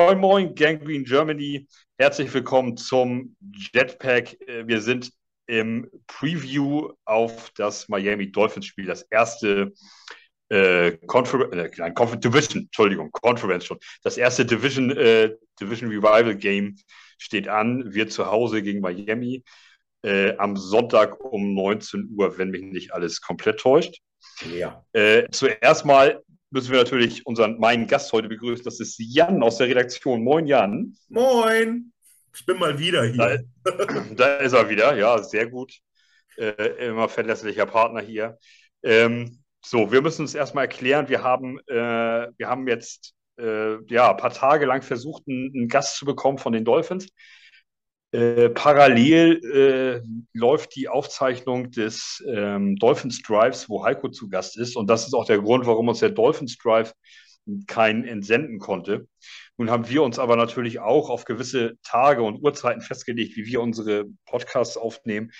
[0.00, 1.68] Moin, moin, Gangrene Germany.
[1.98, 4.32] Herzlich willkommen zum Jetpack.
[4.48, 5.12] Äh, wir sind
[5.46, 9.74] im Preview auf das Miami Dolphins Spiel, das erste
[10.48, 13.78] äh, Confer äh, Confer Division, Entschuldigung, Conference schon.
[14.02, 16.76] Das erste Division, äh, Division Revival Game
[17.18, 17.92] steht an.
[17.92, 19.44] Wir zu Hause gegen Miami
[20.02, 24.00] äh, am Sonntag um 19 Uhr, wenn mich nicht alles komplett täuscht.
[24.50, 24.82] Ja.
[24.94, 28.64] Äh, zuerst mal müssen wir natürlich unseren meinen Gast heute begrüßen.
[28.64, 30.22] Das ist Jan aus der Redaktion.
[30.22, 30.96] Moin, Jan.
[31.08, 31.92] Moin.
[32.34, 33.44] Ich bin mal wieder hier.
[33.64, 35.72] Da, da ist er wieder, ja, sehr gut.
[36.36, 38.38] Äh, immer verlässlicher Partner hier.
[38.82, 41.08] Ähm, so, wir müssen uns erstmal erklären.
[41.08, 45.68] Wir haben, äh, wir haben jetzt äh, ja, ein paar Tage lang versucht, einen, einen
[45.68, 47.08] Gast zu bekommen von den Dolphins.
[48.12, 50.02] Äh, parallel äh,
[50.36, 54.76] läuft die Aufzeichnung des ähm, Dolphins Drives, wo Heiko zu Gast ist.
[54.76, 56.92] Und das ist auch der Grund, warum uns der Dolphins Drive
[57.66, 59.06] keinen entsenden konnte.
[59.56, 63.60] Nun haben wir uns aber natürlich auch auf gewisse Tage und Uhrzeiten festgelegt, wie wir
[63.60, 65.30] unsere Podcasts aufnehmen.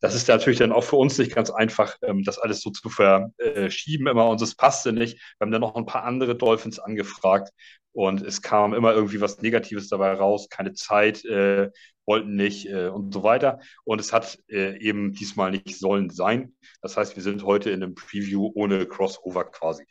[0.00, 2.88] Das ist natürlich dann auch für uns nicht ganz einfach, ähm, das alles so zu
[2.88, 4.28] verschieben immer.
[4.28, 5.16] Und es passte nicht.
[5.16, 7.50] Wir haben dann noch ein paar andere Dolphins angefragt
[7.92, 11.70] und es kam immer irgendwie was Negatives dabei raus, keine Zeit, äh,
[12.06, 13.60] wollten nicht äh, und so weiter.
[13.84, 16.54] Und es hat äh, eben diesmal nicht sollen sein.
[16.80, 19.84] Das heißt, wir sind heute in einem Preview ohne Crossover quasi.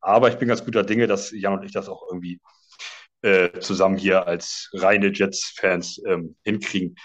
[0.00, 2.40] Aber ich bin ganz guter Dinge, dass Jan und ich das auch irgendwie
[3.22, 6.96] äh, zusammen hier als reine Jets-Fans ähm, hinkriegen.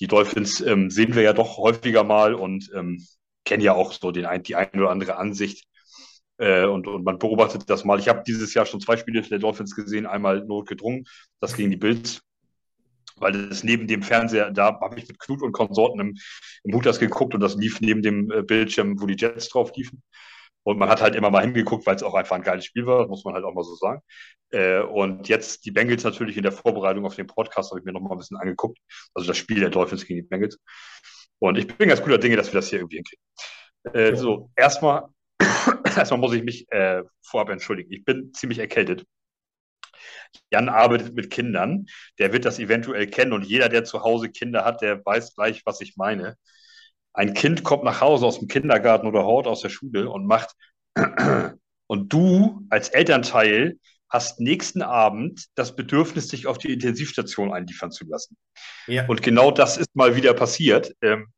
[0.00, 3.06] Die Dolphins ähm, sehen wir ja doch häufiger mal und ähm,
[3.44, 5.66] kennen ja auch so den ein, die eine oder andere Ansicht.
[6.40, 8.00] Äh, und, und man beobachtet das mal.
[8.00, 11.04] Ich habe dieses Jahr schon zwei Spiele der Dolphins gesehen, einmal notgedrungen,
[11.40, 12.22] das gegen die Bills
[13.20, 16.16] weil das neben dem Fernseher, da habe ich mit Knut und Konsorten im,
[16.64, 20.02] im Hutas geguckt und das lief neben dem äh, Bildschirm, wo die Jets drauf liefen.
[20.62, 23.06] Und man hat halt immer mal hingeguckt, weil es auch einfach ein geiles Spiel war,
[23.08, 24.00] muss man halt auch mal so sagen.
[24.50, 27.92] Äh, und jetzt die Bengals natürlich in der Vorbereitung auf den Podcast habe ich mir
[27.92, 28.78] noch mal ein bisschen angeguckt.
[29.14, 30.58] Also das Spiel der Dolphins gegen die Bengals.
[31.38, 33.24] Und ich bin ganz guter Dinge, dass wir das hier irgendwie hinkriegen.
[33.94, 35.04] Äh, so, erstmal,
[35.96, 37.92] erstmal muss ich mich äh, vorab entschuldigen.
[37.92, 39.04] Ich bin ziemlich erkältet.
[40.50, 41.86] Jan arbeitet mit Kindern,
[42.18, 45.62] der wird das eventuell kennen und jeder, der zu Hause Kinder hat, der weiß gleich,
[45.64, 46.36] was ich meine.
[47.12, 50.54] Ein Kind kommt nach Hause aus dem Kindergarten oder Hort aus der Schule und macht
[51.86, 53.78] und du als Elternteil
[54.08, 58.36] hast nächsten Abend das Bedürfnis, dich auf die Intensivstation einliefern zu lassen.
[58.86, 59.06] Ja.
[59.06, 60.94] Und genau das ist mal wieder passiert.
[61.00, 61.28] Ähm,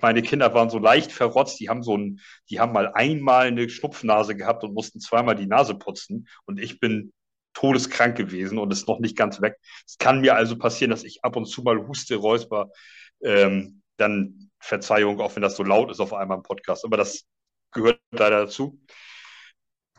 [0.00, 3.68] meine Kinder waren so leicht verrotzt, die haben so ein, die haben mal einmal eine
[3.68, 6.28] Schnupfnase gehabt und mussten zweimal die Nase putzen.
[6.46, 7.12] Und ich bin
[7.54, 9.56] todeskrank gewesen und ist noch nicht ganz weg.
[9.86, 12.70] Es kann mir also passieren, dass ich ab und zu mal huste, räusper.
[13.22, 16.84] Ähm, dann Verzeihung, auch wenn das so laut ist auf einmal im Podcast.
[16.84, 17.24] Aber das
[17.72, 18.80] gehört leider dazu.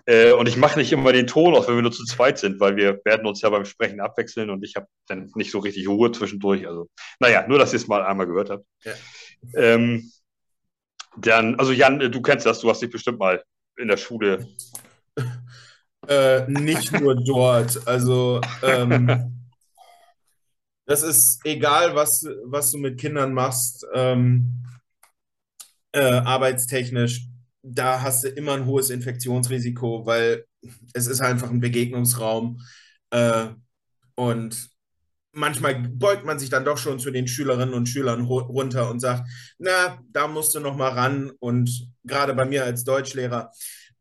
[0.06, 2.60] Äh, und ich mache nicht immer den Ton, auch wenn wir nur zu zweit sind,
[2.60, 5.88] weil wir werden uns ja beim Sprechen abwechseln und ich habe dann nicht so richtig
[5.88, 6.68] Ruhe zwischendurch.
[6.68, 6.90] Also,
[7.20, 8.66] naja, nur, dass ihr es mal einmal gehört habt.
[8.84, 8.94] Ja.
[9.56, 10.12] Ähm,
[11.18, 13.44] dann, also Jan, du kennst das, du hast dich bestimmt mal
[13.78, 14.48] in der Schule
[16.08, 17.88] Äh, nicht nur dort.
[17.88, 19.46] Also ähm,
[20.86, 24.64] das ist egal, was, was du mit Kindern machst, ähm,
[25.92, 27.28] äh, arbeitstechnisch,
[27.62, 30.46] da hast du immer ein hohes Infektionsrisiko, weil
[30.94, 32.62] es ist einfach ein Begegnungsraum.
[33.12, 33.50] Äh,
[34.16, 34.70] und
[35.32, 39.30] manchmal beugt man sich dann doch schon zu den Schülerinnen und Schülern runter und sagt,
[39.58, 41.32] na, da musst du noch mal ran.
[41.40, 43.52] Und gerade bei mir als Deutschlehrer,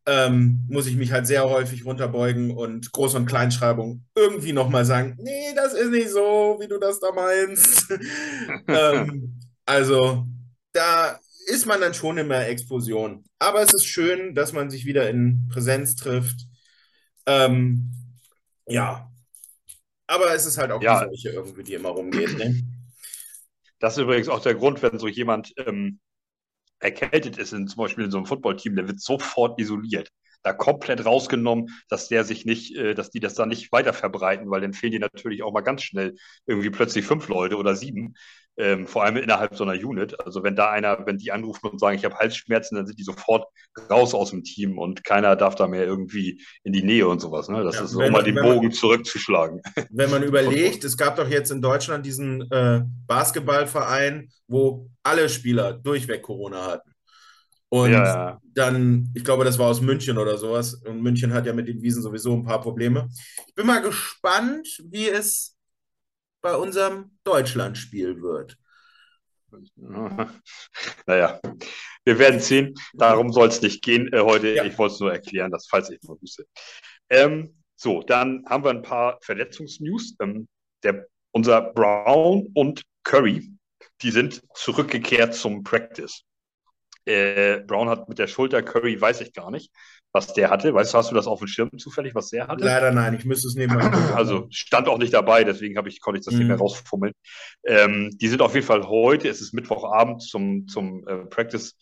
[0.09, 5.17] ähm, muss ich mich halt sehr häufig runterbeugen und Groß- und Kleinschreibung irgendwie nochmal sagen,
[5.21, 7.93] nee, das ist nicht so, wie du das da meinst.
[8.69, 10.27] ähm, also
[10.73, 13.25] da ist man dann schon in der Explosion.
[13.39, 16.47] Aber es ist schön, dass man sich wieder in Präsenz trifft.
[17.27, 17.93] Ähm,
[18.67, 19.08] ja.
[20.09, 21.05] Aber es ist halt auch ja.
[21.05, 22.37] die Seuche irgendwie, die immer rumgeht.
[22.39, 22.61] Ne?
[23.79, 26.01] Das ist übrigens auch der Grund, wenn so jemand ähm,
[26.81, 30.09] erkältet ist, in, zum Beispiel in so einem Footballteam, der wird sofort isoliert.
[30.43, 34.51] Da komplett rausgenommen, dass der sich nicht, äh, dass die das dann nicht weiter verbreiten,
[34.51, 36.17] weil dann fehlen dir natürlich auch mal ganz schnell
[36.47, 38.15] irgendwie plötzlich fünf Leute oder sieben,
[38.59, 40.19] ähm, vor allem innerhalb so einer Unit.
[40.21, 43.05] Also wenn da einer, wenn die anrufen und sagen, ich habe Halsschmerzen, dann sind die
[43.05, 43.47] sofort
[43.89, 47.49] raus aus dem Team und keiner darf da mehr irgendwie in die Nähe und sowas.
[47.49, 47.63] Ne?
[47.63, 49.63] Das ja, ist so, um mal den Bogen man, zurückzuschlagen.
[49.91, 55.73] Wenn man überlegt, es gab doch jetzt in Deutschland diesen äh, Basketballverein, wo alle Spieler
[55.73, 56.91] durchweg Corona hatten.
[57.71, 60.75] Und ja, dann, ich glaube, das war aus München oder sowas.
[60.75, 63.09] Und München hat ja mit den Wiesen sowieso ein paar Probleme.
[63.47, 65.58] Ich bin mal gespannt, wie es
[66.41, 68.57] bei unserem Deutschlandspiel wird.
[71.07, 71.41] Naja,
[72.05, 72.75] wir werden sehen.
[72.93, 74.55] Darum soll es nicht gehen äh, heute.
[74.55, 74.65] Ja.
[74.65, 76.47] Ich wollte es nur erklären, dass falls ich mal wüsste.
[77.09, 80.17] Ähm, So, dann haben wir ein paar Verletzungsnews.
[80.21, 80.49] Ähm,
[80.83, 83.53] der, unser Brown und Curry,
[84.03, 86.25] die sind zurückgekehrt zum Practice.
[87.07, 89.73] Äh, Brown hat mit der Schulter, Curry weiß ich gar nicht,
[90.13, 90.73] was der hatte.
[90.73, 92.65] Weißt du, hast du das auf dem Schirm zufällig, was der hatte?
[92.65, 93.91] Leider nein, ich müsste es nebenbei.
[94.15, 96.41] Also stand auch nicht dabei, deswegen ich, konnte ich das mhm.
[96.41, 97.13] nicht mehr rausfummeln.
[97.67, 101.77] Ähm, die sind auf jeden Fall heute, es ist Mittwochabend zum, zum äh, Practice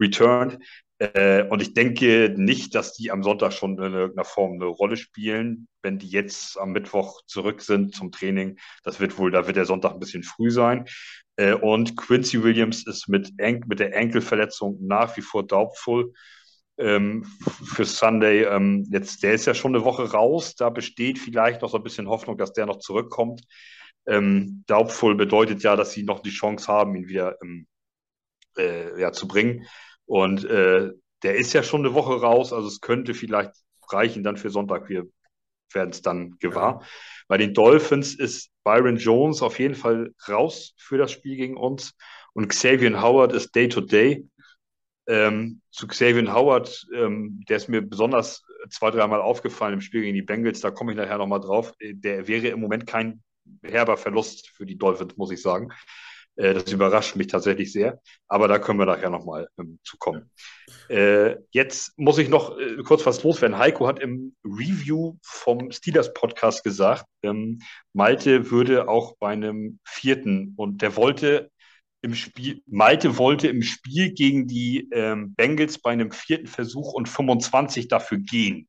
[0.00, 0.58] Return.
[0.98, 4.96] Äh, und ich denke nicht, dass die am Sonntag schon in irgendeiner Form eine Rolle
[4.96, 5.66] spielen.
[5.82, 9.64] Wenn die jetzt am Mittwoch zurück sind zum Training, das wird wohl, da wird der
[9.64, 10.84] Sonntag ein bisschen früh sein.
[11.36, 16.12] Äh, und Quincy Williams ist mit, mit der Enkelverletzung nach wie vor doubtful
[16.80, 17.24] ähm,
[17.64, 18.44] für Sunday.
[18.44, 20.54] Ähm, jetzt, der ist ja schon eine Woche raus.
[20.54, 23.42] Da besteht vielleicht noch so ein bisschen Hoffnung, dass der noch zurückkommt.
[24.06, 27.66] Ähm, doubtful bedeutet ja, dass sie noch die Chance haben, ihn wieder ähm,
[28.56, 29.66] äh, ja, zu bringen.
[30.06, 30.90] Und äh,
[31.22, 33.52] der ist ja schon eine Woche raus, also es könnte vielleicht
[33.90, 34.88] reichen dann für Sonntag.
[34.88, 35.06] Wir
[35.72, 36.80] werden es dann gewahr.
[36.80, 36.88] Ja.
[37.28, 41.94] Bei den Dolphins ist Byron Jones auf jeden Fall raus für das Spiel gegen uns
[42.32, 44.26] und Xavier Howard ist Day-to-Day.
[45.10, 50.14] Ähm, zu Xavier Howard, ähm, der ist mir besonders zwei, dreimal aufgefallen im Spiel gegen
[50.14, 51.72] die Bengals, da komme ich nachher nochmal drauf.
[51.80, 53.20] Der wäre im Moment kein
[53.64, 55.70] herber Verlust für die Dolphins, muss ich sagen.
[56.36, 60.30] Äh, das überrascht mich tatsächlich sehr, aber da können wir nachher nochmal ähm, zu kommen.
[60.88, 63.58] Äh, jetzt muss ich noch äh, kurz was loswerden.
[63.58, 67.60] Heiko hat im Review vom Steelers Podcast gesagt, ähm,
[67.92, 71.50] Malte würde auch bei einem vierten und der wollte
[72.02, 77.08] im Spiel, Malte wollte im Spiel gegen die ähm, Bengals bei einem vierten Versuch und
[77.08, 78.68] 25 dafür gehen.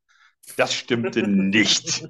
[0.57, 2.09] Das stimmte nicht.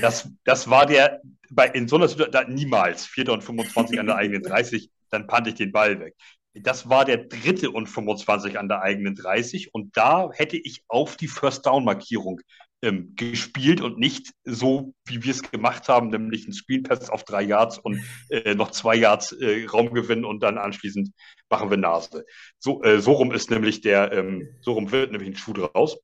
[0.00, 1.20] Das, das war der,
[1.50, 3.30] bei, in so einer Situation, niemals, 4.
[3.30, 6.14] und 25 an der eigenen 30, dann pannte ich den Ball weg.
[6.54, 11.16] Das war der dritte und 25 an der eigenen 30 und da hätte ich auf
[11.16, 12.40] die First Down Markierung
[12.84, 17.24] ähm, gespielt und nicht so, wie wir es gemacht haben, nämlich ein Screen Pass auf
[17.24, 21.10] drei Yards und äh, noch zwei Yards äh, Raumgewinn und dann anschließend
[21.48, 22.24] machen wir Nase.
[22.58, 25.98] So, äh, so rum ist nämlich der, ähm, so rum wird nämlich ein Schuh draus.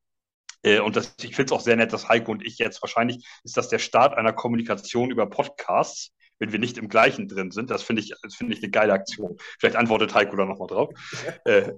[0.63, 3.25] Äh, und das, ich finde es auch sehr nett, dass Heiko und ich jetzt wahrscheinlich
[3.43, 7.69] ist das der Start einer Kommunikation über Podcasts, wenn wir nicht im gleichen drin sind.
[7.69, 9.37] Das finde ich, das finde ich eine geile Aktion.
[9.59, 10.89] Vielleicht antwortet Heiko da nochmal drauf.
[11.45, 11.73] äh,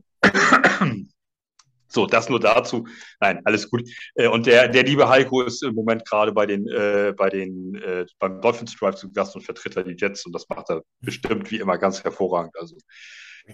[1.93, 2.87] so, das nur dazu.
[3.19, 3.87] Nein, alles gut.
[4.15, 7.75] Äh, und der, der liebe Heiko ist im Moment gerade bei den, äh, bei den,
[7.75, 10.81] äh, beim Dolphins Drive zu Gast und vertritt da die Jets und das macht er
[11.01, 12.53] bestimmt wie immer ganz hervorragend.
[12.57, 12.77] Also,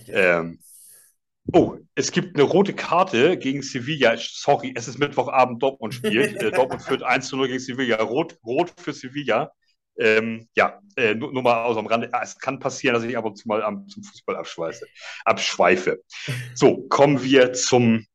[0.07, 0.59] ähm,
[1.51, 4.15] Oh, es gibt eine rote Karte gegen Sevilla.
[4.17, 6.41] Sorry, es ist Mittwochabend, Dortmund spielt.
[6.43, 7.97] äh, Dortmund führt 1 zu 0 gegen Sevilla.
[8.03, 9.51] Rot, rot für Sevilla.
[9.97, 12.09] Ähm, ja, äh, nur, nur, mal aus am Rande.
[12.13, 14.85] Ah, es kann passieren, dass ich ab und zu mal am, zum Fußball abschweife.
[15.25, 16.01] abschweife.
[16.53, 18.05] So, kommen wir zum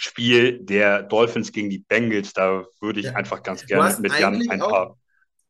[0.00, 2.32] Spiel der Dolphins gegen die Bengals.
[2.32, 3.14] Da würde ich ja.
[3.14, 4.96] einfach ganz gerne mit Jan ein paar.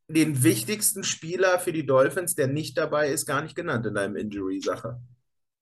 [0.09, 4.17] Den wichtigsten Spieler für die Dolphins, der nicht dabei ist, gar nicht genannt in deinem
[4.17, 4.99] Injury-Sache.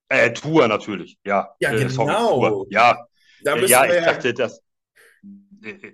[0.08, 1.48] Äh, Tour natürlich, ja.
[1.58, 1.90] Ja, äh, genau.
[1.90, 2.96] Sorry, ja,
[3.42, 4.60] da ja, ich dachte, das.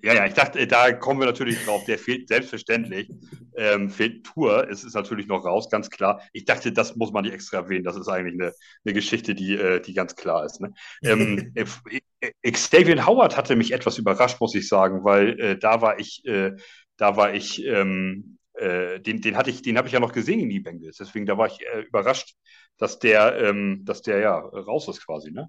[0.02, 1.84] Ja, ja, ich dachte, da kommen wir natürlich drauf.
[1.84, 3.10] Der fehlt selbstverständlich.
[3.56, 4.68] Ähm, fehlt Tour.
[4.70, 6.20] Es ist natürlich noch raus, ganz klar.
[6.32, 7.84] Ich dachte, das muss man nicht extra erwähnen.
[7.84, 8.52] Das ist eigentlich eine,
[8.84, 10.60] eine Geschichte, die, äh, die ganz klar ist.
[10.60, 10.72] Ne?
[11.02, 11.52] ähm,
[12.42, 16.52] Xavier Howard hatte mich etwas überrascht, muss ich sagen, weil äh, da war ich, äh,
[16.96, 20.40] da war ich, ähm, äh, den, den hatte ich, den habe ich ja noch gesehen
[20.40, 20.96] in die Bengals.
[20.98, 22.34] Deswegen da war ich äh, überrascht,
[22.78, 25.48] dass der, ähm, dass der ja raus ist quasi, ne?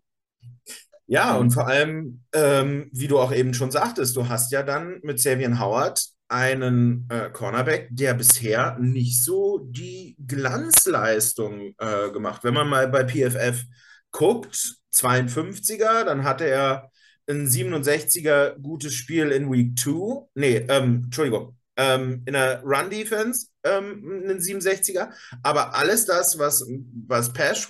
[1.05, 4.99] Ja, und vor allem, ähm, wie du auch eben schon sagtest, du hast ja dann
[5.03, 12.43] mit Xavier Howard einen äh, Cornerback, der bisher nicht so die Glanzleistung äh, gemacht.
[12.43, 13.63] Wenn man mal bei PFF
[14.11, 16.89] guckt, 52er, dann hatte er
[17.27, 20.27] ein 67er gutes Spiel in Week 2.
[20.35, 25.11] Nee, ähm, Entschuldigung, ähm, in der Run-Defense ähm, einen 67er,
[25.41, 26.65] aber alles das, was,
[27.07, 27.67] was Pass,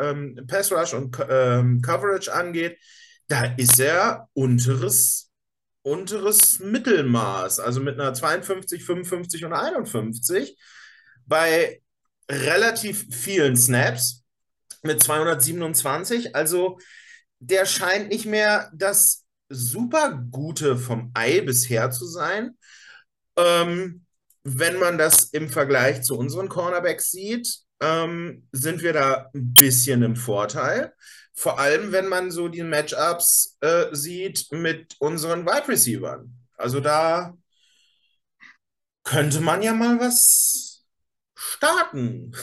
[0.00, 2.78] ähm, Pass Rush und ähm, Coverage angeht,
[3.28, 5.30] da ist er unteres,
[5.82, 10.56] unteres Mittelmaß, also mit einer 52, 55 und 51
[11.26, 11.82] bei
[12.30, 14.24] relativ vielen Snaps
[14.82, 16.78] mit 227, also
[17.40, 22.56] der scheint nicht mehr das super Gute vom Ei bisher zu sein.
[23.38, 24.04] Ähm,
[24.44, 27.48] wenn man das im Vergleich zu unseren Cornerbacks sieht,
[27.80, 30.92] ähm, sind wir da ein bisschen im Vorteil.
[31.34, 36.26] Vor allem, wenn man so die Matchups äh, sieht mit unseren Wide Receivers.
[36.56, 37.34] Also da
[39.04, 40.84] könnte man ja mal was
[41.36, 42.34] starten.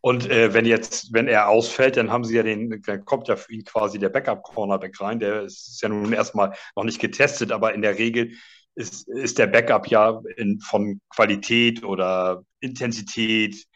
[0.00, 3.36] Und äh, wenn jetzt, wenn er ausfällt, dann haben sie ja den, dann kommt ja
[3.36, 5.18] für ihn quasi der Backup-Cornerback rein.
[5.18, 8.32] Der ist ja nun erstmal noch nicht getestet, aber in der Regel
[8.78, 13.66] ist, ist der Backup ja in, von Qualität oder Intensität,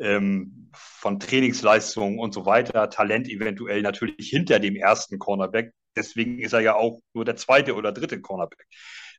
[0.00, 5.72] ähm, von Trainingsleistungen und so weiter, Talent eventuell natürlich hinter dem ersten Cornerback.
[5.96, 8.66] Deswegen ist er ja auch nur der zweite oder dritte Cornerback.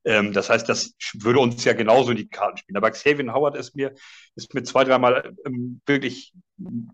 [0.06, 2.78] Ähm, das heißt, das würde uns ja genauso in die Karten spielen.
[2.78, 3.94] Aber Xavier Howard ist mir,
[4.36, 6.34] ist mir zwei, dreimal ähm, wirklich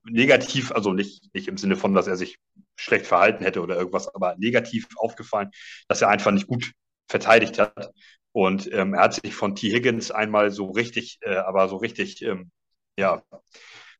[0.03, 2.37] negativ, also nicht, nicht im Sinne von, dass er sich
[2.75, 5.51] schlecht verhalten hätte oder irgendwas, aber negativ aufgefallen,
[5.87, 6.71] dass er einfach nicht gut
[7.07, 7.91] verteidigt hat.
[8.35, 9.71] Und ähm, er hat sich von T.
[9.71, 12.51] Higgins einmal so richtig, äh, aber so richtig, ähm,
[12.99, 13.23] ja,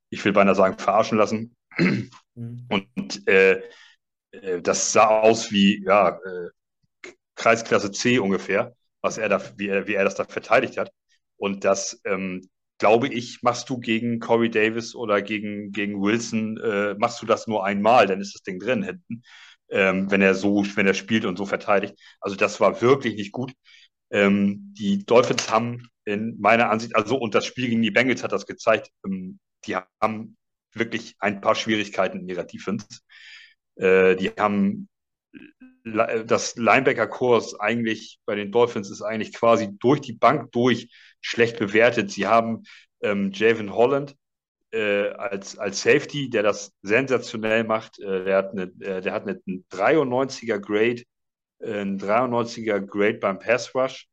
[0.10, 1.56] ich will beinahe sagen, verarschen lassen.
[2.36, 2.65] Mhm.
[2.70, 3.62] Und äh,
[4.32, 6.50] äh, das sah aus wie ja, äh,
[7.36, 10.92] Kreisklasse C ungefähr, was er da, wie er, wie er das da verteidigt hat.
[11.38, 16.96] Und das, ähm, glaube ich, machst du gegen Corey Davis oder gegen, gegen Wilson, äh,
[16.96, 19.24] machst du das nur einmal, dann ist das Ding drin hinten,
[19.70, 21.96] ähm, wenn er so, wenn er spielt und so verteidigt.
[22.22, 23.54] Also das war wirklich nicht gut.
[24.15, 28.31] Ähm, die Dolphins haben in meiner Ansicht, also und das Spiel gegen die Bengals hat
[28.31, 30.38] das gezeigt, ähm, die haben
[30.72, 32.88] wirklich ein paar Schwierigkeiten in ihrer Defense.
[33.75, 34.88] Äh, die haben
[35.84, 42.10] das Linebacker-Kurs eigentlich bei den Dolphins ist eigentlich quasi durch die Bank durch schlecht bewertet.
[42.10, 42.63] Sie haben
[43.01, 44.15] ähm, Javon Holland
[44.72, 48.00] äh, als, als Safety, der das sensationell macht.
[48.00, 51.03] Äh, der hat eine, äh, der hat eine, einen 93er Grade
[51.62, 54.07] ein 93er Grade beim Pass Rush.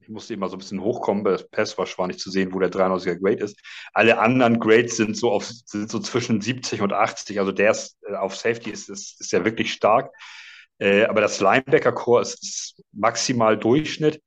[0.00, 2.52] Ich musste immer so ein bisschen hochkommen, weil das Pass Rush war nicht zu sehen,
[2.52, 3.60] wo der 93er Grade ist.
[3.92, 7.38] Alle anderen Grades sind so auf, sind so zwischen 70 und 80.
[7.38, 10.12] Also der ist äh, auf Safety ist, ist, ist ja wirklich stark.
[10.78, 14.20] Äh, aber das Linebacker-Core ist, ist, maximal Durchschnitt.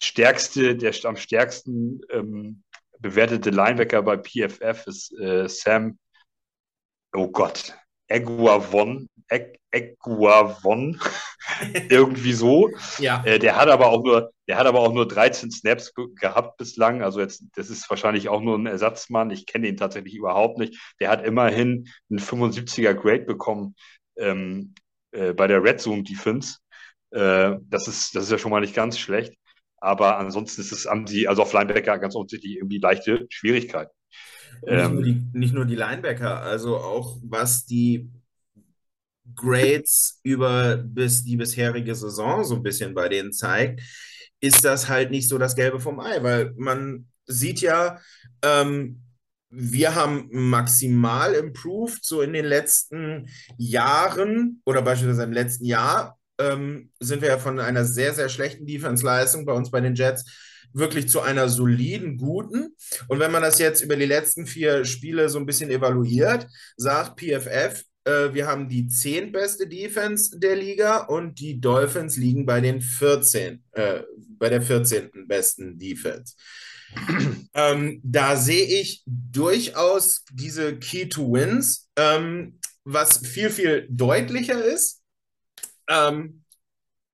[0.00, 2.62] Stärkste, der am stärksten ähm,
[2.98, 5.98] bewertete Linebacker bei PFF ist äh, Sam,
[7.12, 7.76] oh Gott,
[8.08, 9.08] Eguavon,
[9.70, 11.00] Eguavon,
[11.88, 12.70] irgendwie so.
[12.98, 13.22] Ja.
[13.24, 17.02] Äh, der hat aber auch nur, der hat aber auch nur 13 Snaps gehabt bislang.
[17.02, 19.30] Also jetzt, das ist wahrscheinlich auch nur ein Ersatzmann.
[19.30, 20.78] Ich kenne ihn tatsächlich überhaupt nicht.
[21.00, 23.74] Der hat immerhin einen 75er Grade bekommen
[24.16, 24.74] ähm,
[25.12, 26.58] äh, bei der Red Zone Defense.
[27.10, 29.34] Äh, das ist, das ist ja schon mal nicht ganz schlecht.
[29.78, 33.93] Aber ansonsten ist es an die, also auf Linebacker ganz offensichtlich irgendwie leichte Schwierigkeiten.
[34.62, 38.10] Nicht, ähm, nur die, nicht nur die Linebacker, also auch was die
[39.34, 43.80] Grades über bis die bisherige Saison so ein bisschen bei denen zeigt,
[44.40, 47.98] ist das halt nicht so das Gelbe vom Ei, weil man sieht ja,
[48.42, 49.00] ähm,
[49.48, 56.90] wir haben maximal improved, so in den letzten Jahren oder beispielsweise im letzten Jahr ähm,
[57.00, 60.24] sind wir ja von einer sehr, sehr schlechten Defense-Leistung bei uns bei den Jets
[60.74, 62.76] wirklich zu einer soliden, guten.
[63.08, 67.20] Und wenn man das jetzt über die letzten vier Spiele so ein bisschen evaluiert, sagt
[67.20, 72.80] PFF, äh, wir haben die zehntbeste Defense der Liga und die Dolphins liegen bei den
[72.80, 74.02] 14, äh,
[74.38, 75.26] bei der 14.
[75.26, 76.34] besten Defense.
[77.54, 85.02] ähm, da sehe ich durchaus diese Key to Wins, ähm, was viel, viel deutlicher ist.
[85.88, 86.44] Ähm,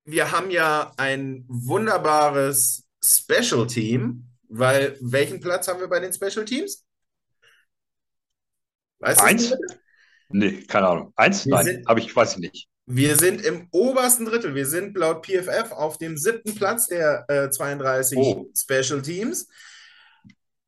[0.03, 6.45] wir haben ja ein wunderbares Special Team, weil welchen Platz haben wir bei den Special
[6.45, 6.85] Teams?
[8.99, 9.53] Weißt Eins?
[10.29, 11.13] Nee, keine Ahnung.
[11.15, 11.45] Eins?
[11.45, 12.67] Wir Nein, aber ich weiß nicht.
[12.85, 14.55] Wir sind im obersten Drittel.
[14.55, 18.51] Wir sind laut PFF auf dem siebten Platz der äh, 32 oh.
[18.55, 19.47] Special Teams.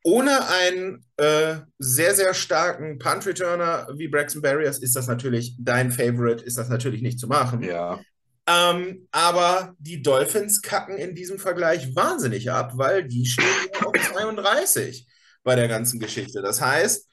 [0.05, 6.43] Ohne einen äh, sehr, sehr starken Punt-Returner wie Braxton Barriers ist das natürlich dein Favorite,
[6.43, 7.63] ist das natürlich nicht zu machen.
[7.63, 8.01] Ja.
[8.45, 13.47] Ähm, aber die Dolphins kacken in diesem Vergleich wahnsinnig ab, weil die stehen
[13.85, 15.07] auf 32
[15.43, 16.41] bei der ganzen Geschichte.
[16.41, 17.07] Das heißt,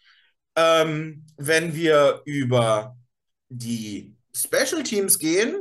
[0.56, 2.96] ähm, wenn wir über
[3.48, 5.60] die Special Teams gehen,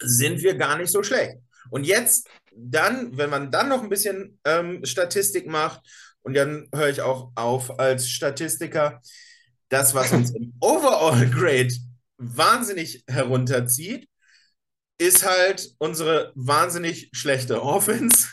[0.00, 1.38] sind wir gar nicht so schlecht.
[1.70, 5.80] Und jetzt dann, wenn man dann noch ein bisschen ähm, Statistik macht,
[6.22, 9.00] und dann höre ich auch auf als Statistiker,
[9.68, 11.72] das, was uns im Overall Grade
[12.18, 14.08] wahnsinnig herunterzieht,
[14.98, 18.28] ist halt unsere wahnsinnig schlechte Offense,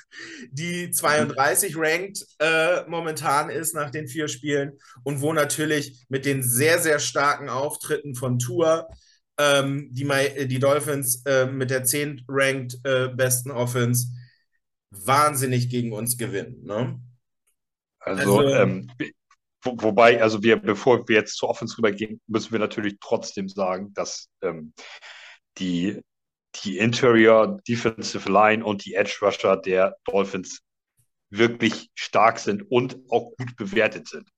[0.52, 6.42] die 32 ranked äh, momentan ist nach den vier Spielen und wo natürlich mit den
[6.42, 8.88] sehr, sehr starken Auftritten von Tour
[9.38, 10.08] ähm, die,
[10.48, 14.08] die Dolphins äh, mit der 10 ranked äh, besten Offense
[14.92, 16.64] wahnsinnig gegen uns gewinnen.
[16.64, 17.00] Ne?
[18.00, 18.92] Also, also ähm,
[19.64, 23.94] wo, wobei, also wir, bevor wir jetzt zur Offense rübergehen, müssen wir natürlich trotzdem sagen,
[23.94, 24.74] dass ähm,
[25.58, 26.02] die
[26.64, 30.62] die Interior Defensive Line und die Edge Rusher der Dolphins
[31.30, 34.30] wirklich stark sind und auch gut bewertet sind.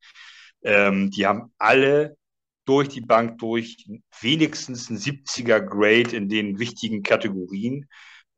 [0.63, 2.17] Ähm, die haben alle
[2.65, 3.87] durch die Bank durch
[4.21, 7.87] wenigstens ein 70er Grade in den wichtigen Kategorien.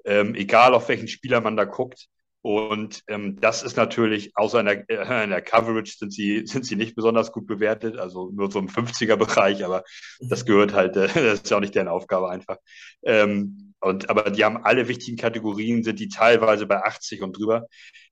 [0.05, 2.07] ähm, egal auf welchen Spieler man da guckt.
[2.41, 6.65] Und ähm, das ist natürlich, außer in der, äh, in der, Coverage sind sie, sind
[6.65, 9.83] sie nicht besonders gut bewertet, also nur so im 50er-Bereich, aber
[10.19, 12.57] das gehört halt, äh, das ist ja auch nicht deren Aufgabe einfach.
[13.03, 17.67] Ähm, und, aber die haben alle wichtigen Kategorien, sind die teilweise bei 80 und drüber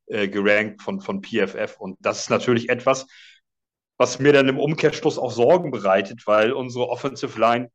[0.08, 1.78] äh, gerankt von, von PFF.
[1.80, 3.08] Und das ist natürlich etwas,
[3.98, 7.72] was mir dann im Umkehrschluss auch Sorgen bereitet, weil unsere Offensive Line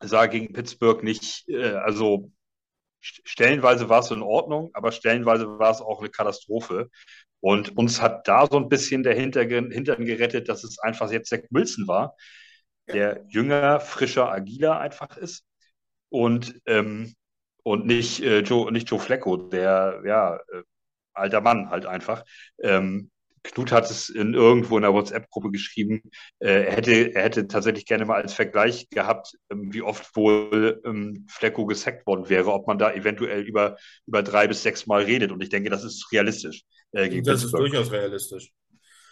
[0.00, 2.30] sah gegen Pittsburgh nicht, äh, also
[3.04, 6.90] stellenweise war es in Ordnung, aber stellenweise war es auch eine Katastrophe.
[7.40, 11.40] Und uns hat da so ein bisschen der Hintern, gerettet, dass es einfach jetzt Zach
[11.50, 12.16] Wilson war,
[12.88, 15.44] der jünger, frischer, agiler einfach ist.
[16.08, 17.14] Und, ähm,
[17.62, 20.62] und nicht, äh, Joe, nicht Joe Flecko, der, ja, äh,
[21.14, 22.24] alter Mann halt einfach.
[22.62, 23.10] Ähm,
[23.44, 26.02] Knut hat es in irgendwo in der WhatsApp-Gruppe geschrieben,
[26.40, 30.80] äh, er, hätte, er hätte tatsächlich gerne mal als Vergleich gehabt, ähm, wie oft wohl
[30.84, 35.02] ähm, Flecko gesackt worden wäre, ob man da eventuell über, über drei bis sechs Mal
[35.02, 35.30] redet.
[35.30, 36.62] Und ich denke, das ist realistisch.
[36.92, 37.44] Äh, das Pittsburgh.
[37.44, 38.50] ist durchaus realistisch.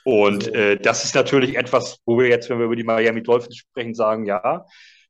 [0.05, 0.51] Und also.
[0.51, 3.95] äh, das ist natürlich etwas, wo wir jetzt, wenn wir über die Miami Dolphins sprechen,
[3.95, 4.67] sagen, ja,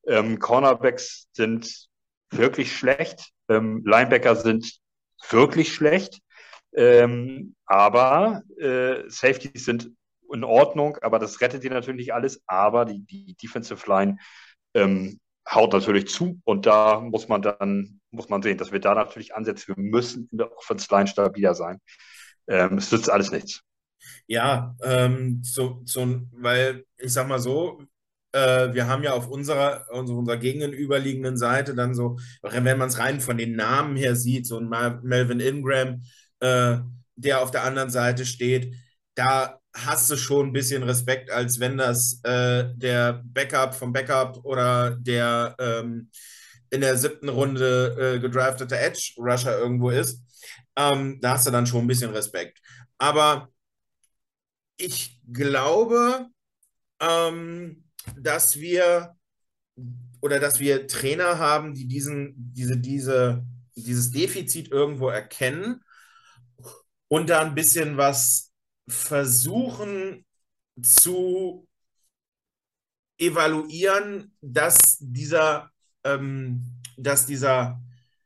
[0.07, 1.89] ähm, Cornerbacks sind
[2.31, 4.81] wirklich schlecht, ähm, Linebacker sind
[5.31, 6.19] wirklich schlecht.
[6.75, 9.91] Ähm, aber äh, Safeties sind
[10.33, 12.43] in Ordnung, aber das rettet dir natürlich nicht alles.
[12.47, 14.17] Aber die, die Defensive Line
[14.75, 15.21] ähm,
[15.51, 19.35] haut natürlich zu und da muss man dann muss man sehen, dass wir da natürlich
[19.35, 19.77] ansetzen.
[19.77, 21.81] Wir müssen in der Offensive Line stabiler sein.
[22.47, 23.63] Ähm, es nützt alles nichts.
[24.27, 27.83] Ja, ähm, so, so, weil ich sag mal so,
[28.33, 33.21] äh, wir haben ja auf unserer, unserer gegenüberliegenden Seite dann so, wenn man es rein
[33.21, 34.69] von den Namen her sieht, so ein
[35.03, 36.03] Melvin Ingram,
[36.43, 36.79] äh,
[37.17, 38.75] der auf der anderen Seite steht,
[39.15, 44.45] da hast du schon ein bisschen Respekt, als wenn das äh, der Backup vom Backup
[44.45, 46.11] oder der ähm,
[46.71, 50.23] in der siebten Runde äh, gedraftete Edge Rusher irgendwo ist.
[50.77, 52.59] Ähm, da hast du dann schon ein bisschen Respekt.
[52.99, 53.49] Aber
[54.77, 56.27] ich glaube,
[57.01, 57.85] ähm,
[58.17, 59.15] dass wir
[60.21, 65.83] oder dass wir Trainer haben, die diesen, diese, diese, dieses Defizit irgendwo erkennen
[67.13, 68.51] und da ein bisschen was
[68.89, 70.25] versuchen
[70.81, 71.69] zu
[73.19, 75.71] evaluieren, dass dieser,
[76.05, 77.83] ähm, dass dieser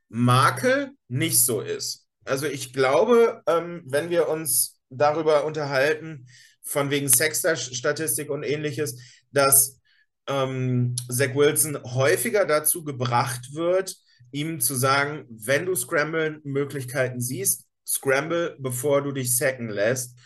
[0.07, 2.07] Makel nicht so ist.
[2.23, 6.25] Also ich glaube, ähm, wenn wir uns darüber unterhalten,
[6.61, 9.01] von wegen Sexter-Statistik und ähnliches,
[9.33, 9.81] dass
[10.27, 13.97] ähm, Zach Wilson häufiger dazu gebracht wird,
[14.31, 20.17] ihm zu sagen, wenn du Scramble-Möglichkeiten siehst, Scramble, bevor du dich sacken lässt.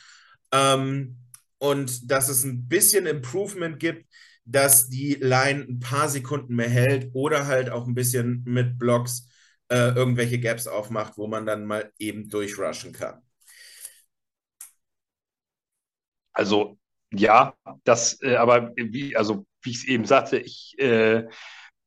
[0.51, 1.17] Ähm,
[1.59, 4.05] und dass es ein bisschen Improvement gibt,
[4.45, 9.27] dass die Line ein paar Sekunden mehr hält oder halt auch ein bisschen mit Blocks
[9.69, 13.21] äh, irgendwelche Gaps aufmacht, wo man dann mal eben durchrushen kann.
[16.33, 16.77] Also
[17.13, 21.25] ja, das, äh, aber wie, also wie ich es eben sagte, ich äh,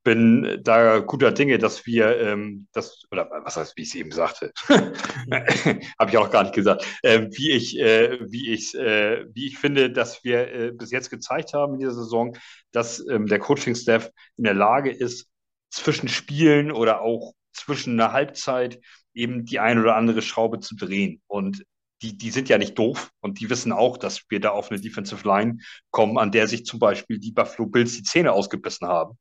[0.05, 4.13] bin da guter Dinge, dass wir ähm, das, oder was heißt, wie ich es eben
[4.13, 9.47] sagte, habe ich auch gar nicht gesagt, äh, wie ich, äh, wie ich, äh, wie
[9.47, 12.37] ich finde, dass wir äh, bis jetzt gezeigt haben in dieser Saison,
[12.71, 15.29] dass ähm, der Coaching-Staff in der Lage ist,
[15.71, 18.81] zwischen Spielen oder auch zwischen einer Halbzeit
[19.13, 21.21] eben die ein oder andere Schraube zu drehen.
[21.27, 21.65] Und
[22.03, 24.81] die, die sind ja nicht doof und die wissen auch, dass wir da auf eine
[24.81, 25.59] Defensive Line
[25.91, 29.19] kommen, an der sich zum Beispiel die Buffalo Bills die Zähne ausgebissen haben.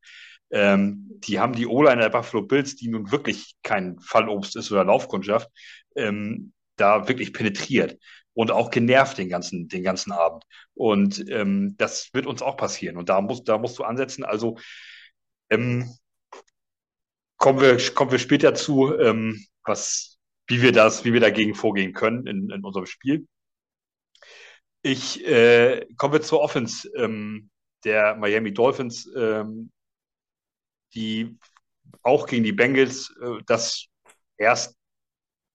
[0.53, 4.85] Ähm, die haben die O-Line der Buffalo Bills, die nun wirklich kein Fallobst ist oder
[4.85, 5.49] Laufkundschaft,
[5.95, 7.97] ähm, da wirklich penetriert
[8.33, 10.43] und auch genervt den ganzen, den ganzen Abend.
[10.75, 12.97] Und ähm, das wird uns auch passieren.
[12.97, 14.23] Und da, muss, da musst du ansetzen.
[14.23, 14.57] Also
[15.49, 15.91] ähm,
[17.37, 21.93] kommen, wir, kommen wir später zu, ähm, was, wie wir das, wie wir dagegen vorgehen
[21.93, 23.27] können in, in unserem Spiel.
[24.83, 27.49] Ich äh, kommen zur Offense ähm,
[27.85, 29.09] der Miami Dolphins.
[30.95, 31.37] Die
[32.01, 33.87] auch gegen die Bengals äh, das
[34.37, 34.75] erst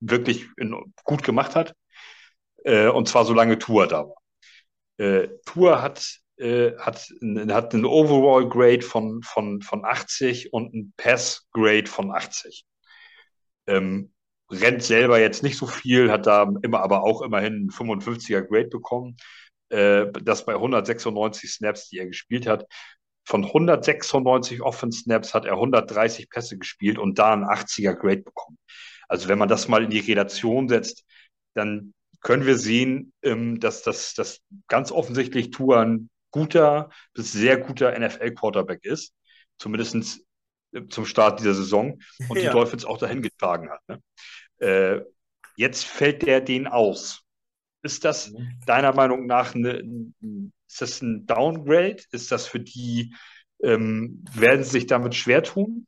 [0.01, 1.75] wirklich in, gut gemacht hat.
[2.65, 4.23] Äh, und zwar solange Tour da war.
[4.99, 7.09] Äh, Tour hat, äh, hat,
[7.51, 12.65] hat einen Overall-Grade von, von, von 80 und einen Pass-Grade von 80.
[13.67, 14.13] Ähm,
[14.51, 18.69] rennt selber jetzt nicht so viel, hat da immer aber auch immerhin einen 55er Grade
[18.69, 19.17] bekommen.
[19.69, 22.67] Äh, das bei 196 Snaps, die er gespielt hat
[23.29, 28.57] von 196 Offense-Snaps hat er 130 Pässe gespielt und da einen 80er Grade bekommen.
[29.07, 31.05] Also wenn man das mal in die Relation setzt,
[31.55, 37.59] dann können wir sehen, ähm, dass das dass ganz offensichtlich Tua ein guter bis sehr
[37.59, 39.13] guter NFL-Quarterback ist.
[39.59, 40.23] Zumindest
[40.89, 41.99] zum Start dieser Saison
[42.31, 42.45] und ja.
[42.45, 43.81] die Dolphins auch dahin getragen hat.
[43.89, 44.03] Ne?
[44.59, 45.05] Äh,
[45.57, 47.25] jetzt fällt der den aus.
[47.83, 48.59] Ist das mhm.
[48.65, 49.83] deiner Meinung nach eine,
[50.69, 51.99] ist das ein Downgrade?
[52.13, 53.15] Ist das für die,
[53.63, 55.87] ähm, werden sie sich damit schwer tun?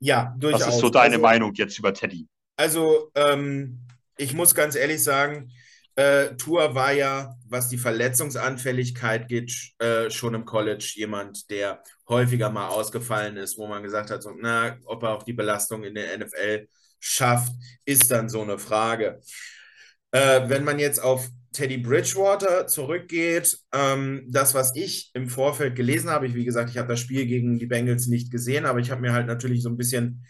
[0.00, 0.66] Ja, durchaus.
[0.66, 2.26] Was ist so deine also, Meinung jetzt über Teddy?
[2.56, 3.80] Also, ähm,
[4.16, 5.50] ich muss ganz ehrlich sagen,
[5.98, 12.50] äh, Tour war ja, was die Verletzungsanfälligkeit geht, äh, schon im College jemand, der häufiger
[12.50, 15.94] mal ausgefallen ist, wo man gesagt hat, so, na, ob er auch die Belastung in
[15.94, 16.68] der NFL
[17.00, 17.52] schafft,
[17.84, 19.20] ist dann so eine Frage.
[20.12, 26.10] Äh, wenn man jetzt auf Teddy Bridgewater zurückgeht, ähm, das, was ich im Vorfeld gelesen
[26.10, 28.90] habe, ich, wie gesagt, ich habe das Spiel gegen die Bengals nicht gesehen, aber ich
[28.90, 30.24] habe mir halt natürlich so ein bisschen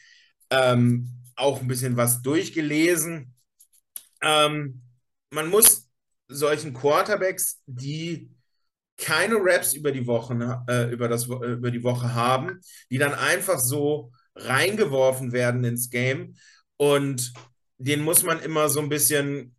[0.50, 3.34] ähm, auch ein bisschen was durchgelesen.
[4.22, 4.82] Ähm,
[5.30, 5.88] man muss
[6.28, 8.30] solchen Quarterbacks, die
[8.96, 13.14] keine Raps über die Woche, äh, über, das, äh, über die Woche haben, die dann
[13.14, 16.34] einfach so reingeworfen werden ins Game
[16.76, 17.32] und
[17.78, 19.54] den muss man immer so ein bisschen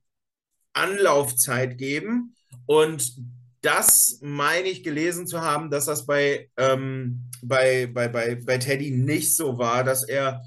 [0.79, 2.35] Anlaufzeit geben.
[2.65, 3.13] Und
[3.61, 8.91] das meine ich gelesen zu haben, dass das bei, ähm, bei, bei, bei, bei Teddy
[8.91, 10.41] nicht so war, dass er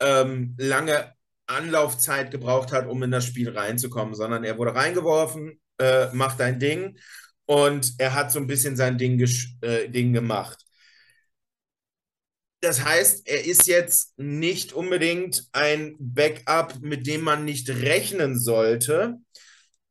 [0.00, 1.12] ähm, lange
[1.46, 6.58] Anlaufzeit gebraucht hat, um in das Spiel reinzukommen, sondern er wurde reingeworfen, äh, macht ein
[6.58, 6.98] Ding
[7.44, 9.20] und er hat so ein bisschen sein Ding,
[9.62, 10.58] äh, Ding gemacht.
[12.60, 19.18] Das heißt, er ist jetzt nicht unbedingt ein Backup, mit dem man nicht rechnen sollte,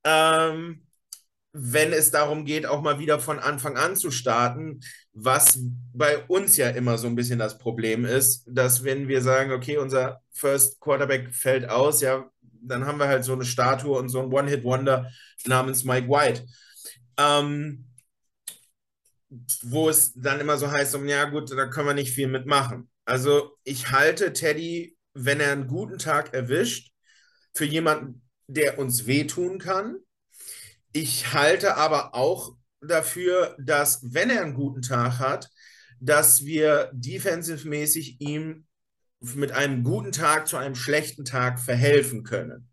[0.06, 0.86] ähm,
[1.52, 4.82] wenn es darum geht, auch mal wieder von Anfang an zu starten,
[5.14, 5.58] was
[5.94, 9.78] bei uns ja immer so ein bisschen das Problem ist, dass wenn wir sagen, okay,
[9.78, 14.22] unser First Quarterback fällt aus, ja, dann haben wir halt so eine Statue und so
[14.22, 15.10] ein One-Hit-Wonder
[15.46, 16.46] namens Mike White.
[17.18, 17.86] Ähm,
[19.64, 22.90] wo es dann immer so heißt, ja gut, da können wir nicht viel mitmachen.
[23.06, 26.92] Also ich halte Teddy, wenn er einen guten Tag erwischt,
[27.54, 29.98] für jemanden, der uns wehtun kann.
[30.92, 35.50] Ich halte aber auch dafür, dass, wenn er einen guten Tag hat,
[36.00, 38.66] dass wir defensive-mäßig ihm
[39.20, 42.70] mit einem guten Tag zu einem schlechten Tag verhelfen können.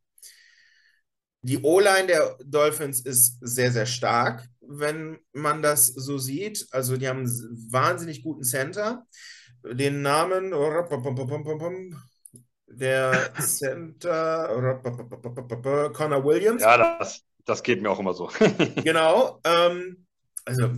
[1.45, 6.69] Die O-Line der Dolphins ist sehr, sehr stark, wenn man das so sieht.
[6.71, 9.07] Also die haben einen wahnsinnig guten Center.
[9.65, 10.53] Den Namen
[12.73, 14.81] der Center,
[15.93, 16.63] Connor Williams.
[16.63, 18.31] Ja, das, das geht mir auch immer so.
[18.83, 19.41] genau.
[19.45, 20.07] Ähm,
[20.45, 20.71] also,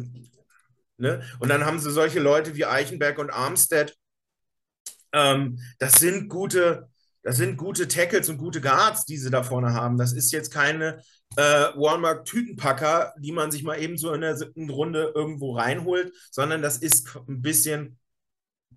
[0.97, 1.23] ne?
[1.39, 3.97] Und dann haben sie solche Leute wie Eichenberg und Armstead.
[5.13, 6.89] Ähm, das sind gute,
[7.23, 9.97] das sind gute Tackles und gute Guards, die sie da vorne haben.
[9.97, 11.03] Das ist jetzt keine
[11.37, 11.43] äh,
[11.75, 16.79] Walmart-Tütenpacker, die man sich mal eben so in der siebten Runde irgendwo reinholt, sondern das
[16.79, 17.99] ist ein bisschen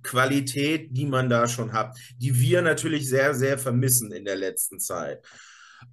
[0.03, 4.79] Qualität, die man da schon hat, die wir natürlich sehr, sehr vermissen in der letzten
[4.79, 5.25] Zeit.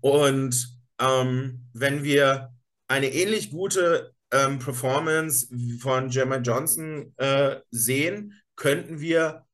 [0.01, 2.53] Und ähm, wenn wir
[2.89, 5.49] eine ähnlich gute ähm, Performance
[5.81, 9.47] von Gemma Johnson äh, sehen, könnten wir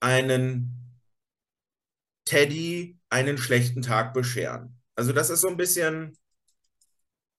[0.00, 0.98] einen
[2.24, 4.78] Teddy einen schlechten Tag bescheren.
[4.94, 6.16] Also das ist so ein bisschen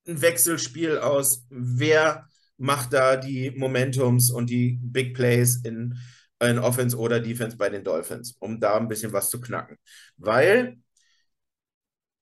[0.08, 2.27] ein Wechselspiel aus, wer
[2.58, 5.97] macht da die Momentums und die Big Plays in
[6.41, 9.78] in Offense oder Defense bei den Dolphins, um da ein bisschen was zu knacken.
[10.17, 10.78] Weil,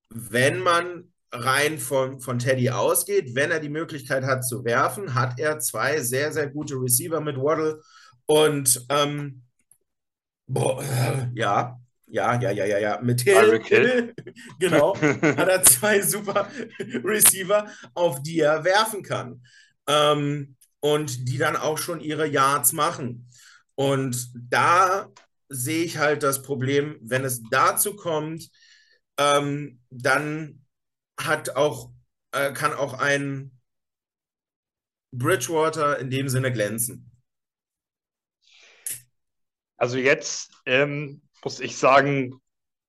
[0.09, 5.39] wenn man rein von, von Teddy ausgeht, wenn er die Möglichkeit hat zu werfen, hat
[5.39, 7.81] er zwei sehr, sehr gute Receiver mit Waddle
[8.25, 9.43] und ähm,
[10.47, 10.83] boah,
[11.33, 14.13] ja, ja, ja, ja, ja, ja, mit Hill, Hill
[14.59, 16.49] genau, hat er zwei super
[16.79, 19.41] Receiver, auf die er werfen kann.
[19.87, 23.27] Ähm, und die dann auch schon ihre Yards machen.
[23.77, 25.07] Und da
[25.49, 28.49] sehe ich halt das Problem, wenn es dazu kommt,
[29.19, 30.65] ähm, dann
[31.19, 31.91] hat auch,
[32.31, 33.51] äh, kann auch ein
[35.11, 37.11] Bridgewater in dem Sinne glänzen.
[39.77, 42.41] Also jetzt ähm, muss ich sagen,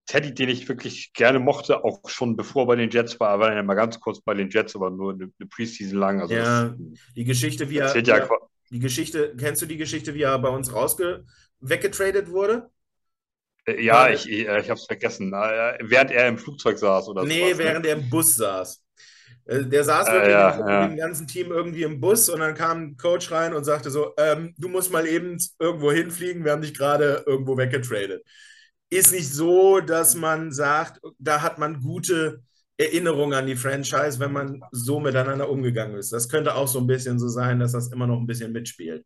[0.06, 3.56] Teddy, den ich wirklich gerne mochte, auch schon bevor bei den Jets war, war er
[3.56, 6.22] ja mal ganz kurz bei den Jets, aber nur eine, eine Preseason lang.
[6.22, 6.74] Also ja,
[7.14, 8.26] die Geschichte, wie er, ja,
[8.70, 11.24] die Geschichte, kennst du die Geschichte, wie er bei uns rausge
[11.60, 12.70] weggetradet wurde?
[13.66, 15.32] Äh, ja, ich, ich, äh, ich habe es vergessen.
[15.32, 17.28] Äh, während er im Flugzeug saß oder so.
[17.28, 17.64] Nee, sowas, ne?
[17.64, 17.90] während ne?
[17.90, 18.82] er im Bus saß.
[19.50, 20.86] Der saß äh, ja, mit ja.
[20.86, 24.12] dem ganzen Team irgendwie im Bus und dann kam ein Coach rein und sagte so,
[24.18, 28.22] ähm, du musst mal eben irgendwo hinfliegen, wir haben dich gerade irgendwo weggetradet.
[28.90, 32.42] Ist nicht so, dass man sagt, da hat man gute
[32.78, 36.12] Erinnerung an die Franchise, wenn man so miteinander umgegangen ist.
[36.12, 39.04] Das könnte auch so ein bisschen so sein, dass das immer noch ein bisschen mitspielt.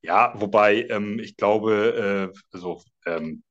[0.00, 3.42] Ja, wobei ähm, ich glaube, äh, also ähm,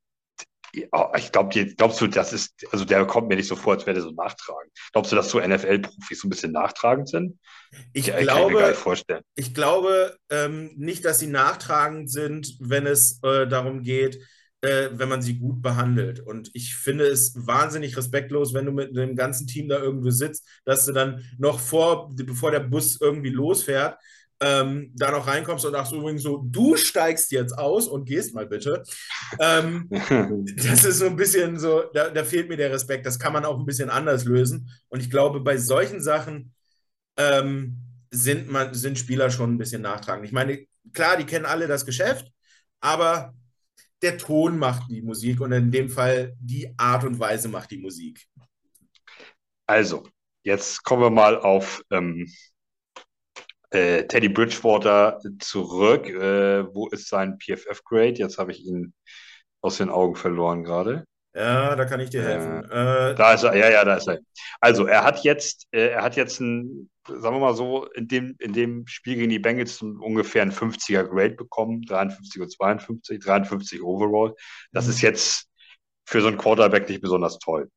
[0.71, 3.95] ich glaube, glaubst du, das ist, also der kommt mir nicht so vor, als wäre
[3.95, 4.71] der so nachtragend.
[4.91, 7.39] Glaubst du, dass so NFL-Profis so ein bisschen nachtragend sind?
[7.93, 9.15] Ich ja, glaube, ich.
[9.35, 14.19] Ich glaube ähm, nicht, dass sie nachtragend sind, wenn es äh, darum geht,
[14.61, 16.19] äh, wenn man sie gut behandelt.
[16.19, 20.47] Und ich finde es wahnsinnig respektlos, wenn du mit dem ganzen Team da irgendwo sitzt,
[20.65, 23.97] dass du dann noch vor, bevor der Bus irgendwie losfährt,
[24.39, 28.45] ähm, da noch reinkommst und sagst übrigens so, du steigst jetzt aus und gehst mal
[28.45, 28.83] bitte.
[29.39, 29.87] Ähm,
[30.57, 33.05] das ist so ein bisschen so, da, da, fehlt mir der Respekt.
[33.05, 34.69] Das kann man auch ein bisschen anders lösen.
[34.89, 36.53] Und ich glaube, bei solchen Sachen
[37.17, 37.77] ähm,
[38.11, 40.25] sind, man, sind Spieler schon ein bisschen nachtragend.
[40.25, 42.31] Ich meine, klar, die kennen alle das Geschäft,
[42.79, 43.33] aber
[44.01, 47.79] der Ton macht die Musik und in dem Fall die Art und Weise macht die
[47.79, 48.27] Musik.
[49.65, 50.07] Also,
[50.43, 52.31] jetzt kommen wir mal auf ähm,
[53.71, 56.07] äh, Teddy Bridgewater zurück.
[56.07, 58.13] Äh, wo ist sein PFF-Grade?
[58.13, 58.93] Jetzt habe ich ihn
[59.61, 61.05] aus den Augen verloren gerade.
[61.37, 62.63] Ja, da kann ich dir helfen.
[62.71, 64.17] Äh, da ist er, ja, ja, da ist er.
[64.59, 68.35] Also er hat jetzt, äh, er hat jetzt ein, sagen wir mal so, in dem,
[68.39, 73.83] in dem Spiel gegen die Bengals ungefähr ein 50er Grade bekommen, 53 und 52, 53
[73.83, 74.33] overall.
[74.71, 75.47] Das ist jetzt
[76.05, 77.69] für so einen Quarterback nicht besonders toll.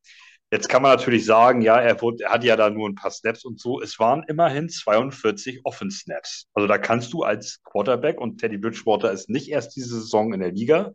[0.51, 3.11] Jetzt kann man natürlich sagen, ja, er, wurde, er hat ja da nur ein paar
[3.11, 3.83] Snaps und so.
[3.83, 6.47] Es waren immerhin 42 Offen-Snaps.
[6.55, 10.41] Also da kannst du als Quarterback und Teddy Bridgewater ist nicht erst diese Saison in
[10.41, 10.93] der Liga,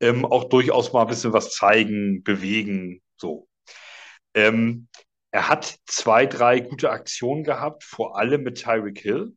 [0.00, 3.48] ähm, auch durchaus mal ein bisschen was zeigen, bewegen, so.
[4.34, 4.88] Ähm,
[5.32, 9.36] er hat zwei, drei gute Aktionen gehabt, vor allem mit Tyreek Hill,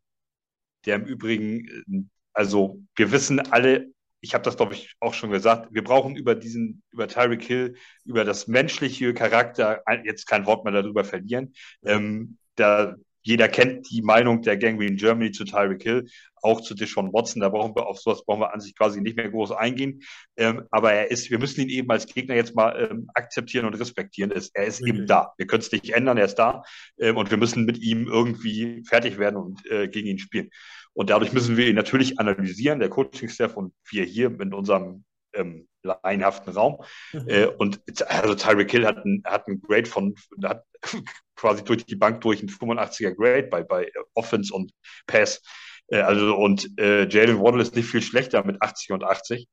[0.85, 5.31] der im Übrigen, äh, also wir wissen alle, ich habe das, glaube ich, auch schon
[5.31, 10.63] gesagt, wir brauchen über diesen, über Tyreek Hill, über das menschliche Charakter jetzt kein Wort
[10.63, 11.53] mehr darüber verlieren.
[11.83, 16.05] Ähm, da jeder kennt die Meinung der Gangrene Germany zu Tyreek Hill,
[16.41, 17.41] auch zu Deshaun Watson.
[17.41, 20.01] Da brauchen wir auf sowas brauchen wir an sich quasi nicht mehr groß eingehen.
[20.37, 23.75] Ähm, aber er ist, wir müssen ihn eben als Gegner jetzt mal ähm, akzeptieren und
[23.75, 24.31] respektieren.
[24.31, 24.87] Er ist mhm.
[24.87, 25.33] eben da.
[25.37, 26.63] Wir können es nicht ändern, er ist da.
[26.99, 30.49] Ähm, und wir müssen mit ihm irgendwie fertig werden und äh, gegen ihn spielen.
[30.93, 35.67] Und dadurch müssen wir ihn natürlich analysieren, der Coaching-Staff und wir hier in unserem ähm,
[35.83, 36.83] laienhaften Raum.
[37.13, 37.27] Mhm.
[37.27, 40.65] Äh, und also Tyreek Hill hat einen, hat einen Grade von, hat
[41.35, 44.71] quasi durch die Bank durch einen 85er Grade bei, bei Offense und
[45.07, 45.41] Pass.
[45.87, 49.47] Äh, also und äh, Jalen Waddle ist nicht viel schlechter mit 80 und 80.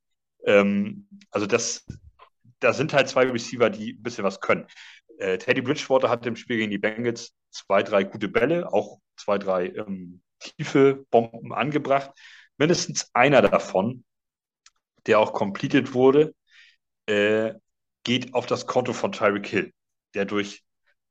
[0.46, 1.84] Ähm, also das,
[2.60, 4.66] da sind halt zwei Receiver, die ein bisschen was können.
[5.18, 9.38] Äh, Teddy Bridgewater hat im Spiel gegen die Bengals zwei, drei gute Bälle, auch zwei,
[9.38, 12.10] drei ähm, tiefe Bomben angebracht.
[12.56, 14.04] Mindestens einer davon,
[15.06, 16.34] der auch completed wurde,
[17.06, 17.54] äh,
[18.04, 19.72] geht auf das Konto von Tyreek Hill,
[20.14, 20.62] der durch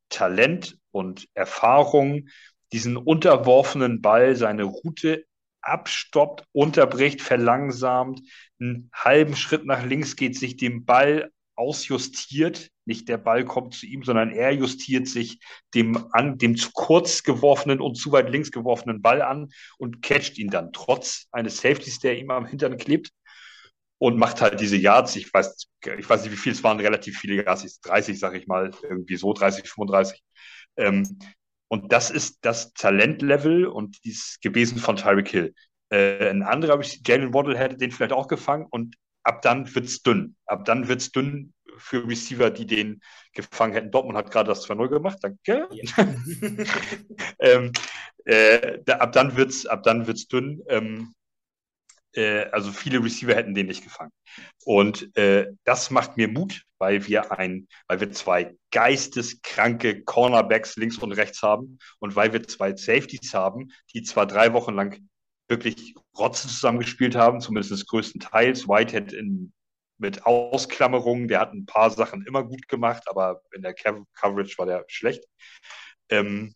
[0.10, 2.28] Talent und Erfahrung
[2.72, 5.26] diesen unterworfenen Ball, seine Route
[5.62, 8.22] abstoppt, unterbricht, verlangsamt,
[8.60, 12.69] einen halben Schritt nach links geht, sich dem Ball ausjustiert.
[12.86, 15.39] Nicht der Ball kommt zu ihm, sondern er justiert sich
[15.76, 20.38] dem, an, dem zu kurz geworfenen und zu weit links geworfenen Ball an und catcht
[20.38, 23.12] ihn dann trotz eines Safeties, der ihm am Hintern klebt
[23.99, 25.15] und macht halt diese Yards.
[25.15, 28.47] Ich weiß, ich weiß nicht, wie viel es waren, relativ viele Yards, 30, sag ich
[28.47, 30.23] mal, irgendwie so 30, 35.
[30.77, 31.19] Ähm,
[31.67, 35.53] und das ist das Talentlevel und dies gewesen von Tyreek Hill.
[35.89, 40.01] Äh, ein anderer, Jalen Waddle hätte den vielleicht auch gefangen und ab dann wird es
[40.01, 40.35] dünn.
[40.45, 43.01] Ab dann wird es dünn für Receiver, die den
[43.33, 43.91] gefangen hätten.
[43.91, 45.67] Dortmund hat gerade das 2-0 gemacht, danke.
[45.71, 46.07] Ja.
[47.39, 47.71] ähm,
[48.25, 50.62] äh, da, ab dann wird es ab dann wird's dünn.
[50.67, 51.13] Ähm,
[52.13, 54.12] äh, also viele Receiver hätten den nicht gefangen.
[54.65, 60.98] Und äh, das macht mir Mut, weil wir ein, weil wir zwei geisteskranke Cornerbacks links
[60.98, 65.00] und rechts haben und weil wir zwei Safeties haben, die zwar drei Wochen lang
[65.48, 68.67] wirklich Rotze zusammengespielt haben, zumindest größtenteils.
[68.67, 69.52] Whitehead in,
[69.98, 74.65] mit Ausklammerungen, der hat ein paar Sachen immer gut gemacht, aber in der Coverage war
[74.65, 75.24] der schlecht.
[76.10, 76.56] Ähm,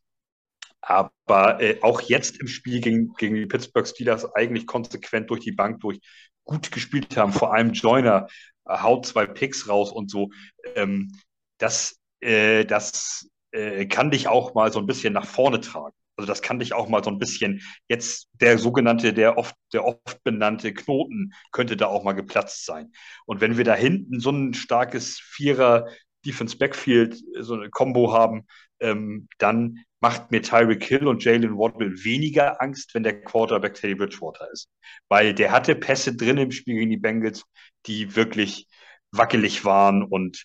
[0.85, 5.53] aber äh, auch jetzt im Spiel gegen, gegen die Pittsburgh Steelers eigentlich konsequent durch die
[5.53, 5.99] Bank durch
[6.43, 7.31] gut gespielt haben.
[7.31, 8.27] Vor allem Joyner
[8.65, 10.29] äh, haut zwei Picks raus und so.
[10.75, 11.11] Ähm,
[11.57, 15.95] das äh, das äh, kann dich auch mal so ein bisschen nach vorne tragen.
[16.15, 19.83] Also das kann dich auch mal so ein bisschen, jetzt der sogenannte, der oft, der
[19.83, 22.91] oft benannte Knoten könnte da auch mal geplatzt sein.
[23.25, 25.87] Und wenn wir da hinten so ein starkes Vierer
[26.25, 28.45] Defense Backfield, so eine Combo haben,
[28.79, 33.95] ähm, dann macht mir Tyreek Hill und Jalen Waddle weniger Angst, wenn der Quarterback Teddy
[33.95, 34.69] Bridgewater ist.
[35.07, 37.43] Weil der hatte Pässe drin im Spiel gegen die Bengals,
[37.85, 38.67] die wirklich
[39.11, 40.43] wackelig waren und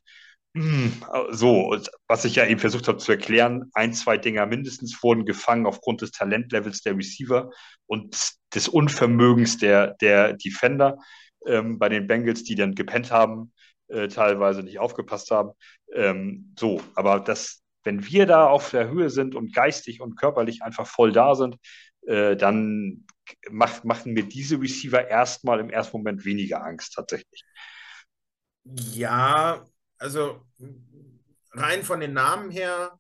[0.56, 0.92] Hm,
[1.30, 1.76] so,
[2.08, 6.00] was ich ja eben versucht habe zu erklären, ein, zwei Dinger mindestens wurden gefangen aufgrund
[6.00, 7.50] des Talentlevels der Receiver
[7.86, 10.96] und des Unvermögens der, der Defender
[11.46, 13.52] ähm, bei den Bengals, die dann gepennt haben,
[13.88, 15.50] äh, teilweise nicht aufgepasst haben.
[15.94, 20.62] Ähm, so, aber das, wenn wir da auf der Höhe sind und geistig und körperlich
[20.62, 21.56] einfach voll da sind,
[22.06, 23.06] äh, dann
[23.50, 27.44] macht, machen mir diese Receiver erstmal im ersten Moment weniger Angst tatsächlich.
[28.64, 29.64] Ja,
[29.98, 30.44] also
[31.52, 32.98] rein von den Namen her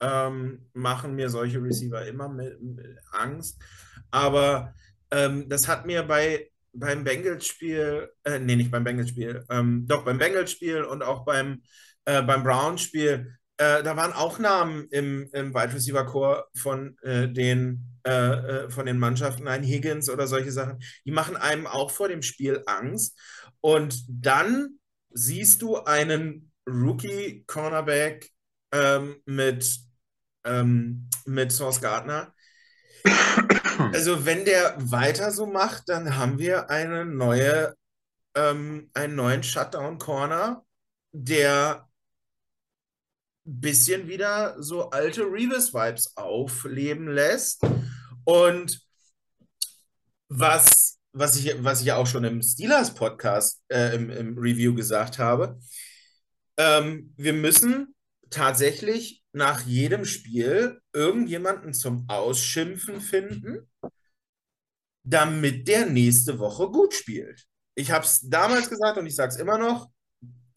[0.00, 3.62] ähm, machen mir solche Receiver immer mit, mit Angst.
[4.10, 4.74] Aber
[5.10, 10.18] ähm, das hat mir bei beim Bengals-Spiel, äh, nee, nicht beim Bengals-Spiel, ähm, doch beim
[10.18, 11.62] Bengals-Spiel und auch beim,
[12.04, 17.28] äh, beim Browns-Spiel, äh, da waren auch Namen im, im Wide Receiver Core von äh,
[17.28, 21.92] den äh, äh, von den Mannschaften, ein Higgins oder solche Sachen, die machen einem auch
[21.92, 23.16] vor dem Spiel Angst.
[23.60, 28.28] Und dann siehst du einen Rookie-Cornerback
[28.72, 29.78] ähm, mit,
[30.44, 32.34] ähm, mit Source Gardner.
[33.92, 37.74] Also, wenn der weiter so macht, dann haben wir eine neue,
[38.34, 40.64] ähm, einen neuen Shutdown-Corner,
[41.12, 41.91] der ein
[43.44, 47.62] bisschen wieder so alte Revis-Vibes aufleben lässt.
[48.24, 48.80] Und
[50.28, 55.18] was, was, ich, was ich ja auch schon im Steelers-Podcast, äh, im, im Review gesagt
[55.18, 55.58] habe,
[56.56, 57.94] ähm, wir müssen
[58.30, 63.70] tatsächlich nach jedem Spiel irgendjemanden zum Ausschimpfen finden,
[65.04, 67.46] damit der nächste Woche gut spielt.
[67.74, 69.90] Ich habe es damals gesagt und ich sage es immer noch.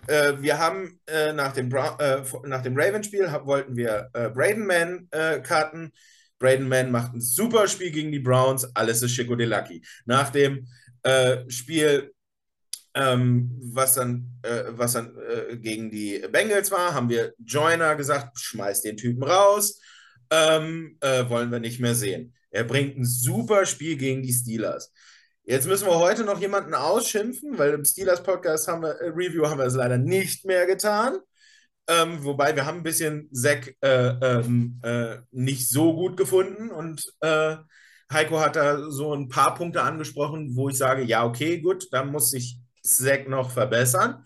[0.07, 5.39] Äh, wir haben äh, nach dem, äh, dem Ravens-Spiel wollten wir äh, Braden Man äh,
[5.39, 5.91] cutten.
[6.39, 9.81] Braden Mann macht ein super Spiel gegen die Browns, alles ist Chico de Lucky.
[10.05, 10.67] Nach dem
[11.03, 12.11] äh, Spiel,
[12.93, 18.39] ähm, was dann, äh, was dann äh, gegen die Bengals war, haben wir Joyner gesagt,
[18.39, 19.79] schmeiß den Typen raus,
[20.29, 22.33] ähm, äh, wollen wir nicht mehr sehen.
[22.49, 24.93] Er bringt ein super Spiel gegen die Steelers.
[25.47, 29.45] Jetzt müssen wir heute noch jemanden ausschimpfen, weil im Steelers Podcast haben wir, äh, Review
[29.45, 31.19] haben wir es leider nicht mehr getan.
[31.88, 37.05] Ähm, wobei wir haben ein bisschen Zack äh, ähm, äh, nicht so gut gefunden und
[37.19, 37.58] äh,
[38.12, 42.12] Heiko hat da so ein paar Punkte angesprochen, wo ich sage, ja, okay, gut, dann
[42.12, 44.25] muss sich Zack noch verbessern.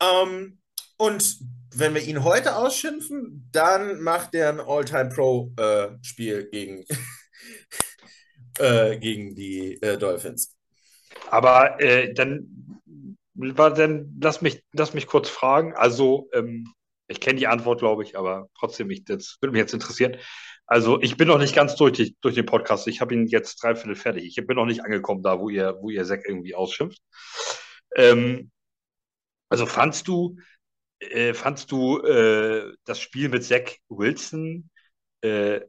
[0.00, 0.60] Ähm,
[0.96, 1.40] und
[1.74, 6.84] wenn wir ihn heute ausschimpfen, dann macht er ein All-Time-Pro-Spiel äh, gegen,
[8.58, 10.56] äh, gegen die äh, Dolphins.
[11.30, 11.76] Aber
[12.14, 12.46] dann,
[13.34, 15.74] dann lass, mich, lass mich kurz fragen.
[15.74, 16.72] Also, ähm,
[17.08, 20.16] ich kenne die Antwort, glaube ich, aber trotzdem, ich, das würde mich jetzt interessieren.
[20.66, 22.86] Also, ich bin noch nicht ganz durch, durch den Podcast.
[22.86, 24.24] Ich habe ihn jetzt dreiviertel fertig.
[24.26, 27.00] Ich bin noch nicht angekommen da, wo ihr, wo ihr Zack irgendwie ausschimpft.
[27.96, 28.50] Ähm,
[29.48, 30.36] also, fandst du,
[31.00, 34.68] äh, fandst du äh, das Spiel mit Zack Wilson
[35.22, 35.60] äh,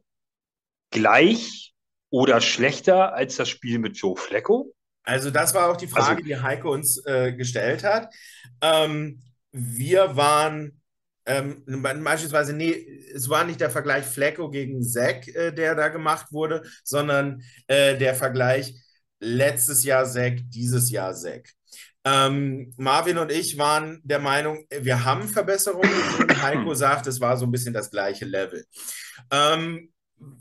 [0.90, 1.72] gleich
[2.10, 4.74] oder schlechter als das Spiel mit Joe Flecko?
[5.04, 8.12] Also, das war auch die Frage, also, die Heiko uns äh, gestellt hat.
[8.60, 10.80] Ähm, wir waren
[11.26, 11.64] ähm,
[12.02, 12.72] beispielsweise, nee,
[13.14, 17.96] es war nicht der Vergleich Flecko gegen Zack, äh, der da gemacht wurde, sondern äh,
[17.96, 18.74] der Vergleich
[19.20, 21.50] letztes Jahr Zack, dieses Jahr Zack.
[22.04, 25.90] Ähm, Marvin und ich waren der Meinung, wir haben Verbesserungen.
[26.42, 28.64] Heiko sagt, es war so ein bisschen das gleiche Level.
[29.30, 29.92] Ähm,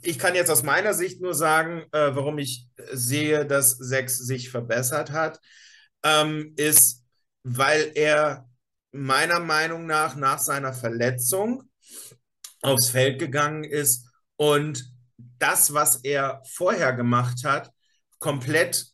[0.01, 4.49] ich kann jetzt aus meiner Sicht nur sagen, äh, warum ich sehe, dass Zack sich
[4.49, 5.39] verbessert hat,
[6.03, 7.03] ähm, ist,
[7.43, 8.49] weil er
[8.91, 11.69] meiner Meinung nach nach seiner Verletzung
[12.61, 14.91] aufs Feld gegangen ist und
[15.38, 17.71] das, was er vorher gemacht hat,
[18.19, 18.88] komplett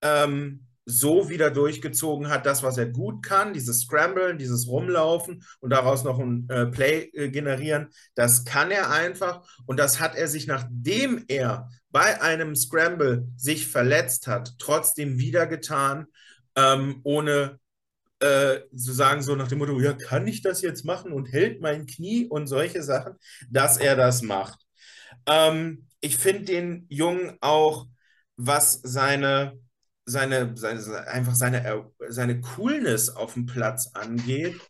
[0.00, 5.70] ähm, so wieder durchgezogen hat, das, was er gut kann, dieses Scramblen, dieses Rumlaufen und
[5.70, 10.28] daraus noch ein äh, Play äh, generieren, das kann er einfach und das hat er
[10.28, 16.06] sich, nachdem er bei einem Scramble sich verletzt hat, trotzdem wieder getan,
[16.56, 17.60] ähm, ohne
[18.20, 21.60] äh, zu sagen, so nach dem Motto, ja, kann ich das jetzt machen und hält
[21.60, 23.14] mein Knie und solche Sachen,
[23.50, 24.60] dass er das macht.
[25.26, 27.86] Ähm, ich finde den Jungen auch,
[28.36, 29.58] was seine,
[30.04, 34.60] seine, seine einfach seine, seine Coolness auf dem Platz angeht,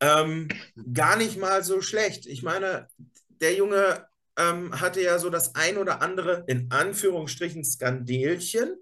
[0.00, 0.48] ähm,
[0.92, 2.26] gar nicht mal so schlecht.
[2.26, 2.88] Ich meine,
[3.28, 4.06] der Junge
[4.36, 8.76] ähm, hatte ja so das ein oder andere, in Anführungsstrichen, Skandelchen.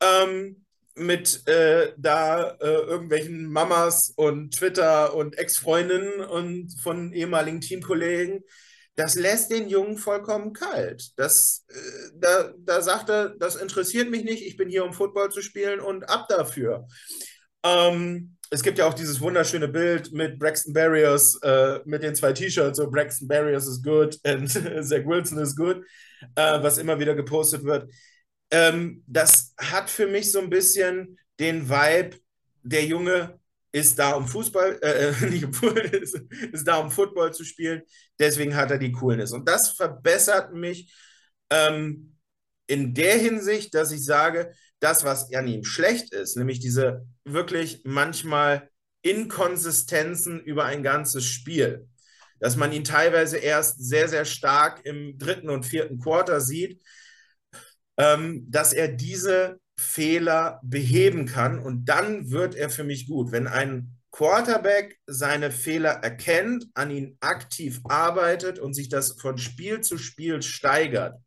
[0.00, 0.62] Ähm,
[0.94, 8.44] mit äh, da äh, irgendwelchen Mamas und Twitter und Ex-Freundinnen und von ehemaligen Teamkollegen,
[8.94, 11.12] das lässt den Jungen vollkommen kalt.
[11.16, 15.30] Das, äh, da, da sagt er, das interessiert mich nicht, ich bin hier, um Football
[15.30, 16.86] zu spielen und ab dafür.
[17.64, 22.34] Ähm, es gibt ja auch dieses wunderschöne Bild mit Braxton Barriers, äh, mit den zwei
[22.34, 25.82] T-Shirts, so Braxton Barriers is good and Zach Wilson is good,
[26.34, 27.90] äh, was immer wieder gepostet wird.
[28.50, 32.18] Ähm, das hat für mich so ein bisschen den Vibe,
[32.62, 33.40] der Junge
[33.72, 36.20] ist da, um Fußball, äh, nicht um ist,
[36.52, 37.82] ist da, um Football zu spielen,
[38.18, 39.32] deswegen hat er die Coolness.
[39.32, 40.94] Und das verbessert mich
[41.50, 42.16] ähm,
[42.66, 47.82] in der Hinsicht, dass ich sage, das, was an ihm schlecht ist, nämlich diese wirklich
[47.84, 48.68] manchmal
[49.02, 51.88] Inkonsistenzen über ein ganzes Spiel,
[52.40, 56.82] dass man ihn teilweise erst sehr, sehr stark im dritten und vierten Quarter sieht,
[57.96, 63.32] ähm, dass er diese Fehler beheben kann und dann wird er für mich gut.
[63.32, 69.80] Wenn ein Quarterback seine Fehler erkennt, an ihnen aktiv arbeitet und sich das von Spiel
[69.80, 71.18] zu Spiel steigert,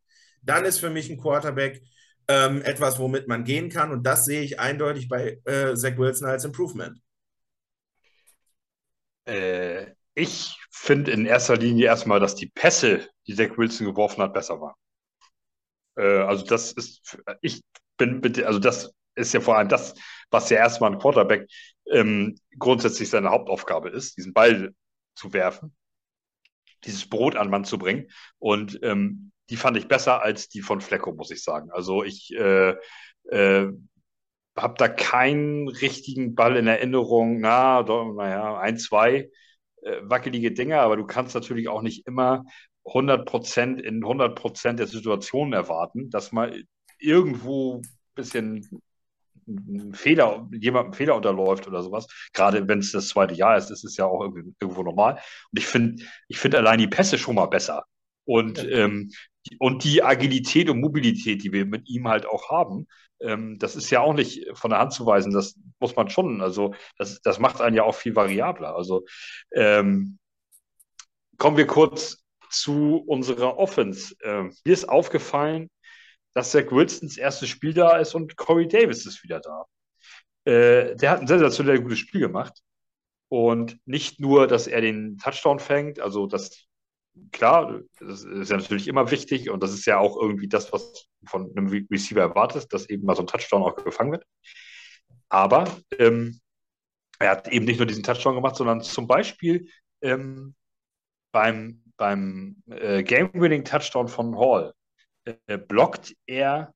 [0.43, 1.81] dann ist für mich ein Quarterback
[2.27, 3.91] ähm, etwas, womit man gehen kann.
[3.91, 6.99] Und das sehe ich eindeutig bei äh, Zach Wilson als Improvement.
[9.25, 14.33] Äh, ich finde in erster Linie erstmal, dass die Pässe, die Zach Wilson geworfen hat,
[14.33, 14.75] besser waren.
[15.95, 17.61] Äh, also das ist, ich
[17.97, 19.95] bin also das ist ja vor allem das,
[20.29, 21.47] was ja erstmal ein Quarterback
[21.89, 24.73] ähm, grundsätzlich seine Hauptaufgabe ist, diesen Ball
[25.15, 25.75] zu werfen,
[26.83, 28.07] dieses Brot an Mann zu bringen.
[28.39, 31.71] Und ähm, die fand ich besser als die von Flecko, muss ich sagen.
[31.71, 32.75] Also ich äh,
[33.29, 33.71] äh,
[34.57, 37.39] habe da keinen richtigen Ball in Erinnerung.
[37.39, 39.29] Na, naja, ein, zwei
[39.81, 42.45] äh, wackelige Dinge, aber du kannst natürlich auch nicht immer
[42.85, 46.63] 100 Prozent in 100 Prozent der Situationen erwarten, dass mal
[47.05, 47.81] irgendwo ein
[48.15, 48.81] bisschen
[49.93, 52.07] Fehler, jemandem Fehler unterläuft oder sowas.
[52.33, 55.13] Gerade wenn es das zweite Jahr ist, ist es ja auch irgendwo normal.
[55.51, 57.85] Und ich finde, ich finde allein die Pässe schon mal besser.
[58.25, 58.69] Und, ja.
[58.69, 59.11] ähm,
[59.59, 62.87] und die Agilität und Mobilität, die wir mit ihm halt auch haben,
[63.21, 65.31] ähm, das ist ja auch nicht von der Hand zu weisen.
[65.31, 66.41] Das muss man schon.
[66.41, 68.75] Also, das, das macht einen ja auch viel variabler.
[68.75, 69.05] Also,
[69.53, 70.17] ähm,
[71.37, 74.15] kommen wir kurz zu unserer Offense.
[74.23, 75.69] Ähm, mir ist aufgefallen,
[76.35, 79.65] dass Zach Wilsons erstes Spiel da ist und Corey Davis ist wieder da.
[80.43, 82.61] Äh, der hat ein sensationell gutes Spiel gemacht.
[83.29, 86.67] Und nicht nur, dass er den Touchdown fängt, also das
[87.31, 91.07] klar, das ist ja natürlich immer wichtig und das ist ja auch irgendwie das, was
[91.25, 94.25] von einem Receiver erwartet, dass eben mal so ein Touchdown auch gefangen wird.
[95.29, 95.65] Aber
[95.97, 96.39] ähm,
[97.17, 99.69] er hat eben nicht nur diesen Touchdown gemacht, sondern zum Beispiel
[100.01, 100.53] ähm,
[101.31, 104.73] beim, beim äh, Game-Winning-Touchdown von Hall
[105.25, 106.73] äh, blockt er,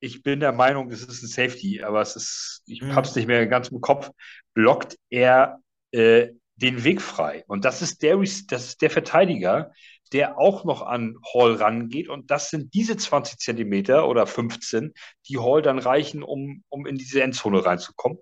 [0.00, 2.94] ich bin der Meinung, es ist ein Safety, aber es ist, ich mhm.
[2.94, 4.10] habe es nicht mehr ganz im Kopf,
[4.54, 5.60] blockt er
[5.92, 7.44] äh, den Weg frei.
[7.46, 9.72] Und das ist der, das ist der Verteidiger,
[10.12, 12.08] der auch noch an Hall rangeht.
[12.08, 14.92] Und das sind diese 20 Zentimeter oder 15,
[15.28, 18.18] die Hall dann reichen, um, um in diese Endzone reinzukommen.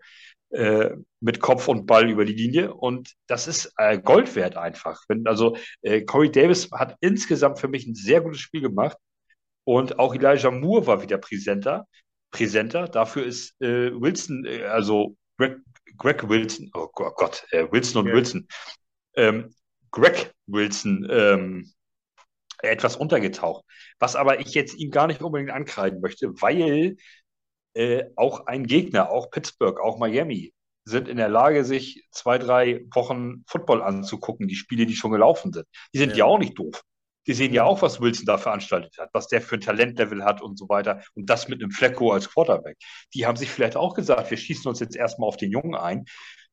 [0.50, 2.74] Äh, mit Kopf und Ball über die Linie.
[2.74, 5.04] Und das ist äh, Gold wert einfach.
[5.06, 8.96] Wenn, also äh, Corey Davis hat insgesamt für mich ein sehr gutes Spiel gemacht.
[9.64, 11.86] Und auch Elijah Moore war wieder präsenter.
[12.30, 12.88] Präsenter.
[12.88, 15.58] Dafür ist äh, Wilson, äh, also Greg,
[15.96, 18.14] Greg Wilson, oh Gott, äh, Wilson und ja.
[18.14, 18.48] Wilson,
[19.14, 19.54] ähm,
[19.90, 21.72] Greg Wilson ähm,
[22.62, 23.64] etwas untergetaucht.
[23.98, 26.96] Was aber ich jetzt ihm gar nicht unbedingt ankreiden möchte, weil
[27.74, 30.54] äh, auch ein Gegner, auch Pittsburgh, auch Miami,
[30.84, 35.52] sind in der Lage, sich zwei, drei Wochen Football anzugucken, die Spiele, die schon gelaufen
[35.52, 35.66] sind.
[35.94, 36.82] Die sind ja, ja auch nicht doof.
[37.26, 40.40] Die sehen ja auch, was Wilson da veranstaltet hat, was der für ein Talentlevel hat
[40.40, 41.02] und so weiter.
[41.14, 42.78] Und das mit einem Flecko als Quarterback.
[43.14, 46.06] Die haben sich vielleicht auch gesagt, wir schießen uns jetzt erstmal auf den Jungen ein,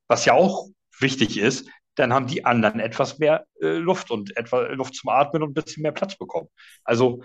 [0.08, 0.68] was ja auch
[1.00, 1.70] wichtig ist.
[1.96, 5.54] Dann haben die anderen etwas mehr äh, Luft und etwa Luft zum Atmen und ein
[5.54, 6.50] bisschen mehr Platz bekommen.
[6.84, 7.24] Also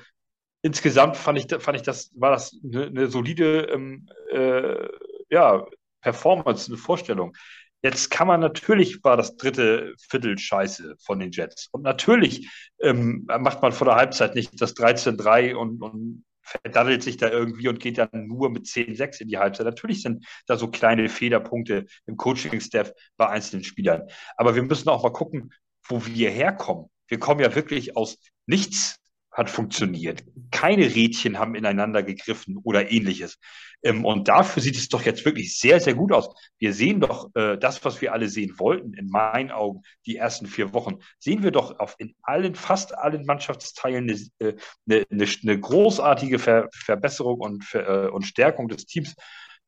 [0.62, 4.88] insgesamt fand ich, fand ich das, war das eine, eine solide ähm, äh,
[5.28, 5.66] ja,
[6.00, 7.36] Performance, eine Vorstellung.
[7.82, 11.68] Jetzt kann man natürlich, war das dritte Viertel scheiße von den Jets.
[11.72, 12.48] Und natürlich
[12.80, 17.68] ähm, macht man vor der Halbzeit nicht das 13-3 und, und verdaddelt sich da irgendwie
[17.68, 19.66] und geht dann nur mit 10-6 in die Halbzeit.
[19.66, 24.08] Natürlich sind da so kleine Federpunkte im Coaching-Staff bei einzelnen Spielern.
[24.36, 25.52] Aber wir müssen auch mal gucken,
[25.84, 26.86] wo wir herkommen.
[27.08, 28.96] Wir kommen ja wirklich aus nichts
[29.32, 30.24] hat funktioniert.
[30.50, 33.38] Keine Rädchen haben ineinander gegriffen oder ähnliches.
[33.82, 36.28] Ähm, und dafür sieht es doch jetzt wirklich sehr, sehr gut aus.
[36.58, 40.46] Wir sehen doch äh, das, was wir alle sehen wollten, in meinen Augen, die ersten
[40.46, 44.56] vier Wochen, sehen wir doch auf in allen, fast allen Mannschaftsteilen eine, äh,
[44.86, 49.14] eine, eine, eine großartige Ver Verbesserung und, äh, und Stärkung des Teams.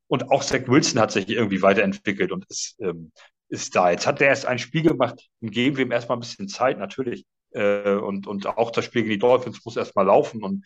[0.07, 3.11] Und auch Zach Wilson hat sich irgendwie weiterentwickelt und ist, ähm,
[3.49, 3.91] ist da.
[3.91, 6.79] Jetzt hat er erst ein Spiel gemacht und geben wir ihm erstmal ein bisschen Zeit,
[6.79, 7.25] natürlich.
[7.51, 10.43] Äh, und, und auch das Spiel gegen die Dolphins muss erstmal laufen.
[10.43, 10.65] Und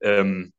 [0.00, 0.52] ähm,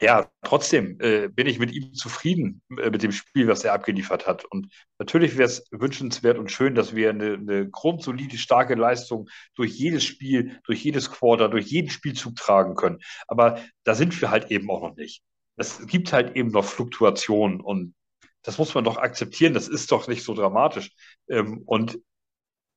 [0.00, 4.26] ja, trotzdem äh, bin ich mit ihm zufrieden, äh, mit dem Spiel, was er abgeliefert
[4.26, 4.44] hat.
[4.44, 4.68] Und
[4.98, 10.04] natürlich wäre es wünschenswert und schön, dass wir eine, eine grundsolide, starke Leistung durch jedes
[10.04, 12.98] Spiel, durch jedes Quarter, durch jeden Spielzug tragen können.
[13.28, 15.22] Aber da sind wir halt eben auch noch nicht.
[15.56, 17.94] Es gibt halt eben noch Fluktuationen und
[18.42, 19.54] das muss man doch akzeptieren.
[19.54, 20.90] Das ist doch nicht so dramatisch.
[21.28, 22.00] Ähm, und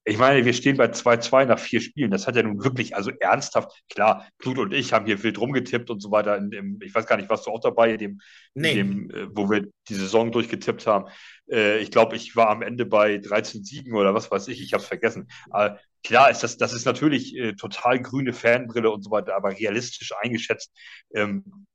[0.08, 2.12] ich meine, wir stehen bei 2-2 nach vier Spielen.
[2.12, 5.89] Das hat ja nun wirklich, also ernsthaft, klar, Blut und ich haben hier wild rumgetippt
[5.89, 6.38] und so weiter.
[6.38, 8.22] In dem, ich weiß gar nicht, warst du auch dabei, in dem,
[8.53, 8.74] nee.
[8.74, 11.10] in dem äh, wo wir die Saison durchgetippt haben.
[11.49, 14.74] Äh, ich glaube, ich war am Ende bei 13 Siegen oder was weiß ich, ich
[14.74, 15.28] habe es vergessen.
[15.49, 19.58] Aber klar ist das, das ist natürlich äh, total grüne Fanbrille und so weiter, aber
[19.58, 20.72] realistisch eingeschätzt.
[21.16, 21.66] Ähm,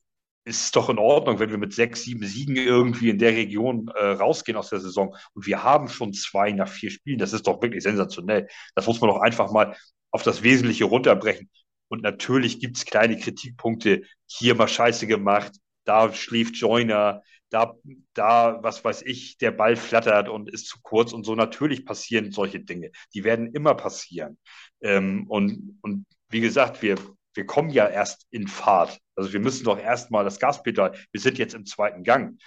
[0.45, 4.05] ist doch in Ordnung, wenn wir mit sechs, sieben Siegen irgendwie in der Region äh,
[4.07, 5.15] rausgehen aus der Saison.
[5.35, 7.19] Und wir haben schon zwei nach vier Spielen.
[7.19, 8.49] Das ist doch wirklich sensationell.
[8.75, 9.77] Das muss man doch einfach mal
[10.11, 11.51] auf das Wesentliche runterbrechen.
[11.89, 14.03] Und natürlich gibt es kleine Kritikpunkte.
[14.27, 15.53] Hier mal Scheiße gemacht,
[15.85, 17.75] da schläft Joiner, da,
[18.15, 21.35] da, was weiß ich, der Ball flattert und ist zu kurz und so.
[21.35, 22.93] Natürlich passieren solche Dinge.
[23.13, 24.39] Die werden immer passieren.
[24.81, 26.97] Ähm, und, und wie gesagt, wir,
[27.41, 29.01] wir kommen ja erst in Fahrt.
[29.17, 32.39] Also wir müssen doch erstmal das Gaspedal, wir sind jetzt im zweiten Gang.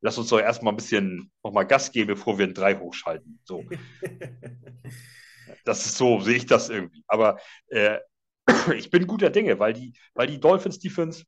[0.00, 3.40] Lass uns doch erstmal ein bisschen nochmal Gas geben, bevor wir ein Drei hochschalten.
[3.42, 3.64] So.
[5.64, 7.02] das ist so, sehe ich das irgendwie.
[7.08, 7.40] Aber
[7.70, 7.98] äh,
[8.76, 11.24] ich bin guter Dinge, weil die, weil die Dolphins Defense,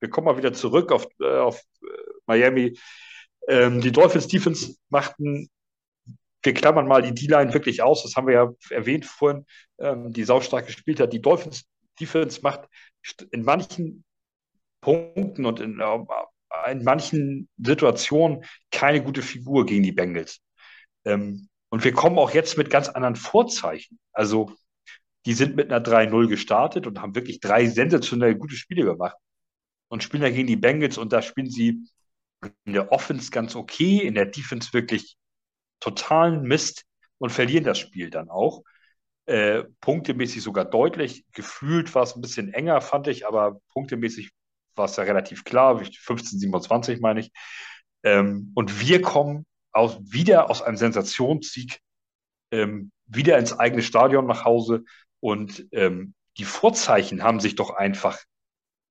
[0.00, 1.86] wir kommen mal wieder zurück auf, äh, auf äh,
[2.26, 2.76] Miami.
[3.46, 5.48] Ähm, die Dolphins Defense machten,
[6.42, 9.46] wir klammern mal die D-Line wirklich aus, das haben wir ja erwähnt vorhin,
[9.78, 11.12] ähm, die saustark gespielt hat.
[11.12, 11.64] Die Dolphins
[12.00, 12.68] Defense macht
[13.30, 14.04] in manchen
[14.80, 20.40] Punkten und in, äh, in manchen Situationen keine gute Figur gegen die Bengals.
[21.04, 23.98] Ähm, und wir kommen auch jetzt mit ganz anderen Vorzeichen.
[24.12, 24.52] Also,
[25.26, 29.16] die sind mit einer 3-0 gestartet und haben wirklich drei sensationell gute Spiele gemacht
[29.88, 31.84] und spielen da gegen die Bengals und da spielen sie
[32.64, 35.16] in der Offense ganz okay, in der Defense wirklich
[35.80, 36.84] totalen Mist
[37.18, 38.62] und verlieren das Spiel dann auch.
[39.26, 41.24] Äh, punktemäßig sogar deutlich.
[41.32, 44.30] Gefühlt war es ein bisschen enger, fand ich, aber punktemäßig
[44.76, 45.82] war es ja relativ klar.
[45.84, 47.32] 15, 27 meine ich.
[48.04, 51.80] Ähm, und wir kommen aus, wieder aus einem Sensationssieg
[52.52, 54.84] ähm, wieder ins eigene Stadion nach Hause
[55.20, 58.18] und ähm, die Vorzeichen haben sich doch einfach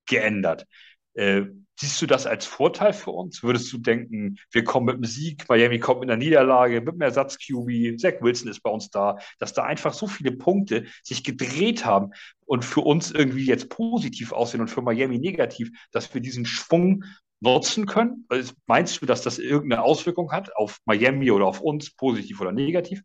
[0.06, 0.66] geändert.
[1.14, 1.44] Äh,
[1.78, 3.44] Siehst du das als Vorteil für uns?
[3.44, 7.02] Würdest du denken, wir kommen mit einem Sieg, Miami kommt mit einer Niederlage, mit einem
[7.02, 11.86] Ersatz-QB, Zach Wilson ist bei uns da, dass da einfach so viele Punkte sich gedreht
[11.86, 12.12] haben
[12.46, 17.04] und für uns irgendwie jetzt positiv aussehen und für Miami negativ, dass wir diesen Schwung
[17.42, 18.26] nutzen können?
[18.30, 22.52] Also meinst du, dass das irgendeine Auswirkung hat auf Miami oder auf uns, positiv oder
[22.52, 23.02] negativ?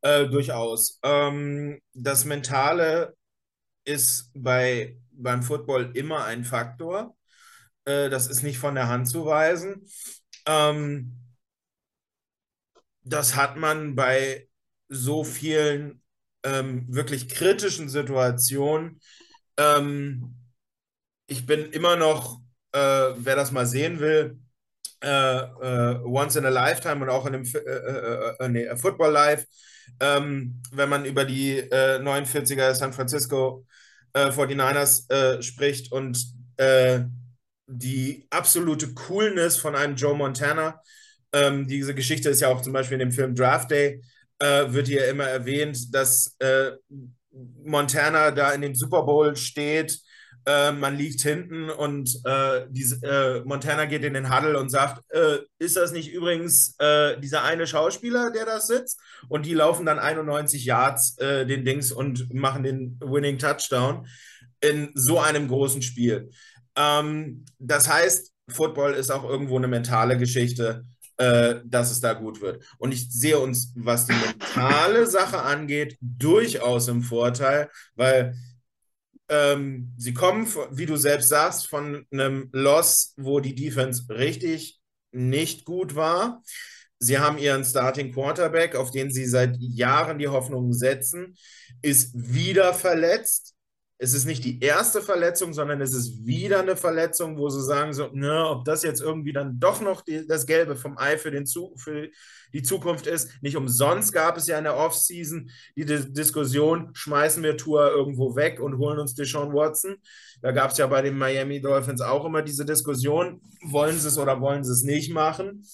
[0.00, 0.98] Äh, durchaus.
[1.02, 3.14] Ähm, das Mentale
[3.84, 7.16] ist bei, beim Football immer ein Faktor.
[7.84, 9.86] Äh, das ist nicht von der Hand zu weisen.
[10.46, 11.16] Ähm,
[13.02, 14.48] das hat man bei
[14.88, 16.02] so vielen
[16.42, 19.00] ähm, wirklich kritischen Situationen.
[19.56, 20.36] Ähm,
[21.26, 22.40] ich bin immer noch,
[22.72, 22.78] äh,
[23.16, 24.38] wer das mal sehen will,
[25.02, 29.46] äh, äh Once in a Lifetime und auch in dem äh, nee, Football Live,
[30.00, 33.66] ähm, wenn man über die 49er San Francisco
[34.14, 36.24] 49ers spricht und
[37.66, 40.80] die absolute Coolness von einem Joe Montana.
[41.32, 44.02] Ähm, diese Geschichte ist ja auch zum Beispiel in dem Film Draft Day,
[44.38, 46.72] äh, wird hier immer erwähnt, dass äh,
[47.64, 49.98] Montana da in dem Super Bowl steht.
[50.46, 55.02] Äh, man liegt hinten und äh, diese, äh, Montana geht in den Huddle und sagt,
[55.10, 56.76] äh, ist das nicht übrigens
[57.22, 59.00] dieser eine Schauspieler, der da sitzt?
[59.28, 64.06] Und die laufen dann 91 Yards den Dings und machen den Winning Touchdown
[64.60, 66.30] in so einem großen Spiel.
[66.76, 70.84] Ähm, das heißt, Football ist auch irgendwo eine mentale Geschichte,
[71.16, 72.64] äh, dass es da gut wird.
[72.78, 78.34] Und ich sehe uns, was die mentale Sache angeht, durchaus im Vorteil, weil
[79.28, 84.80] ähm, sie kommen, wie du selbst sagst, von einem Loss, wo die Defense richtig
[85.12, 86.42] nicht gut war.
[86.98, 91.36] Sie haben ihren Starting Quarterback, auf den sie seit Jahren die Hoffnungen setzen,
[91.82, 93.53] ist wieder verletzt
[93.98, 97.92] es ist nicht die erste Verletzung, sondern es ist wieder eine Verletzung, wo sie sagen,
[97.92, 101.30] so, ne, ob das jetzt irgendwie dann doch noch die, das Gelbe vom Ei für,
[101.30, 102.10] den Zu, für
[102.52, 103.30] die Zukunft ist.
[103.40, 108.34] Nicht umsonst gab es ja in der Offseason die Dis Diskussion, schmeißen wir Tour irgendwo
[108.34, 109.96] weg und holen uns Deshaun Watson.
[110.42, 114.18] Da gab es ja bei den Miami Dolphins auch immer diese Diskussion, wollen sie es
[114.18, 115.64] oder wollen sie es nicht machen.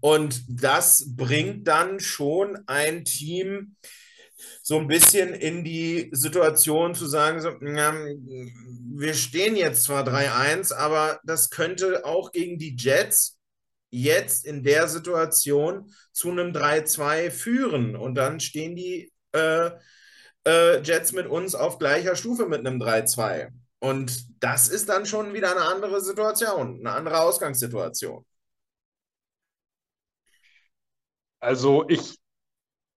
[0.00, 3.76] Und das bringt dann schon ein Team,
[4.62, 10.72] so ein bisschen in die Situation zu sagen, so, na, wir stehen jetzt zwar 3-1,
[10.72, 13.38] aber das könnte auch gegen die Jets
[13.90, 17.96] jetzt in der Situation zu einem 3-2 führen.
[17.96, 19.70] Und dann stehen die äh,
[20.46, 23.50] äh, Jets mit uns auf gleicher Stufe mit einem 3-2.
[23.80, 28.24] Und das ist dann schon wieder eine andere Situation, eine andere Ausgangssituation.
[31.40, 32.18] Also ich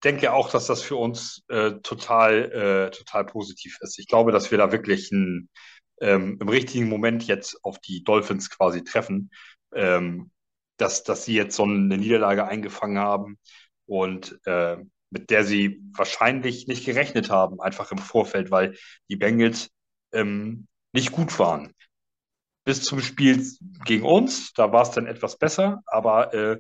[0.02, 4.00] denke auch, dass das für uns äh, total, äh, total positiv ist.
[4.00, 5.50] Ich glaube, dass wir da wirklich ein,
[6.02, 9.32] ähm, im richtigen Moment jetzt auf die Dolphins quasi treffen,
[9.74, 10.32] ähm,
[10.78, 13.38] dass, dass sie jetzt so eine Niederlage eingefangen haben
[13.86, 14.78] und äh,
[15.12, 18.76] mit der sie wahrscheinlich nicht gerechnet haben, einfach im Vorfeld, weil
[19.10, 19.70] die Bengals
[20.14, 21.74] ähm, nicht gut waren.
[22.64, 23.46] Bis zum Spiel
[23.86, 26.60] gegen uns, da war es dann etwas besser, aber äh,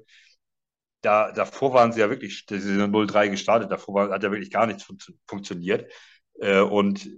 [1.01, 4.51] da, davor waren sie ja wirklich, sie sind 0-3 gestartet, davor war, hat ja wirklich
[4.51, 4.97] gar nichts fun
[5.27, 5.91] funktioniert.
[6.39, 7.09] Äh, und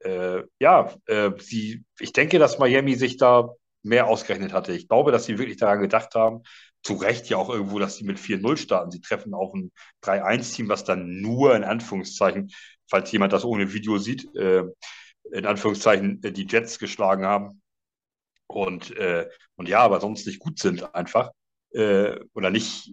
[0.00, 3.50] äh, ja, äh, sie, ich denke, dass Miami sich da
[3.82, 4.72] mehr ausgerechnet hatte.
[4.72, 6.42] Ich glaube, dass sie wirklich daran gedacht haben,
[6.82, 8.90] zu Recht ja auch irgendwo, dass sie mit 4-0 starten.
[8.90, 9.72] Sie treffen auch ein
[10.02, 12.52] 3-1-Team, was dann nur in Anführungszeichen,
[12.88, 14.64] falls jemand das ohne Video sieht, äh,
[15.32, 17.62] in Anführungszeichen äh, die Jets geschlagen haben.
[18.46, 21.30] Und, äh, und ja, aber sonst nicht gut sind einfach.
[21.72, 22.92] Äh, oder nicht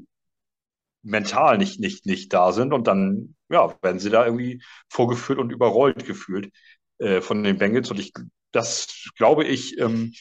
[1.04, 5.52] mental nicht, nicht, nicht da sind und dann ja, werden sie da irgendwie vorgeführt und
[5.52, 6.52] überrollt gefühlt
[7.00, 7.92] äh, von den Bengals.
[7.92, 8.14] Und ich,
[8.52, 10.14] das glaube ich, ähm,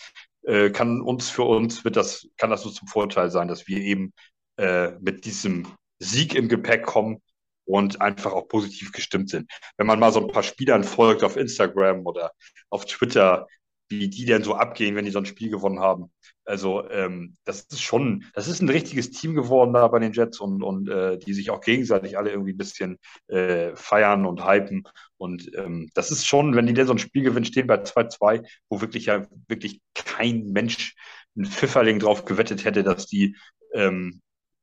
[0.43, 3.79] äh, kann uns für uns wird das, kann das so zum Vorteil sein, dass wir
[3.79, 4.13] eben
[4.57, 5.67] äh, mit diesem
[5.99, 7.23] Sieg im Gepäck kommen
[7.65, 9.51] und einfach auch positiv gestimmt sind.
[9.77, 12.33] Wenn man mal so ein paar Spielern folgt auf Instagram oder
[12.71, 13.47] auf Twitter,
[13.89, 16.11] wie die denn so abgehen, wenn die so ein Spiel gewonnen haben.
[16.45, 20.41] Also ähm, das ist schon, das ist ein richtiges Team geworden da bei den Jets
[20.41, 24.85] und, und äh, die sich auch gegenseitig alle irgendwie ein bisschen äh, feiern und hypen.
[25.17, 28.47] Und ähm, das ist schon, wenn die denn so ein Spiel gewinnen, stehen bei 2-2,
[28.69, 30.95] wo wirklich ja wirklich kein Mensch
[31.37, 33.37] ein Pfifferling drauf gewettet hätte, dass die
[33.75, 34.21] ähm,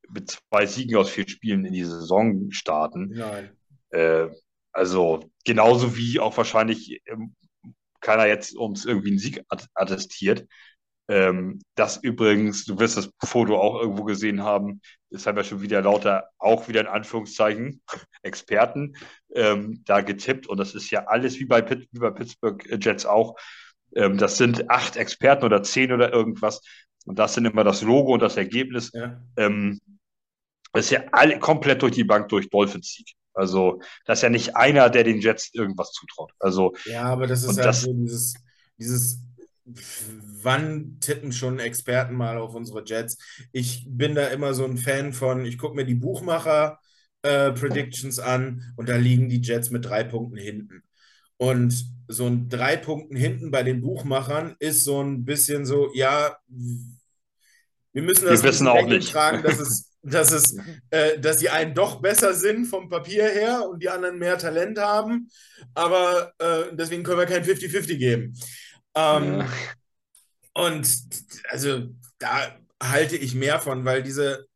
[0.10, 3.10] mit zwei Siegen aus vier Spielen in die Saison starten.
[3.10, 3.52] Nein.
[3.90, 4.28] Äh,
[4.72, 7.36] also genauso wie auch wahrscheinlich ähm,
[8.00, 10.48] keiner jetzt uns irgendwie einen Sieg attestiert.
[11.10, 15.62] Ähm, das übrigens, du wirst das Foto auch irgendwo gesehen haben, das haben ja schon
[15.62, 17.82] wieder lauter, auch wieder in Anführungszeichen,
[18.24, 18.96] Experten
[19.34, 20.48] ähm, da getippt.
[20.48, 23.36] Und das ist ja alles wie bei, Pitt, wie bei Pittsburgh Jets auch.
[23.96, 26.62] Ähm, das sind acht Experten oder zehn oder irgendwas.
[27.06, 28.92] Und das sind immer das Logo und das Ergebnis.
[28.94, 29.22] Ja.
[29.38, 29.80] Ähm,
[30.74, 33.14] das ist ja alle, komplett durch die Bank durch Dolphins-Sieg.
[33.34, 36.34] Also, das ist ja nicht einer, der den Jets irgendwas zutraut.
[36.40, 38.34] Also, ja, aber das ist ja das, so dieses,
[38.78, 39.22] dieses,
[40.42, 43.18] wann tippen schon Experten mal auf unsere Jets?
[43.52, 48.74] Ich bin da immer so ein Fan von, ich gucke mir die Buchmacher-Predictions äh, an
[48.76, 50.84] und da liegen die Jets mit drei Punkten hinten.
[51.38, 56.38] Und so ein drei Punkten hinten bei den Buchmachern ist so ein bisschen so, ja,
[56.48, 59.12] wir müssen das wir wissen auch nicht.
[59.12, 60.56] tragen, dass es dass, es,
[60.90, 64.80] äh, dass die einen doch besser sind vom Papier her und die anderen mehr Talent
[64.80, 65.30] haben.
[65.74, 68.34] Aber äh, deswegen können wir kein 50-50 geben.
[68.98, 69.48] Ähm, ja.
[70.54, 70.88] Und
[71.50, 74.48] also da halte ich mehr von, weil diese,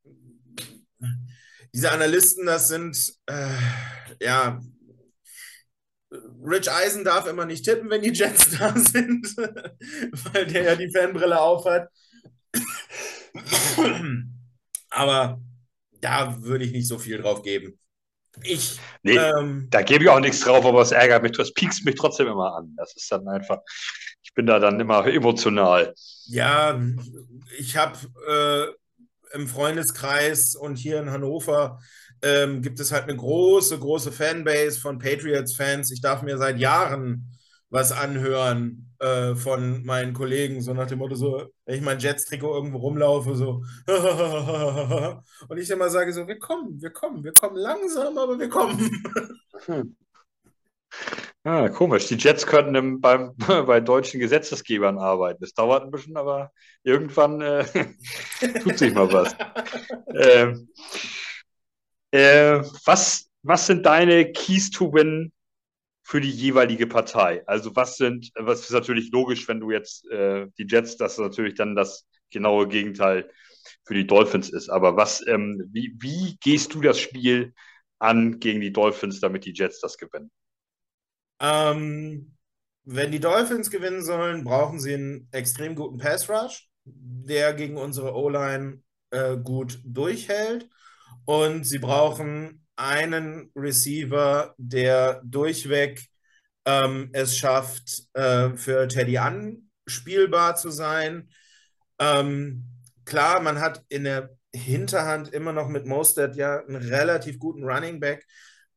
[1.74, 3.50] diese Analysten, das sind, äh,
[4.20, 4.60] ja,
[6.44, 10.92] Rich Eisen darf immer nicht tippen, wenn die Jets da sind, weil der ja die
[10.92, 11.88] Fanbrille aufhat.
[14.90, 15.40] Aber
[16.02, 17.80] da würde ich nicht so viel drauf geben.
[18.44, 18.80] Ich.
[19.04, 21.96] Nee, ähm, da gebe ich auch nichts drauf, aber es ärgert mich, das piekst mich
[21.96, 22.74] trotzdem immer an.
[22.76, 23.60] Das ist dann einfach,
[24.32, 25.94] ich bin da dann immer emotional.
[26.28, 26.80] Ja,
[27.60, 27.98] ich habe
[28.30, 31.80] äh, im Freundeskreis und hier in Hannover
[32.22, 35.92] ähm, gibt es halt eine große, große Fanbase von Patriots-Fans.
[35.92, 37.38] Ich darf mir seit Jahren
[37.70, 42.56] was anhören äh, von meinen Kollegen, so nach dem Motto, so, wenn ich mein Jets-Trikot
[42.56, 43.64] irgendwo rumlaufe, so,
[45.50, 48.90] und ich immer sage so, wir kommen, wir kommen, wir kommen langsam, aber wir kommen.
[49.66, 49.96] Hm.
[51.44, 52.06] Ah, komisch.
[52.08, 53.36] Die Jets könnten im, beim,
[53.66, 55.40] bei deutschen Gesetzesgebern arbeiten.
[55.42, 56.52] Das dauert ein bisschen, aber
[56.84, 57.66] irgendwann äh,
[58.64, 59.36] tut sich mal was.
[60.14, 60.70] ähm,
[62.12, 63.28] äh, was.
[63.44, 65.32] Was sind deine Keys to Win
[66.04, 67.44] für die jeweilige Partei.
[67.48, 71.56] Also was sind, was ist natürlich logisch, wenn du jetzt äh, die Jets, das natürlich
[71.56, 73.32] dann das genaue Gegenteil
[73.86, 74.70] für die Dolphins ist.
[74.70, 77.54] Aber was, ähm, wie, wie gehst du das Spiel
[78.00, 80.32] an gegen die Dolphins, damit die Jets das gewinnen?
[81.42, 82.38] Ähm,
[82.84, 88.16] wenn die Dolphins gewinnen sollen, brauchen sie einen extrem guten Pass Rush, der gegen unsere
[88.16, 88.82] O-Line
[89.12, 90.70] äh, gut durchhält.
[91.26, 96.04] Und sie brauchen einen Receiver, der durchweg
[96.66, 101.30] ähm, es schafft, äh, für Teddy anspielbar zu sein.
[102.00, 102.66] Ähm,
[103.06, 108.00] klar, man hat in der Hinterhand immer noch mit Mostert ja einen relativ guten Running
[108.00, 108.26] Back,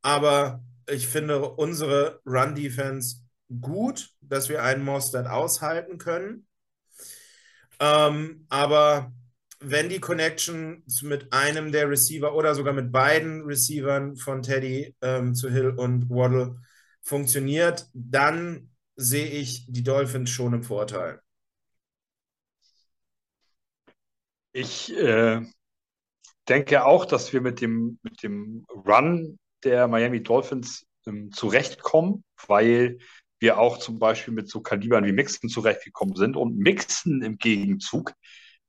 [0.03, 3.17] aber ich finde unsere Run-Defense
[3.61, 6.47] gut, dass wir einen Mostert aushalten können.
[7.81, 9.13] Ähm, aber
[9.61, 15.35] wenn die Connection mit einem der Receiver oder sogar mit beiden Receivern von Teddy ähm,
[15.35, 16.61] zu Hill und Waddle
[17.03, 21.21] funktioniert, dann sehe ich die Dolphins schon im Vorteil.
[24.53, 25.41] Ich äh,
[26.49, 32.99] denke auch, dass wir mit dem, mit dem Run der Miami Dolphins ähm, zurechtkommen, weil
[33.41, 38.13] wir auch zum Beispiel mit so Kalibern wie Mixon zurechtgekommen sind und Mixon im Gegenzug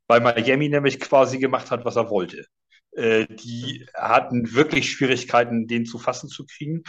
[0.08, 2.46] bei Miami nämlich quasi gemacht hat, was er wollte.
[2.92, 6.84] Äh, die hatten wirklich Schwierigkeiten, den zu fassen zu kriegen.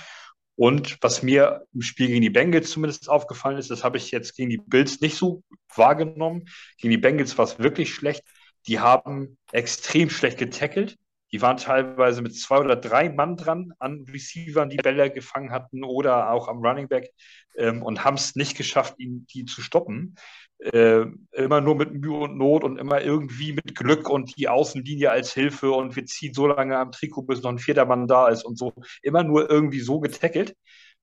[0.57, 4.37] Und was mir im Spiel gegen die Bengals zumindest aufgefallen ist, das habe ich jetzt
[4.37, 5.43] gegen die Bills nicht so
[5.75, 6.47] wahrgenommen.
[6.79, 8.25] Gegen die Bengals war es wirklich schlecht.
[8.67, 10.97] Die haben extrem schlecht getackelt.
[11.33, 15.85] Die waren teilweise mit zwei oder drei Mann dran an Receivern, die Bälle gefangen hatten
[15.85, 17.11] oder auch am Running Back
[17.57, 20.15] ähm, und haben es nicht geschafft, ihn, die zu stoppen.
[20.59, 25.11] Äh, immer nur mit Mühe und Not und immer irgendwie mit Glück und die Außenlinie
[25.11, 28.29] als Hilfe und wir ziehen so lange am Trikot, bis noch ein vierter Mann da
[28.29, 28.73] ist und so.
[29.03, 30.55] Immer nur irgendwie so getackelt.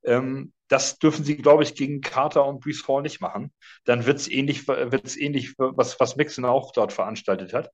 [0.04, 3.52] Ähm, das dürfen sie, glaube ich, gegen Carter und Brees Hall nicht machen.
[3.86, 7.70] Dann wird es ähnlich, wird's ähnlich was, was Mixon auch dort veranstaltet hat.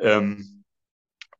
[0.00, 0.61] Ähm,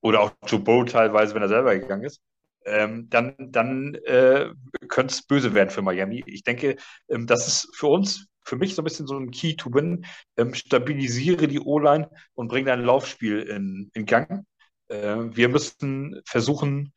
[0.02, 2.20] oder auch Joe Bowl teilweise, wenn er selber gegangen ist.
[2.64, 4.50] Ähm, dann, dann äh,
[4.88, 6.22] könnte es böse werden für Miami.
[6.26, 6.76] Ich denke,
[7.08, 10.04] ähm, das ist für uns für mich so ein bisschen so ein Key to Win.
[10.36, 14.44] Ähm, stabilisiere die O-Line und bring dein Laufspiel in, in Gang.
[14.88, 16.92] Äh, wir müssen versuchen,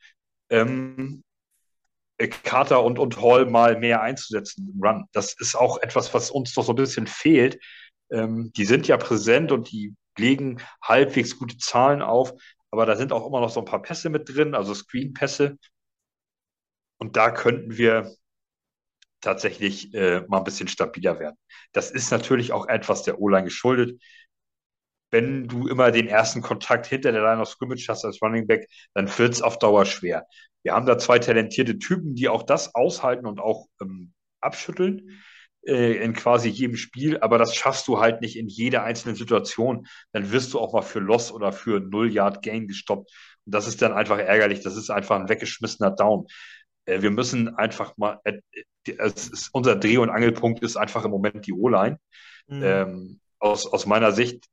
[0.49, 1.23] ähm,
[2.43, 5.05] Carter und, und Hall mal mehr einzusetzen im Run.
[5.11, 7.59] Das ist auch etwas, was uns noch so ein bisschen fehlt.
[8.11, 12.33] Ähm, die sind ja präsent und die legen halbwegs gute Zahlen auf,
[12.75, 15.57] aber da sind auch immer noch so ein paar Pässe mit drin, also Screen-Pässe.
[16.97, 18.13] Und da könnten wir
[19.21, 21.37] tatsächlich äh, mal ein bisschen stabiler werden.
[21.71, 24.01] Das ist natürlich auch etwas der O-Line geschuldet.
[25.09, 28.67] Wenn du immer den ersten Kontakt hinter der Line of Scrimmage hast als Running Back,
[28.93, 30.27] dann wird es auf Dauer schwer.
[30.63, 35.21] Wir haben da zwei talentierte Typen, die auch das aushalten und auch ähm, abschütteln
[35.65, 39.87] in quasi jedem Spiel, aber das schaffst du halt nicht in jeder einzelnen Situation.
[40.11, 43.11] Dann wirst du auch mal für Loss oder für Null Yard Gain gestoppt.
[43.45, 44.61] Und das ist dann einfach ärgerlich.
[44.61, 46.27] Das ist einfach ein weggeschmissener Down.
[46.85, 48.39] Äh, wir müssen einfach mal, äh,
[48.85, 51.99] ist, unser Dreh- und Angelpunkt ist einfach im Moment die O-Line.
[52.47, 52.63] Mhm.
[52.63, 54.45] Ähm, aus, aus meiner Sicht,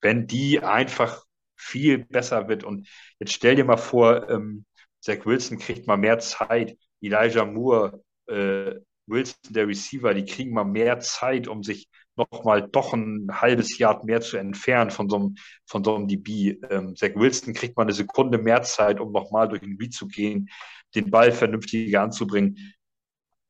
[0.00, 1.24] wenn die einfach
[1.56, 2.88] viel besser wird und
[3.18, 4.64] jetzt stell dir mal vor, ähm,
[5.00, 8.74] Zach Wilson kriegt mal mehr Zeit, Elijah Moore, äh,
[9.06, 14.04] Wilson, der Receiver, die kriegen mal mehr Zeit, um sich nochmal doch ein halbes Jahr
[14.04, 15.36] mehr zu entfernen von so einem,
[15.66, 16.58] von so einem DB.
[16.70, 20.06] Ähm, Zach Wilson kriegt mal eine Sekunde mehr Zeit, um nochmal durch den Read zu
[20.08, 20.48] gehen
[20.94, 22.74] den Ball vernünftiger anzubringen.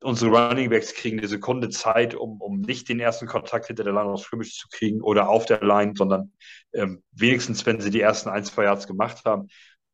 [0.02, 3.94] Unsere Running Backs kriegen eine Sekunde Zeit, um, um nicht den ersten Kontakt hinter der
[3.94, 6.32] Line of Scrimmage zu kriegen oder auf der Line, sondern
[6.74, 9.48] ähm, wenigstens, wenn sie die ersten ein, zwei Yards gemacht haben,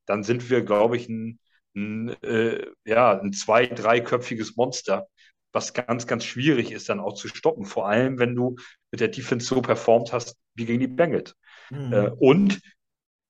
[0.06, 1.38] dann sind wir, glaube ich, ein,
[1.76, 5.06] ein, äh, ja, ein zwei-, dreiköpfiges Monster,
[5.52, 7.64] was ganz, ganz schwierig ist, dann auch zu stoppen.
[7.64, 8.56] Vor allem, wenn du
[8.90, 11.34] mit der Defense so performt hast wie gegen die Bengals.
[11.70, 11.92] Mhm.
[11.92, 12.60] Äh, und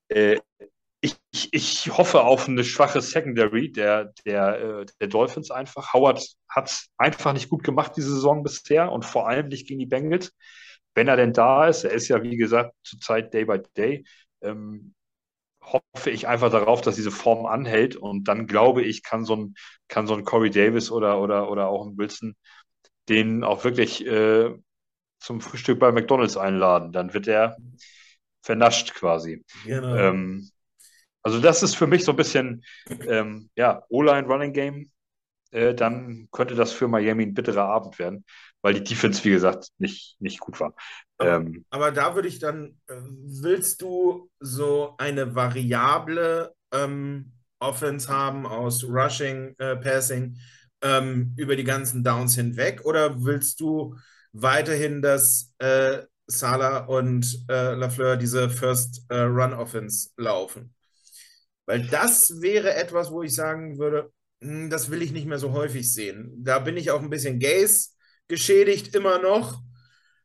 [0.09, 0.39] äh,
[1.01, 1.17] ich,
[1.51, 5.93] ich hoffe auf eine schwache Secondary der, der, äh, der Dolphins einfach.
[5.93, 9.81] Howard hat es einfach nicht gut gemacht diese Saison bisher und vor allem nicht gegen
[9.81, 10.33] die Bengals.
[10.95, 14.05] Wenn er denn da ist, er ist ja wie gesagt zurzeit Day by Day,
[14.43, 14.95] ähm,
[15.63, 19.55] hoffe ich einfach darauf, dass diese Form anhält und dann glaube ich, kann so ein,
[19.89, 22.35] kann so ein Corey Davis oder, oder, oder auch ein Wilson
[23.09, 24.51] den auch wirklich äh,
[25.19, 26.93] zum Frühstück bei McDonalds einladen.
[26.93, 27.57] Dann wird er
[28.43, 29.45] vernascht quasi.
[29.65, 29.95] Genau.
[29.97, 30.51] Ähm,
[31.23, 32.65] also das ist für mich so ein bisschen,
[33.07, 34.91] ähm, ja, O-Line Running Game.
[35.51, 38.25] Äh, dann könnte das für Miami ein bitterer Abend werden,
[38.63, 40.75] weil die Defense, wie gesagt, nicht, nicht gut war.
[41.19, 48.09] Aber, ähm, aber da würde ich dann, äh, willst du so eine variable ähm, Offense
[48.09, 50.39] haben aus Rushing, äh, Passing
[50.81, 53.97] ähm, über die ganzen Downs hinweg oder willst du
[54.33, 60.75] weiterhin, dass äh, Salah und äh, Lafleur diese First äh, Run Offense laufen?
[61.67, 65.53] Weil das wäre etwas, wo ich sagen würde, hm, das will ich nicht mehr so
[65.53, 66.33] häufig sehen.
[66.45, 67.91] Da bin ich auch ein bisschen Gaze
[68.29, 69.61] geschädigt immer noch,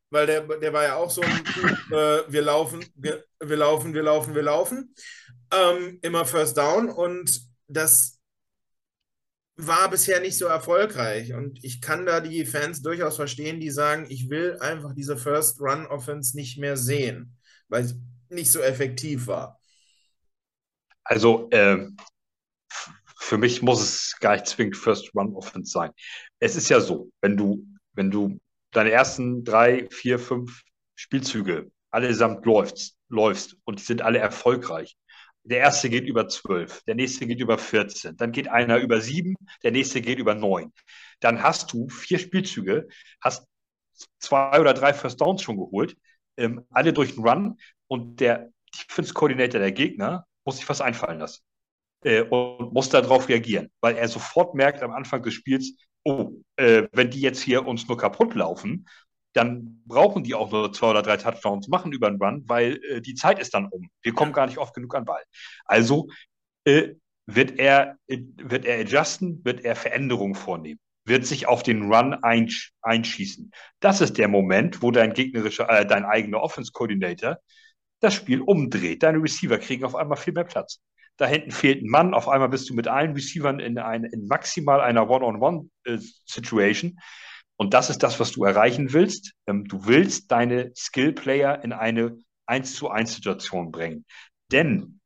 [0.09, 4.03] weil der, der war ja auch so ein Typ, äh, wir laufen, wir, laufen, wir
[4.03, 4.93] laufen, wir laufen.
[5.51, 8.17] Ähm, immer First Down und das
[9.57, 11.33] war bisher nicht so erfolgreich.
[11.33, 15.59] Und ich kann da die Fans durchaus verstehen, die sagen, ich will einfach diese First
[15.59, 17.37] Run Offense nicht mehr sehen,
[17.67, 17.95] weil es
[18.29, 19.59] nicht so effektiv war.
[21.03, 21.87] Also äh,
[23.19, 25.91] für mich muss es gar nicht zwingend First Run Offense sein.
[26.39, 27.65] Es ist ja so, wenn du,
[27.97, 28.39] wenn du
[28.71, 30.61] deine ersten drei, vier, fünf
[30.95, 34.97] Spielzüge allesamt läufst, läufst und die sind alle erfolgreich,
[35.43, 39.35] der erste geht über 12, der nächste geht über 14, dann geht einer über 7,
[39.63, 40.71] der nächste geht über 9.
[41.21, 42.87] Dann hast du vier Spielzüge,
[43.21, 43.47] hast
[44.19, 45.97] zwei oder drei First Downs schon geholt,
[46.37, 51.19] ähm, alle durch den Run und der Defense Coordinator der Gegner muss sich was einfallen
[51.19, 51.41] lassen
[52.03, 55.73] äh, und muss darauf reagieren, weil er sofort merkt am Anfang des Spiels,
[56.07, 58.85] oh, äh, wenn die jetzt hier uns nur kaputt laufen
[59.37, 63.01] dann brauchen die auch nur zwei oder drei Touchdowns machen über den Run, weil äh,
[63.01, 63.89] die Zeit ist dann um.
[64.01, 65.23] Wir kommen gar nicht oft genug an Ball.
[65.65, 66.07] Also
[66.65, 66.95] äh,
[67.27, 72.71] wird er, wird er adjusten, wird er Veränderungen vornehmen, wird sich auf den Run einsch
[72.81, 73.51] einschießen.
[73.79, 77.37] Das ist der Moment, wo dein gegnerischer, äh, dein eigener Offense Coordinator
[77.99, 79.03] das Spiel umdreht.
[79.03, 80.79] Deine Receiver kriegen auf einmal viel mehr Platz.
[81.17, 84.27] Da hinten fehlt ein Mann, auf einmal bist du mit allen Receivern in, ein, in
[84.27, 86.91] maximal einer One-on-One-Situation.
[86.91, 87.01] Äh,
[87.57, 89.33] und das ist das, was du erreichen willst.
[89.47, 94.05] Ähm, du willst deine Skill-Player in eine 1 zu 1 Situation bringen.
[94.51, 94.99] Denn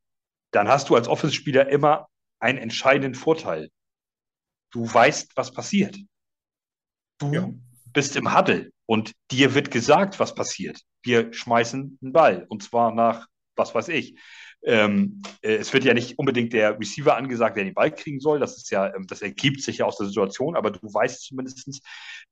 [0.52, 2.08] dann hast du als Offense-Spieler immer
[2.40, 3.70] einen entscheidenden Vorteil.
[4.72, 5.98] Du weißt, was passiert.
[7.20, 7.50] Du ja.
[7.94, 10.82] bist im Huddle und dir wird gesagt, was passiert.
[11.04, 14.18] Wir schmeißen einen Ball und zwar nach, was weiß ich,
[14.64, 18.40] ähm, äh, es wird ja nicht unbedingt der Receiver angesagt, der den Ball kriegen soll.
[18.40, 21.82] Das ist ja, ähm, das ergibt sich ja aus der Situation, aber du weißt zumindest,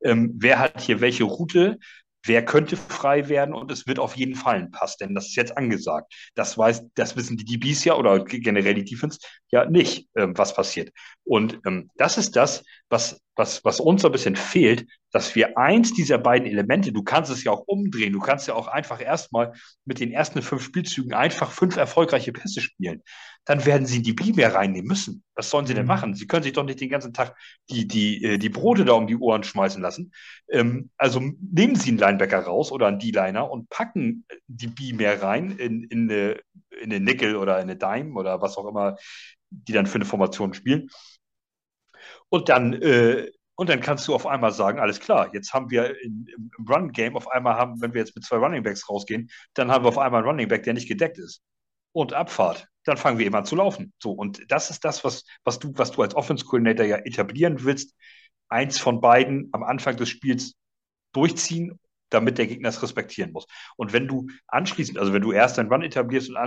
[0.04, 1.80] ähm, wer hat hier welche Route,
[2.30, 5.36] wer könnte frei werden und es wird auf jeden Fall ein Pass, denn das ist
[5.36, 6.14] jetzt angesagt.
[6.36, 9.20] Das weiß, das wissen die DBs ja oder generell die Defense
[9.52, 10.92] ja nicht, ähm, was passiert.
[11.24, 15.58] Und ähm, das ist das, was, was, was uns so ein bisschen fehlt, dass wir
[15.58, 19.02] eins dieser beiden Elemente, du kannst es ja auch umdrehen, du kannst ja auch einfach
[19.02, 19.54] erstmal
[19.86, 23.02] mit den ersten fünf Spielzügen einfach fünf erfolgreiche Pässe spielen.
[23.50, 25.24] Dann werden sie die B mehr reinnehmen müssen.
[25.34, 25.88] Was sollen sie denn mhm.
[25.88, 26.14] machen?
[26.14, 27.36] Sie können sich doch nicht den ganzen Tag
[27.72, 30.12] die, die, äh, die Brote da um die Ohren schmeißen lassen.
[30.52, 35.24] Ähm, also nehmen sie einen Linebacker raus oder einen D-Liner und packen die B mehr
[35.24, 36.40] rein in, in, eine,
[36.80, 38.98] in eine Nickel oder in eine Dime oder was auch immer
[39.50, 40.92] die dann für eine Formation spielen.
[42.30, 46.00] Und dann äh, und dann kannst du auf einmal sagen, alles klar, jetzt haben wir
[46.02, 49.72] in, im Run-Game auf einmal haben, wenn wir jetzt mit zwei Running Backs rausgehen, dann
[49.72, 51.42] haben wir auf einmal einen Running Back, der nicht gedeckt ist.
[51.92, 52.68] Und Abfahrt.
[52.86, 53.94] Dann fangen wir eben an zu laufen.
[54.02, 57.64] So, und das ist das, was, was du, was du als Offense Coordinator ja etablieren
[57.64, 57.96] willst.
[58.48, 60.56] Eins von beiden am Anfang des Spiels
[61.14, 61.80] durchziehen,
[62.10, 63.46] damit der Gegner es respektieren muss.
[63.76, 66.38] Und wenn du anschließend, also wenn du erst einen Run etablierst und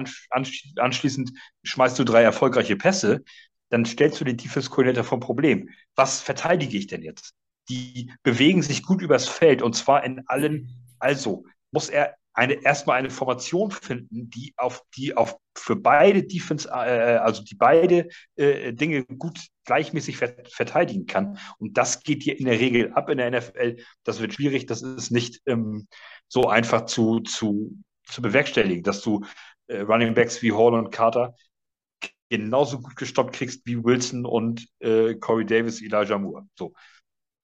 [0.77, 1.33] anschließend
[1.63, 3.23] schmeißt du drei erfolgreiche Pässe,
[3.71, 5.71] dann stellst du den Defense Coordinator vom Problem.
[5.95, 7.35] Was verteidige ich denn jetzt?
[7.69, 10.69] Die bewegen sich gut übers Feld und zwar in allen.
[10.99, 16.69] Also muss er eine, erstmal eine Formation finden, die auf die auf für beide Defense,
[16.69, 21.39] äh, also die beide äh, Dinge gut gleichmäßig ver verteidigen kann.
[21.59, 23.77] Und das geht hier in der Regel ab in der NFL.
[24.05, 24.67] Das wird schwierig.
[24.67, 25.87] Das ist nicht ähm,
[26.29, 29.25] so einfach zu, zu, zu bewerkstelligen, dass du
[29.67, 31.35] äh, Running Backs wie Hall und Carter
[32.31, 36.47] genauso gut gestoppt kriegst wie Wilson und äh, Corey Davis, Elijah Moore.
[36.59, 36.73] So.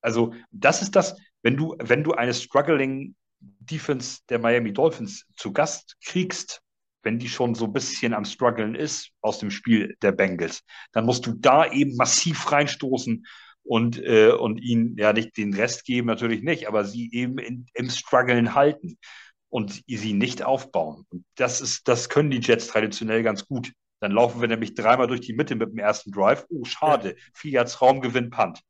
[0.00, 5.52] Also, das ist das, wenn du, wenn du eine struggling Defense der Miami Dolphins zu
[5.52, 6.60] Gast kriegst,
[7.02, 10.62] wenn die schon so ein bisschen am struggeln ist aus dem Spiel der Bengals,
[10.92, 13.24] dann musst du da eben massiv reinstoßen
[13.62, 17.66] und, äh, und ihnen ja nicht den Rest geben, natürlich nicht, aber sie eben in,
[17.74, 18.98] im Struggeln halten
[19.50, 21.06] und sie nicht aufbauen.
[21.10, 23.72] Und das ist, das können die Jets traditionell ganz gut.
[24.00, 26.46] Dann laufen wir nämlich dreimal durch die Mitte mit dem ersten Drive.
[26.48, 27.10] Oh, schade.
[27.10, 27.14] Ja.
[27.34, 28.60] Vier Yards Raumgewinn, Punt.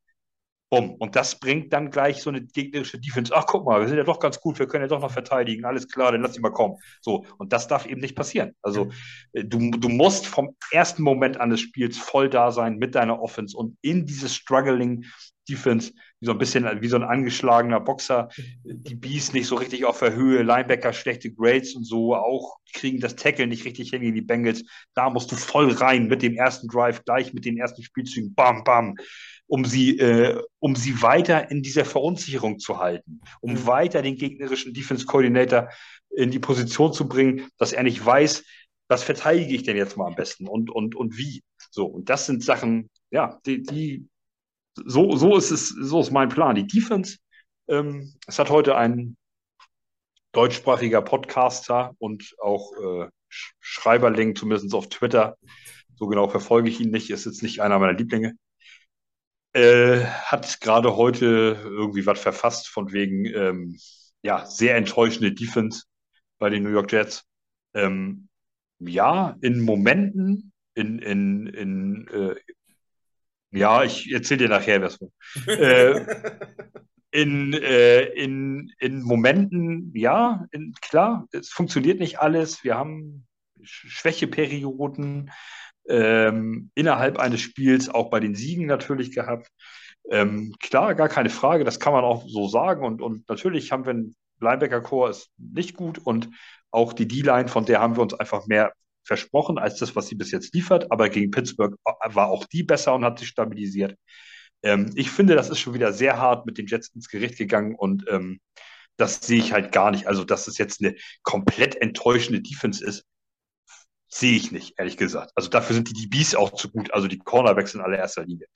[0.69, 0.95] Bumm.
[0.99, 3.33] Und das bringt dann gleich so eine gegnerische Defense.
[3.35, 5.65] Ach, guck mal, wir sind ja doch ganz gut, wir können ja doch noch verteidigen.
[5.65, 6.77] Alles klar, dann lass dich mal kommen.
[7.01, 7.25] So.
[7.37, 8.55] Und das darf eben nicht passieren.
[8.61, 8.89] Also,
[9.33, 13.21] äh, du, du musst vom ersten Moment an des Spiels voll da sein mit deiner
[13.21, 15.05] Offense und in dieses Struggling
[15.49, 18.29] Defense, wie so ein bisschen wie so ein angeschlagener Boxer,
[18.63, 22.99] die Bees nicht so richtig auf der Höhe, Linebacker schlechte Grades und so, auch kriegen
[22.99, 24.63] das Tackle nicht richtig hin gegen die Bengals.
[24.93, 28.63] Da musst du voll rein mit dem ersten Drive, gleich mit den ersten Spielzügen, bam,
[28.63, 28.95] bam,
[29.47, 33.67] um sie, äh, um sie weiter in dieser Verunsicherung zu halten, um mhm.
[33.67, 35.69] weiter den gegnerischen Defense Coordinator
[36.15, 38.43] in die Position zu bringen, dass er nicht weiß,
[38.87, 41.43] was verteidige ich denn jetzt mal am besten und, und, und wie.
[41.71, 44.07] So, und das sind Sachen, ja, die, die
[44.85, 46.55] so, so ist es, so ist mein Plan.
[46.55, 47.17] Die Defense,
[47.67, 49.17] ähm, es hat heute ein
[50.31, 53.09] deutschsprachiger Podcaster und auch äh,
[53.59, 55.37] Schreiberling, zumindest auf Twitter.
[55.95, 58.35] So genau verfolge ich ihn nicht, ist jetzt nicht einer meiner Lieblinge.
[59.53, 63.77] äh, hat gerade heute irgendwie was verfasst von wegen, ähm,
[64.21, 65.83] ja, sehr enttäuschende Defense
[66.39, 67.23] bei den New York Jets.
[67.73, 68.29] Ähm,
[68.79, 72.35] ja, in Momenten, in, in, in äh,
[73.51, 74.99] ja, ich erzähle dir nachher was.
[75.47, 76.05] Äh,
[77.11, 82.63] in, äh, in, in Momenten, ja, in, klar, es funktioniert nicht alles.
[82.63, 83.25] Wir haben
[83.63, 85.31] Schwächeperioden
[85.87, 89.49] ähm, innerhalb eines Spiels, auch bei den Siegen natürlich gehabt.
[90.11, 92.85] Ähm, klar, gar keine Frage, das kann man auch so sagen.
[92.85, 95.97] Und, und natürlich haben wir einen Linebacker-Core, ist nicht gut.
[95.97, 96.29] Und
[96.71, 98.73] auch die D-Line, von der haben wir uns einfach mehr
[99.09, 100.91] versprochen als das, was sie bis jetzt liefert.
[100.91, 103.97] Aber gegen Pittsburgh war auch die besser und hat sich stabilisiert.
[104.63, 107.73] Ähm, ich finde, das ist schon wieder sehr hart mit den Jets ins Gericht gegangen
[107.75, 108.39] und ähm,
[108.97, 110.05] das sehe ich halt gar nicht.
[110.05, 113.03] Also, dass es jetzt eine komplett enttäuschende Defense ist,
[114.09, 115.31] sehe ich nicht, ehrlich gesagt.
[115.35, 118.47] Also dafür sind die DBs auch zu gut, also die Cornerbacks in allererster Linie.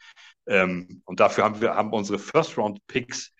[0.47, 3.31] Ähm, und dafür haben wir haben unsere First-Round-Picks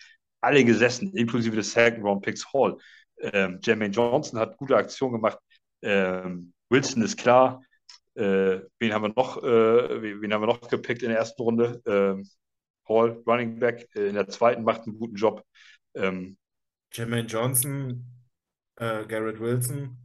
[0.41, 2.77] alle gesessen, inklusive des Second-Round-Picks Hall.
[3.19, 5.37] Ähm, Jermaine Johnson hat gute Aktionen gemacht.
[5.83, 7.63] Ähm, Wilson ist klar.
[8.15, 9.37] Äh, wen haben wir noch?
[9.43, 11.81] Äh, wen haben wir noch gepickt in der ersten Runde?
[11.85, 12.27] Ähm,
[12.89, 15.45] Hall, Running Back, äh, in der zweiten macht einen guten Job.
[15.93, 16.35] Ähm,
[16.91, 18.05] Jermaine Johnson,
[18.77, 20.02] äh, Garrett Wilson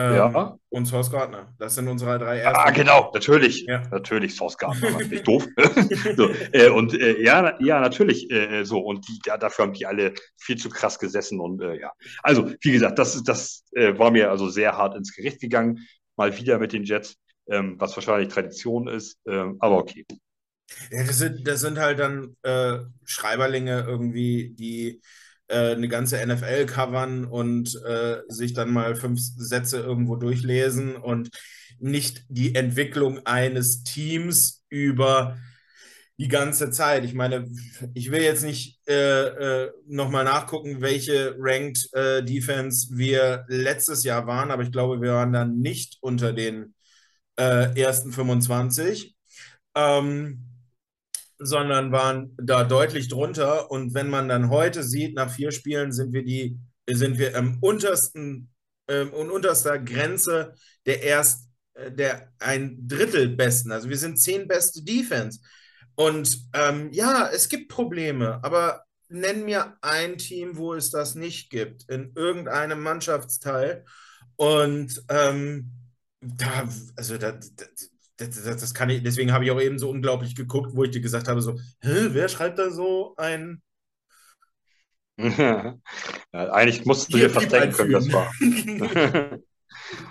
[0.00, 0.58] ähm, ja.
[0.70, 1.54] und Source Gardner.
[1.58, 2.58] Das sind unsere drei ersten.
[2.58, 3.64] Ah, genau, natürlich.
[3.66, 3.82] Ja.
[3.90, 4.98] Natürlich, Source Gardner.
[5.08, 5.46] Nicht doof.
[6.16, 8.80] so, äh, und äh, ja, ja, natürlich äh, so.
[8.80, 11.38] Und die, ja, dafür haben die alle viel zu krass gesessen.
[11.38, 11.92] Und äh, ja.
[12.22, 15.86] Also, wie gesagt, das, das äh, war mir also sehr hart ins Gericht gegangen.
[16.16, 17.16] Mal wieder mit den Jets,
[17.48, 19.18] ähm, was wahrscheinlich Tradition ist.
[19.26, 20.06] Ähm, aber okay.
[20.90, 25.02] Ja, das sind, das sind halt dann äh, Schreiberlinge irgendwie, die
[25.50, 31.30] äh, eine ganze NFL covern und äh, sich dann mal fünf Sätze irgendwo durchlesen und
[31.78, 35.38] nicht die Entwicklung eines Teams über
[36.18, 37.04] die ganze Zeit.
[37.04, 37.48] Ich meine,
[37.94, 44.26] ich will jetzt nicht äh, äh, nochmal nachgucken, welche Ranked äh, Defense wir letztes Jahr
[44.26, 46.74] waren, aber ich glaube, wir waren dann nicht unter den
[47.36, 49.16] äh, ersten 25.
[49.74, 50.49] Ähm,
[51.40, 53.70] sondern waren da deutlich drunter.
[53.70, 57.58] Und wenn man dann heute sieht, nach vier Spielen sind wir die, sind wir am
[57.60, 58.50] untersten,
[58.88, 60.54] ähm, unterster Grenze
[60.86, 63.72] der erst, äh, der ein Drittel besten.
[63.72, 65.40] Also wir sind zehn beste Defense.
[65.94, 71.50] Und ähm, ja, es gibt Probleme, aber nenn mir ein Team, wo es das nicht
[71.50, 73.84] gibt, in irgendeinem Mannschaftsteil.
[74.36, 75.72] Und ähm,
[76.20, 77.38] da, also da,
[78.20, 80.90] das, das, das, kann ich, deswegen habe ich auch eben so unglaublich geguckt, wo ich
[80.90, 83.62] dir gesagt habe: so, wer schreibt da so ein.
[85.18, 85.78] ja,
[86.32, 88.32] eigentlich musst du dir fast denken können, was war.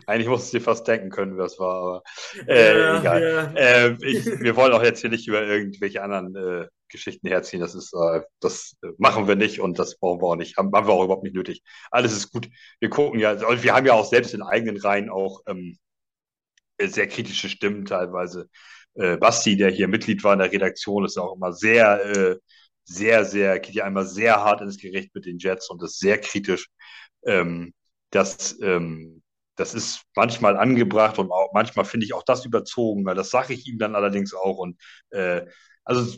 [0.08, 2.04] eigentlich musst du dir fast denken können, was war, aber
[2.48, 3.22] äh, ja, egal.
[3.22, 3.62] Ja.
[3.62, 7.60] Äh, ich, wir wollen auch jetzt hier nicht über irgendwelche anderen äh, Geschichten herziehen.
[7.60, 10.58] Das ist, äh, das machen wir nicht und das brauchen wir auch nicht.
[10.58, 11.64] Haben, haben, wir auch überhaupt nicht nötig.
[11.92, 12.50] Alles ist gut.
[12.80, 15.78] Wir gucken ja, also wir haben ja auch selbst in eigenen Reihen auch ähm,
[16.88, 18.50] sehr kritische Stimmen teilweise.
[18.96, 22.38] Äh, Basti, der hier Mitglied war in der Redaktion, ist auch immer sehr, äh,
[22.84, 26.20] sehr, sehr, geht ja einmal sehr hart ins Gericht mit den Jets und ist sehr
[26.20, 26.68] kritisch.
[27.26, 27.74] Ähm,
[28.12, 29.22] das, ähm,
[29.56, 33.54] das ist manchmal angebracht und auch manchmal finde ich auch das überzogen, weil das sage
[33.54, 34.58] ich ihm dann allerdings auch.
[34.58, 34.80] Und
[35.12, 35.46] äh,
[35.84, 36.18] also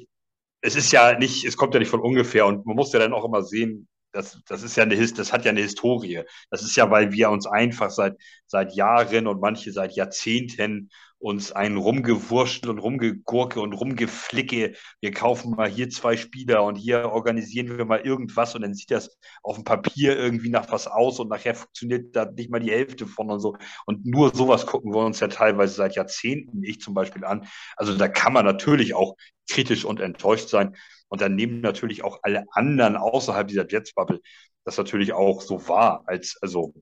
[0.61, 3.13] es ist ja nicht, es kommt ja nicht von ungefähr und man muss ja dann
[3.13, 6.23] auch immer sehen, das, das ist ja eine, das hat ja eine Historie.
[6.49, 10.89] Das ist ja, weil wir uns einfach seit, seit Jahren und manche seit Jahrzehnten
[11.21, 14.73] uns einen rumgewurschtelt und rumgegurke und rumgeflicke.
[15.01, 18.89] Wir kaufen mal hier zwei Spieler und hier organisieren wir mal irgendwas und dann sieht
[18.89, 22.71] das auf dem Papier irgendwie nach was aus und nachher funktioniert da nicht mal die
[22.71, 23.55] Hälfte von und so.
[23.85, 27.47] Und nur sowas gucken wir uns ja teilweise seit Jahrzehnten, ich zum Beispiel an.
[27.75, 29.15] Also da kann man natürlich auch
[29.47, 30.75] kritisch und enttäuscht sein.
[31.11, 34.21] Und dann nehmen natürlich auch alle anderen außerhalb dieser Jets-Bubble
[34.63, 36.73] das natürlich auch so wahr, als, also,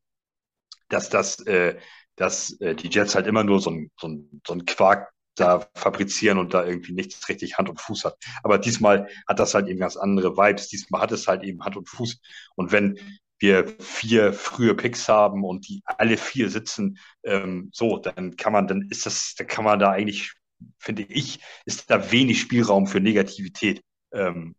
[0.89, 1.77] dass das, äh,
[2.15, 5.67] dass äh, die Jets halt immer nur so ein, so ein, so ein Quark da
[5.75, 8.17] fabrizieren und da irgendwie nichts richtig Hand und Fuß hat.
[8.43, 10.67] Aber diesmal hat das halt eben ganz andere Vibes.
[10.67, 12.19] Diesmal hat es halt eben Hand und Fuß.
[12.55, 12.99] Und wenn
[13.39, 18.67] wir vier frühe Picks haben und die alle vier sitzen, ähm, so, dann kann man,
[18.67, 20.33] dann ist das, dann kann man da eigentlich,
[20.77, 23.81] finde ich, ist da wenig Spielraum für Negativität.
[24.11, 24.55] Ähm,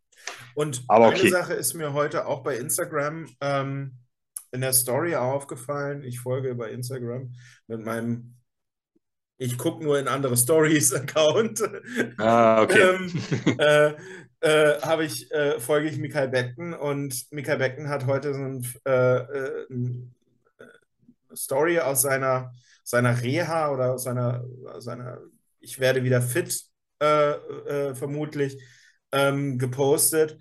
[0.55, 1.29] und aber eine okay.
[1.29, 3.99] Sache ist mir heute auch bei Instagram ähm,
[4.53, 6.05] in der Story aufgefallen.
[6.05, 7.33] Ich folge bei Instagram
[7.67, 8.37] mit meinem
[9.39, 11.63] Ich gucke nur in andere Stories Account.
[12.19, 12.81] Ah, okay.
[12.81, 13.95] ähm, äh,
[14.41, 18.67] äh, habe ich, äh, folge ich Michael Beckton und Michael Beckton hat heute so ein,
[18.87, 20.15] äh, äh, ein
[20.59, 24.45] äh, Story aus seiner, seiner Reha oder aus seiner,
[24.79, 25.21] seiner
[25.61, 26.65] Ich werde wieder fit
[27.95, 28.59] vermutlich
[29.13, 30.39] ähm, gepostet,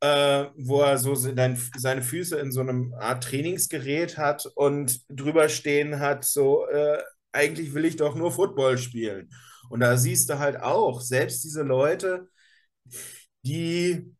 [0.00, 5.48] äh, wo er so seine, seine Füße in so einem Art Trainingsgerät hat und drüber
[5.48, 7.02] stehen hat, so, äh,
[7.32, 9.30] eigentlich will ich doch nur Football spielen.
[9.68, 12.28] Und da siehst du halt auch, selbst diese Leute,
[13.44, 14.14] die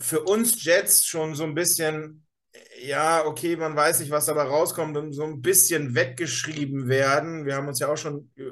[0.00, 2.26] für uns Jets schon so ein bisschen,
[2.82, 7.44] ja, okay, man weiß nicht, was dabei rauskommt und so ein bisschen weggeschrieben werden.
[7.44, 8.42] Wir haben uns ja auch schon äh,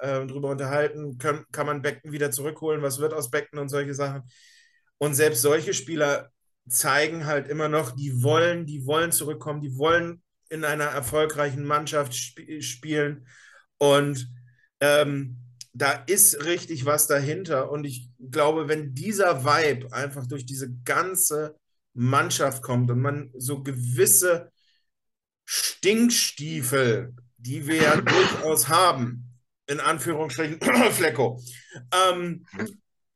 [0.00, 3.94] äh, drüber unterhalten, kann, kann man Becken wieder zurückholen, was wird aus Becken und solche
[3.94, 4.22] Sachen.
[4.98, 6.30] Und selbst solche Spieler
[6.68, 12.12] zeigen halt immer noch, die wollen, die wollen zurückkommen, die wollen in einer erfolgreichen Mannschaft
[12.14, 13.26] sp spielen.
[13.78, 14.28] Und
[14.80, 15.38] ähm,
[15.72, 17.70] da ist richtig was dahinter.
[17.70, 21.56] Und ich glaube, wenn dieser Vibe einfach durch diese ganze
[21.94, 24.50] Mannschaft kommt und man so gewisse
[25.44, 29.30] Stinkstiefel, die wir ja durchaus haben,
[29.66, 30.60] in Anführungsstrichen,
[30.92, 31.42] Flecko,
[31.92, 32.46] ähm,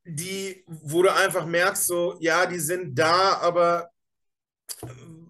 [0.03, 3.89] die, wo du einfach merkst, so, ja, die sind da, aber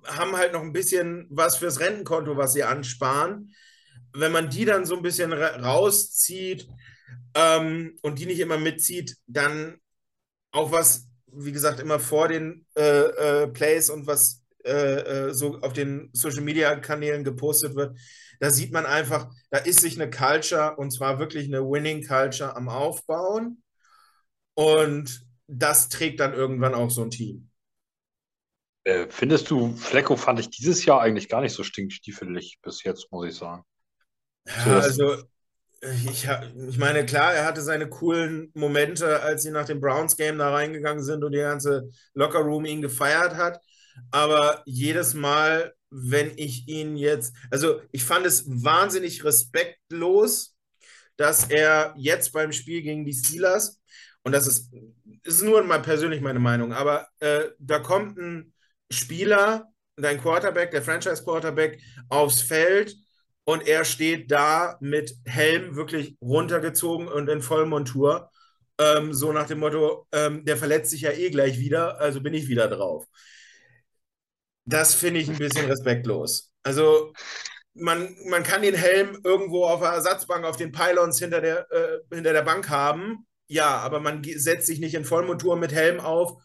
[0.06, 3.54] haben halt noch ein bisschen was fürs Rentenkonto, was sie ansparen.
[4.14, 6.68] Wenn man die dann so ein bisschen rauszieht
[7.34, 9.80] ähm, und die nicht immer mitzieht, dann
[10.52, 11.08] auch was,
[11.38, 14.72] wie gesagt, immer vor den äh, äh, Plays und was äh,
[15.30, 17.98] äh so auf den Social Media Kanälen gepostet wird,
[18.40, 22.56] da sieht man einfach, da ist sich eine Culture und zwar wirklich eine Winning Culture
[22.56, 23.64] am Aufbauen.
[24.56, 27.50] Und das trägt dann irgendwann auch so ein Team.
[28.84, 33.12] Äh, findest du, Flecko fand ich dieses Jahr eigentlich gar nicht so stinkstiefelig bis jetzt,
[33.12, 33.64] muss ich sagen.
[34.48, 35.24] Ja, also
[35.82, 36.28] ich,
[36.70, 41.04] ich meine, klar, er hatte seine coolen Momente, als sie nach dem Browns-Game da reingegangen
[41.04, 43.60] sind und die ganze Locker-Room ihn gefeiert hat.
[44.12, 50.56] Aber jedes Mal, wenn ich ihn jetzt, also ich fand es wahnsinnig respektlos,
[51.18, 53.80] dass er jetzt beim Spiel gegen die Steelers,
[54.24, 54.74] und das ist,
[55.24, 58.54] ist nur mal persönlich meine Meinung, aber äh, da kommt ein
[58.92, 62.96] Spieler, dein Quarterback, der Franchise-Quarterback, aufs Feld
[63.46, 68.30] und er steht da mit Helm wirklich runtergezogen und in Vollmontur.
[68.80, 72.34] Ähm, so nach dem Motto, ähm, der verletzt sich ja eh gleich wieder, also bin
[72.34, 73.06] ich wieder drauf.
[74.66, 76.52] Das finde ich ein bisschen respektlos.
[76.64, 77.14] Also
[77.76, 82.00] man, man kann den Helm irgendwo auf der Ersatzbank auf den Pylons hinter der, äh,
[82.14, 83.28] hinter der Bank haben.
[83.48, 86.42] Ja, aber man setzt sich nicht in Vollmontur mit Helm auf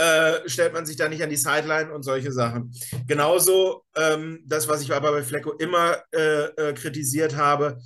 [0.00, 2.72] äh, stellt man sich da nicht an die Sideline und solche Sachen.
[3.06, 7.78] Genauso ähm, das, was ich aber bei Flecko immer äh, äh, kritisiert habe,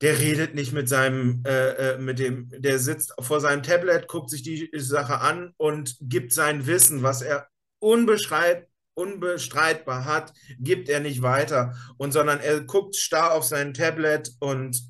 [0.00, 4.30] der redet nicht mit seinem, äh, äh, mit dem, der sitzt vor seinem Tablet, guckt
[4.30, 7.48] sich die Sache an und gibt sein Wissen, was er
[7.80, 11.74] unbeschreibt, unbestreitbar hat, gibt er nicht weiter.
[11.96, 14.80] Und sondern er guckt starr auf sein Tablet und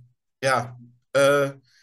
[0.42, 0.78] ja,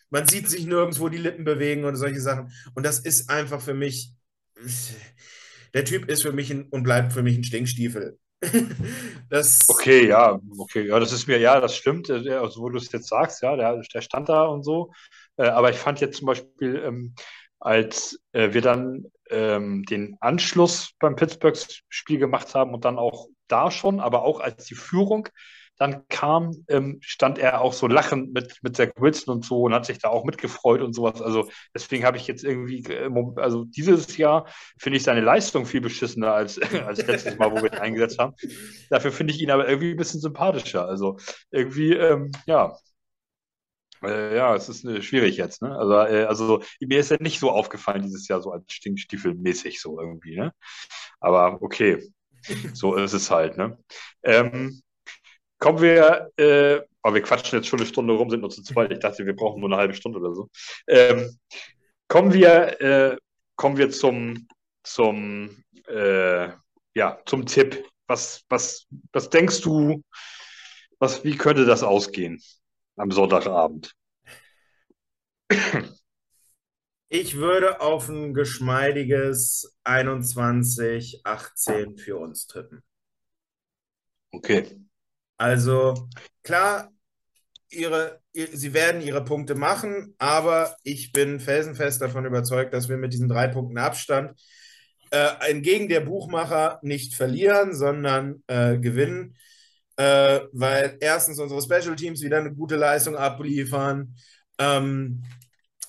[0.09, 2.51] man sieht sich nirgendwo die Lippen bewegen und solche Sachen.
[2.73, 4.15] Und das ist einfach für mich
[5.73, 8.17] der Typ ist für mich ein, und bleibt für mich ein Stinkstiefel.
[9.29, 12.91] das okay, ja, okay, ja, das ist mir, ja, das stimmt, also, wo du es
[12.91, 14.91] jetzt sagst, ja, der, der stand da und so.
[15.37, 17.15] Äh, aber ich fand jetzt zum Beispiel, ähm,
[17.59, 23.71] als äh, wir dann ähm, den Anschluss beim Pittsburgh-Spiel gemacht haben und dann auch da
[23.71, 25.29] schon, aber auch als die Führung
[25.77, 29.73] dann kam, ähm, stand er auch so lachend mit, mit Zach Wilson und so und
[29.73, 31.21] hat sich da auch mitgefreut und sowas.
[31.21, 34.47] Also deswegen habe ich jetzt irgendwie, äh, also dieses Jahr
[34.77, 38.33] finde ich seine Leistung viel beschissener als, als letztes Mal, wo wir ihn eingesetzt haben.
[38.89, 40.87] Dafür finde ich ihn aber irgendwie ein bisschen sympathischer.
[40.87, 41.17] Also
[41.51, 42.77] irgendwie, ähm, ja,
[44.01, 45.75] ja, es ist äh, schwierig jetzt, ne?
[45.75, 49.99] Also, äh, also mir ist er nicht so aufgefallen dieses Jahr, so als Stinkstiefelmäßig so
[49.99, 50.53] irgendwie, ne?
[51.19, 52.03] Aber okay,
[52.73, 53.77] so ist es halt, ne?
[54.23, 54.81] Ähm,
[55.57, 58.91] Kommen wir, äh, aber wir quatschen jetzt schon eine Stunde rum, sind nur zu zweit.
[58.91, 60.49] Ich dachte, wir brauchen nur eine halbe Stunde oder so.
[60.87, 61.37] Ähm,
[62.07, 63.17] kommen wir, äh,
[63.55, 64.47] kommen wir zum,
[64.83, 66.49] zum, äh,
[66.93, 67.87] ja, zum Tipp.
[68.07, 70.03] Was, was, was denkst du,
[70.99, 72.41] was, wie könnte das ausgehen
[72.95, 73.93] am Sonntagabend?
[77.07, 82.81] Ich würde auf ein geschmeidiges 21-18 für uns tippen.
[84.31, 84.84] Okay.
[85.37, 86.09] Also
[86.43, 86.91] klar,
[87.69, 93.13] ihre, sie werden ihre Punkte machen, aber ich bin felsenfest davon überzeugt, dass wir mit
[93.13, 94.39] diesen drei Punkten Abstand
[95.11, 99.35] äh, entgegen der Buchmacher nicht verlieren, sondern äh, gewinnen,
[99.97, 104.15] äh, weil erstens unsere Special Teams wieder eine gute Leistung abliefern,
[104.57, 105.23] ähm,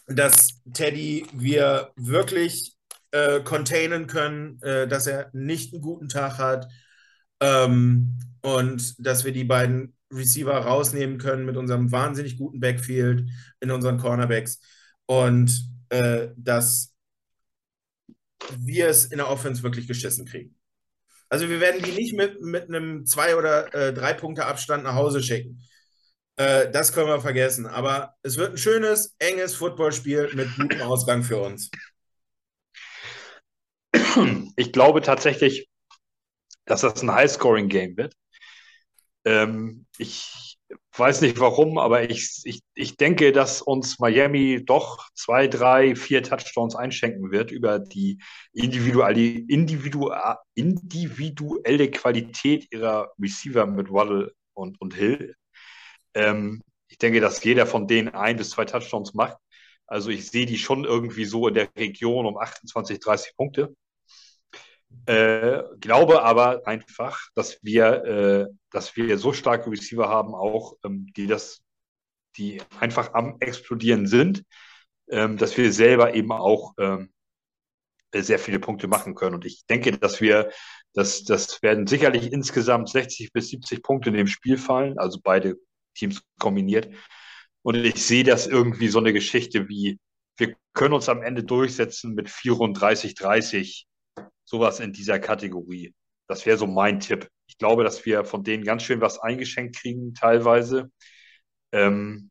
[0.07, 2.77] dass Teddy wir wirklich
[3.11, 6.69] äh, containen können, äh, dass er nicht einen guten Tag hat.
[7.41, 13.29] Ähm, und dass wir die beiden Receiver rausnehmen können mit unserem wahnsinnig guten Backfield
[13.59, 14.61] in unseren Cornerbacks.
[15.07, 15.51] und
[15.89, 16.95] äh, dass
[18.57, 20.57] wir es in der Offense wirklich geschissen kriegen.
[21.29, 24.95] Also wir werden die nicht mit, mit einem zwei oder äh, drei Punkte Abstand nach
[24.95, 25.61] Hause schicken.
[26.37, 27.67] Äh, das können wir vergessen.
[27.67, 31.69] Aber es wird ein schönes, enges Footballspiel mit gutem Ausgang für uns.
[34.57, 35.69] Ich glaube tatsächlich,
[36.65, 38.15] dass das ein High-Scoring-Game wird.
[39.27, 40.57] Ähm, ich
[40.97, 46.23] weiß nicht warum, aber ich, ich, ich denke, dass uns Miami doch zwei, drei, vier
[46.23, 48.21] Touchdowns einschenken wird über die
[48.53, 50.11] individuelle, individu
[50.55, 55.35] individuelle Qualität ihrer Receiver mit Waddle und, und Hill.
[56.15, 59.37] Ähm, ich denke, dass jeder von denen ein bis zwei Touchdowns macht.
[59.89, 63.75] Also ich sehe die schon irgendwie so in der Region um 28, 30 Punkte.
[65.07, 71.07] Äh, glaube aber einfach, dass wir, äh, dass wir so starke Receiver haben, auch ähm,
[71.17, 71.63] die das,
[72.37, 74.43] die einfach am explodieren sind,
[75.09, 77.13] ähm, dass wir selber eben auch ähm,
[78.13, 79.35] sehr viele Punkte machen können.
[79.37, 80.51] Und ich denke, dass wir,
[80.93, 85.57] dass das werden sicherlich insgesamt 60 bis 70 Punkte in dem Spiel fallen, also beide
[85.95, 86.89] Teams kombiniert.
[87.63, 89.99] Und ich sehe das irgendwie so eine Geschichte wie,
[90.37, 93.87] wir können uns am Ende durchsetzen mit 34, 30
[94.47, 95.95] sowas in dieser Kategorie.
[96.29, 97.29] Das wäre so mein Tipp.
[97.47, 100.91] Ich glaube, dass wir von denen ganz schön was eingeschenkt kriegen, teilweise.
[101.73, 102.31] Ähm,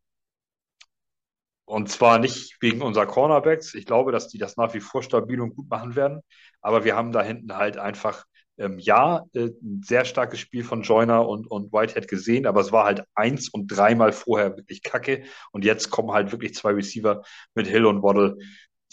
[1.65, 3.73] und zwar nicht wegen unserer Cornerbacks.
[3.73, 6.21] Ich glaube, dass die das nach wie vor stabil und gut machen werden.
[6.61, 8.25] Aber wir haben da hinten halt einfach,
[8.57, 12.71] ähm, ja, äh, ein sehr starkes Spiel von Joyner und, und Whitehead gesehen, aber es
[12.71, 15.23] war halt eins und dreimal vorher wirklich kacke.
[15.51, 17.23] Und jetzt kommen halt wirklich zwei Receiver
[17.55, 18.37] mit Hill und Waddle,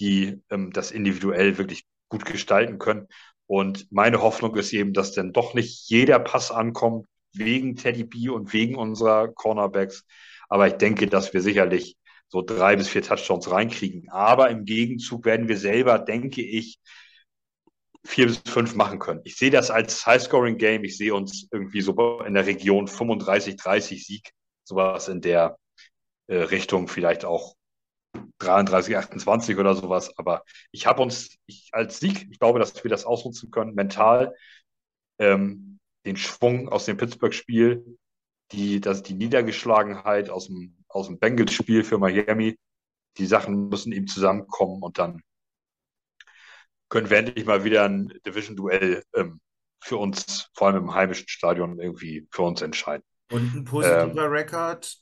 [0.01, 3.09] die ähm, das individuell wirklich gut gestalten können.
[3.47, 8.29] Und meine Hoffnung ist eben, dass dann doch nicht jeder Pass ankommt wegen Teddy B
[8.29, 10.05] und wegen unserer Cornerbacks.
[10.49, 11.97] Aber ich denke, dass wir sicherlich
[12.29, 14.09] so drei bis vier Touchdowns reinkriegen.
[14.11, 16.79] Aber im Gegenzug werden wir selber, denke ich,
[18.05, 19.21] vier bis fünf machen können.
[19.25, 20.85] Ich sehe das als High-Scoring-Game.
[20.85, 24.31] Ich sehe uns irgendwie so in der Region 35, 30 Sieg,
[24.65, 25.57] sowas in der
[26.27, 27.55] äh, Richtung, vielleicht auch
[28.39, 30.17] 33, 28 oder sowas.
[30.19, 34.35] Aber ich habe uns ich, als Sieg, ich glaube, dass wir das ausnutzen können, mental,
[35.19, 37.99] ähm, den Schwung aus dem Pittsburgh-Spiel,
[38.51, 42.59] die, das, die Niedergeschlagenheit aus dem, aus dem Bengals-Spiel für Miami,
[43.19, 45.23] die Sachen müssen eben zusammenkommen und dann
[46.89, 49.41] können wir endlich mal wieder ein Division-Duell ähm,
[49.81, 53.05] für uns, vor allem im heimischen Stadion, irgendwie für uns entscheiden.
[53.31, 54.99] Und ein positiver ähm, Rekord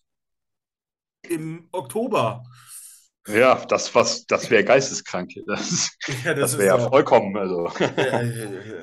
[1.22, 2.44] im Oktober.
[3.28, 5.32] Ja, das, was, das wäre geisteskrank.
[5.46, 5.90] Das,
[6.24, 7.64] ja, das, das wäre ja vollkommen, also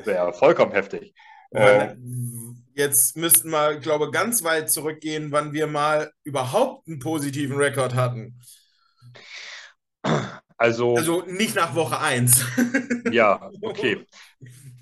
[0.06, 1.14] wäre vollkommen heftig.
[1.52, 1.96] Äh,
[2.76, 7.96] jetzt müssten wir, glaube ich, ganz weit zurückgehen, wann wir mal überhaupt einen positiven Rekord
[7.96, 8.40] hatten.
[10.58, 12.46] Also, also nicht nach Woche 1.
[13.12, 14.06] ja, okay.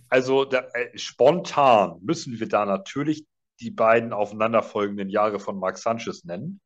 [0.09, 3.25] Also da, äh, spontan müssen wir da natürlich
[3.59, 6.61] die beiden aufeinanderfolgenden Jahre von Mark Sanchez nennen.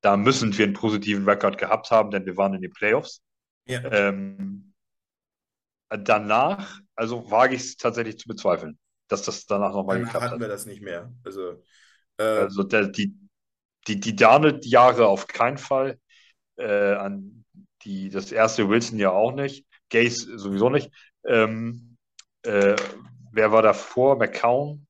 [0.00, 3.22] Da müssen wir einen positiven Rekord gehabt haben, denn wir waren in den Playoffs.
[3.66, 3.82] Ja.
[3.92, 4.72] Ähm,
[5.88, 8.78] danach, also wage ich es tatsächlich zu bezweifeln,
[9.08, 10.30] dass das danach nochmal geklappt hat.
[10.32, 11.12] hatten wir das nicht mehr.
[11.24, 11.62] Also,
[12.16, 13.14] äh, also der, die,
[13.86, 15.98] die, die Darnold-Jahre auf keinen Fall.
[16.56, 17.44] Äh, an
[17.84, 19.66] die, das erste Wilson ja auch nicht.
[19.88, 20.90] Gaze sowieso nicht.
[21.24, 21.96] Ähm,
[22.42, 22.76] äh,
[23.32, 24.16] wer war davor?
[24.16, 24.86] McCown?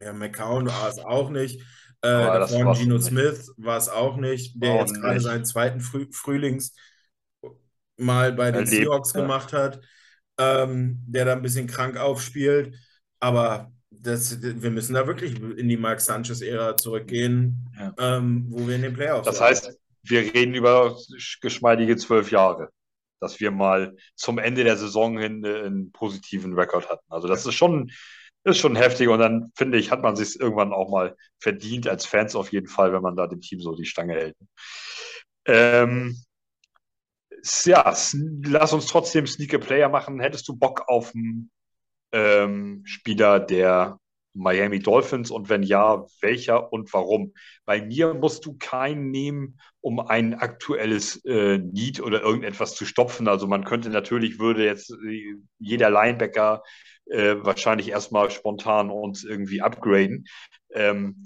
[0.00, 1.60] Ja, McCown war es auch nicht.
[2.04, 6.74] Äh, davor Gino Smith war es auch nicht, der jetzt gerade seinen zweiten Früh Frühlings
[7.96, 9.22] mal bei den Erlebt, Seahawks ja.
[9.22, 9.80] gemacht hat,
[10.38, 12.74] ähm, der da ein bisschen krank aufspielt.
[13.20, 17.94] Aber das, wir müssen da wirklich in die Mark Sanchez-Ära zurückgehen, ja.
[17.98, 19.72] ähm, wo wir in den Playoffs Das heißt,
[20.02, 20.98] wir reden über
[21.40, 22.68] geschmeidige zwölf Jahre,
[23.20, 27.06] dass wir mal zum Ende der Saison hin einen positiven Rekord hatten.
[27.08, 27.90] Also das ist schon
[28.44, 32.06] ist schon heftig und dann finde ich, hat man sich irgendwann auch mal verdient, als
[32.06, 34.36] Fans auf jeden Fall, wenn man da dem Team so die Stange hält.
[35.46, 36.16] Ähm,
[37.64, 37.94] ja,
[38.42, 40.20] lass uns trotzdem Sneaker Player machen.
[40.20, 41.50] Hättest du Bock auf einen
[42.12, 43.98] ähm, Spieler der
[44.34, 47.32] Miami Dolphins und wenn ja, welcher und warum?
[47.64, 53.28] Bei mir musst du keinen nehmen, um ein aktuelles äh, Need oder irgendetwas zu stopfen.
[53.28, 56.62] Also man könnte natürlich, würde jetzt äh, jeder Linebacker
[57.06, 60.26] äh, wahrscheinlich erstmal spontan uns irgendwie upgraden.
[60.72, 61.22] Ähm,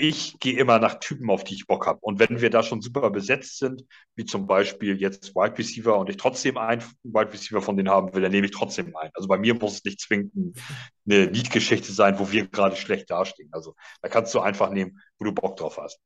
[0.00, 1.98] ich gehe immer nach Typen, auf die ich Bock habe.
[2.02, 3.84] Und wenn wir da schon super besetzt sind,
[4.16, 8.12] wie zum Beispiel jetzt Wide Receiver und ich trotzdem einen Wide Receiver von denen haben
[8.14, 9.10] will, dann nehme ich trotzdem einen.
[9.14, 10.58] Also bei mir muss es nicht zwingend
[11.06, 13.50] eine Liedgeschichte sein, wo wir gerade schlecht dastehen.
[13.52, 16.00] Also da kannst du einfach nehmen, wo du Bock drauf hast.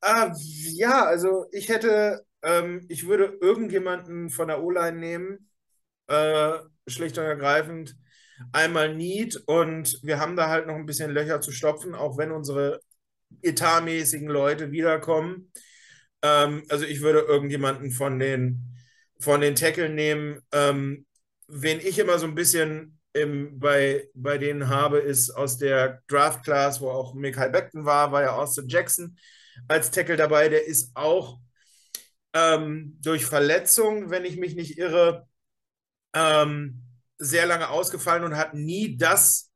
[0.00, 0.32] Ah,
[0.74, 5.50] ja, also ich hätte ähm, ich würde irgendjemanden von der O-Line nehmen,
[6.06, 7.96] äh, schlicht und ergreifend.
[8.52, 12.32] Einmal Need und wir haben da halt noch ein bisschen Löcher zu stopfen, auch wenn
[12.32, 12.80] unsere
[13.42, 15.50] etatmäßigen Leute wiederkommen.
[16.22, 18.76] Ähm, also ich würde irgendjemanden von den,
[19.20, 20.40] von den Tackle nehmen.
[20.52, 21.06] Ähm,
[21.48, 26.44] wen ich immer so ein bisschen im, bei, bei denen habe, ist aus der Draft
[26.44, 29.16] Class, wo auch Michael Beckton war, war ja Austin Jackson
[29.68, 30.48] als Tackle dabei.
[30.48, 31.38] Der ist auch
[32.34, 35.26] ähm, durch Verletzung, wenn ich mich nicht irre,
[36.14, 36.82] ähm,
[37.18, 39.50] sehr lange ausgefallen und hat nie das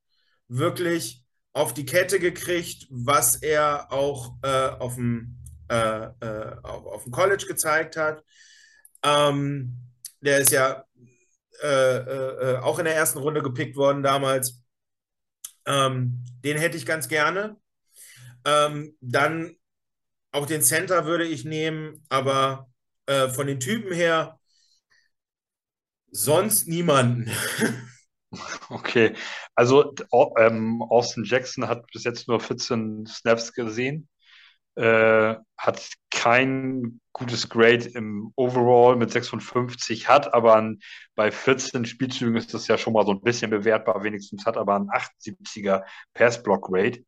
[0.48, 1.19] wirklich
[1.52, 5.36] auf die Kette gekriegt, was er auch äh, auf, dem,
[5.68, 8.24] äh, äh, auf, dem College gezeigt hat.
[9.02, 9.76] Ähm,
[10.20, 10.84] der ist ja
[11.62, 14.62] äh, äh, auch in der ersten Runde gepickt worden damals.
[15.66, 17.56] Ähm, den hätte ich ganz gerne.
[18.44, 19.56] Ähm, dann
[20.32, 22.70] auch den Center würde ich nehmen, aber
[23.06, 24.38] äh, von den Typen her
[26.10, 27.30] sonst niemanden.
[28.70, 29.14] Okay,
[29.54, 29.94] also
[30.38, 34.08] ähm, Austin Jackson hat bis jetzt nur 14 Snaps gesehen,
[34.76, 40.80] äh, hat kein gutes Grade im Overall mit 56, hat aber ein,
[41.14, 44.76] bei 14 Spielzügen ist das ja schon mal so ein bisschen bewertbar, wenigstens hat aber
[44.76, 45.82] ein 78er
[46.14, 47.04] Pass-Block-Rate.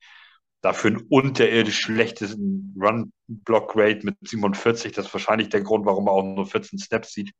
[0.60, 4.92] Dafür ein unterirdisch schlechtes Run-Block-Rate mit 47.
[4.92, 7.32] Das ist wahrscheinlich der Grund, warum er auch nur 14 Snaps sieht.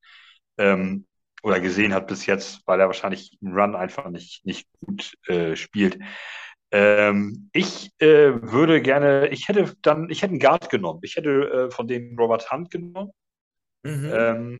[0.58, 1.06] Ähm,
[1.42, 5.56] oder gesehen hat bis jetzt, weil er wahrscheinlich einen Run einfach nicht, nicht gut äh,
[5.56, 5.98] spielt.
[6.70, 11.00] Ähm, ich äh, würde gerne, ich hätte dann, ich hätte einen Guard genommen.
[11.02, 13.12] Ich hätte äh, von dem Robert Hunt genommen.
[13.82, 14.10] Mhm.
[14.12, 14.58] Ähm,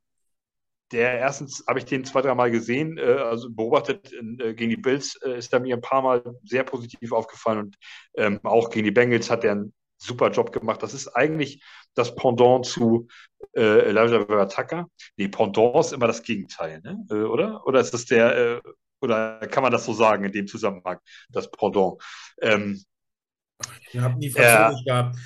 [0.93, 4.77] der erstens habe ich den zwei, drei Mal gesehen, äh, also beobachtet äh, gegen die
[4.77, 7.77] Bills, äh, ist er mir ein paar Mal sehr positiv aufgefallen und
[8.17, 10.83] ähm, auch gegen die Bengals hat er einen super Job gemacht.
[10.83, 11.63] Das ist eigentlich
[11.95, 13.09] das Pendant zu
[13.55, 14.87] äh, Elijah Vera Tucker.
[15.17, 17.05] Nee, Pendant ist immer das Gegenteil, ne?
[17.11, 17.67] Äh, oder?
[17.67, 18.61] Oder ist das der, äh,
[19.01, 20.99] oder kann man das so sagen in dem Zusammenhang,
[21.31, 22.03] das Pendant?
[22.41, 22.83] Ähm,
[23.93, 25.17] ich habe nie Französisch gehabt.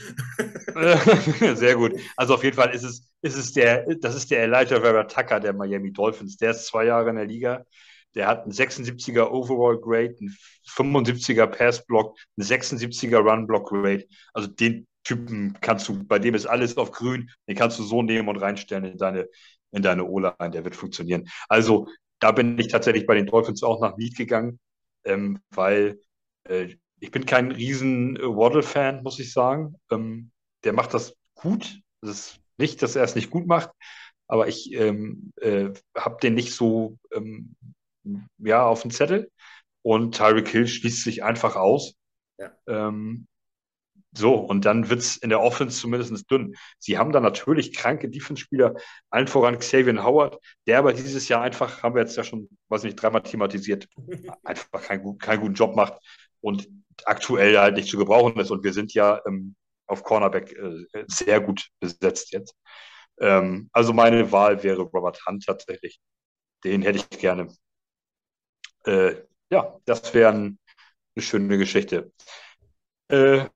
[1.59, 1.99] Sehr gut.
[2.17, 5.41] Also auf jeden Fall ist es, ist es der, das ist der Elijah Vera Tucker
[5.41, 6.37] der Miami Dolphins.
[6.37, 7.65] Der ist zwei Jahre in der Liga.
[8.15, 10.37] Der hat einen 76er Overall Grade, einen
[10.67, 14.07] 75er Pass Block, einen 76er Run Block Grade.
[14.33, 18.03] Also den Typen kannst du, bei dem ist alles auf grün, den kannst du so
[18.03, 19.29] nehmen und reinstellen in deine,
[19.71, 21.29] in deine O-Line, der wird funktionieren.
[21.49, 21.87] Also
[22.19, 24.59] da bin ich tatsächlich bei den Dolphins auch nach Lead gegangen,
[25.05, 26.01] ähm, weil
[26.45, 29.77] äh, ich bin kein riesen Waddle-Fan, muss ich sagen.
[29.93, 30.33] Ähm,
[30.65, 31.81] der macht das gut.
[32.01, 33.71] Es ist nicht, dass er es nicht gut macht,
[34.27, 37.55] aber ich ähm, äh, habe den nicht so ähm,
[38.39, 39.31] ja, auf dem Zettel.
[39.83, 41.95] Und Tyreek Hill schließt sich einfach aus.
[42.39, 42.51] Ja.
[42.67, 43.29] Ähm,
[44.13, 46.55] so, und dann wird es in der Offense zumindest dünn.
[46.79, 48.75] Sie haben da natürlich kranke Defense-Spieler,
[49.11, 52.85] allen voran Xavier Howard, der aber dieses Jahr einfach, haben wir jetzt ja schon, weiß
[52.85, 53.89] nicht, dreimal thematisiert,
[54.43, 55.95] einfach keinen, keinen guten Job macht
[56.41, 56.69] und
[57.05, 58.51] aktuell halt nicht zu gebrauchen ist.
[58.51, 59.55] Und wir sind ja ähm,
[59.87, 62.57] auf Cornerback äh, sehr gut besetzt jetzt.
[63.19, 66.01] Ähm, also meine Wahl wäre Robert Hunt tatsächlich.
[66.65, 67.49] Den hätte ich gerne.
[68.85, 69.17] Äh,
[69.51, 70.59] ja, das wäre ein,
[71.15, 72.13] eine schöne Geschichte.
[73.09, 73.47] Äh,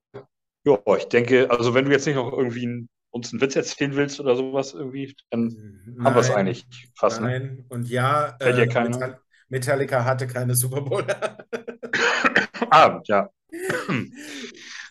[0.63, 3.95] ja, ich denke, also wenn du jetzt nicht noch irgendwie ein, uns einen Witz erzählen
[3.95, 5.47] willst oder sowas irgendwie, dann
[5.85, 6.65] nein, haben wir es eigentlich
[6.95, 7.21] fast.
[7.21, 7.27] Ne?
[7.27, 7.65] Nein, ne?
[7.69, 9.19] und ja, äh, Metall
[9.49, 11.05] Metallica hatte keine Super Bowl.
[12.71, 13.29] ah, ja.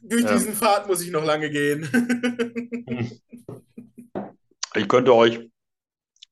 [0.02, 0.32] Durch ja.
[0.32, 1.88] diesen Pfad muss ich noch lange gehen.
[4.74, 5.48] ich könnte euch,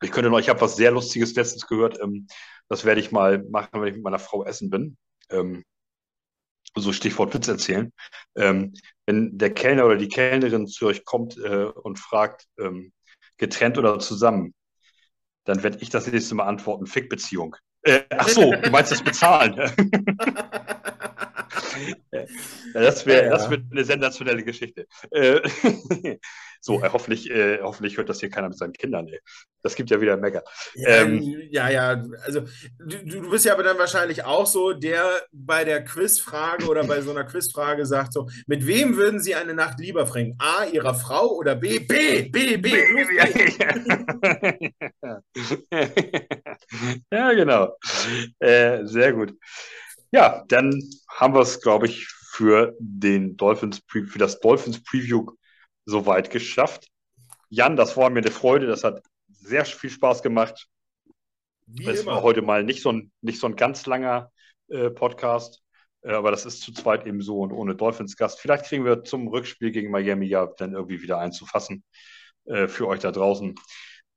[0.03, 1.99] ich könnte noch, ich habe was sehr Lustiges letztens gehört.
[2.03, 2.27] Ähm,
[2.69, 4.99] das werde ich mal machen, wenn ich mit meiner Frau essen bin.
[5.31, 5.65] Ähm,
[6.77, 7.93] so Stichwort Witz erzählen.
[8.37, 8.75] Ähm,
[9.09, 12.93] wenn der Kellner oder die Kellnerin zu euch kommt äh, und fragt, ähm,
[13.39, 14.53] getrennt oder zusammen,
[15.45, 17.57] dann werde ich das nächste Mal antworten, Fickbeziehung.
[17.85, 19.55] Äh, ach so, du meinst das Bezahlen.
[22.75, 23.31] das wäre ja, ja.
[23.31, 24.87] das wird eine sensationelle Geschichte.
[25.11, 25.41] Äh,
[26.61, 29.09] so, äh, hoffentlich, äh, hoffentlich hört das hier keiner mit seinen Kindern.
[29.09, 29.21] Ey.
[29.63, 30.45] Das gibt ja wieder Mecker.
[30.75, 32.43] Ja, ähm, ja, ja, also
[32.79, 37.01] du, du bist ja aber dann wahrscheinlich auch so, der bei der Quizfrage oder bei
[37.01, 40.37] so einer Quizfrage sagt so, mit wem würden Sie eine Nacht lieber verbringen?
[40.39, 42.57] A, Ihrer Frau oder B, B, B, B.
[42.57, 43.29] B, B.
[47.13, 47.77] ja, genau.
[48.39, 49.35] Äh, sehr gut.
[50.11, 55.27] Ja, dann haben wir es, glaube ich, für den Dolphins, für das Dolphins Preview
[55.87, 56.89] soweit geschafft.
[57.51, 58.67] Jan, das war mir eine Freude.
[58.67, 60.69] Das hat sehr viel Spaß gemacht.
[61.67, 62.13] Wie es immer.
[62.13, 64.31] war heute mal nicht so ein, nicht so ein ganz langer
[64.69, 65.63] äh, Podcast,
[66.03, 68.41] äh, aber das ist zu zweit eben so und ohne Dolphins Gast.
[68.41, 71.85] Vielleicht kriegen wir zum Rückspiel gegen Miami ja dann irgendwie wieder einzufassen.
[72.47, 73.55] äh, für euch da draußen.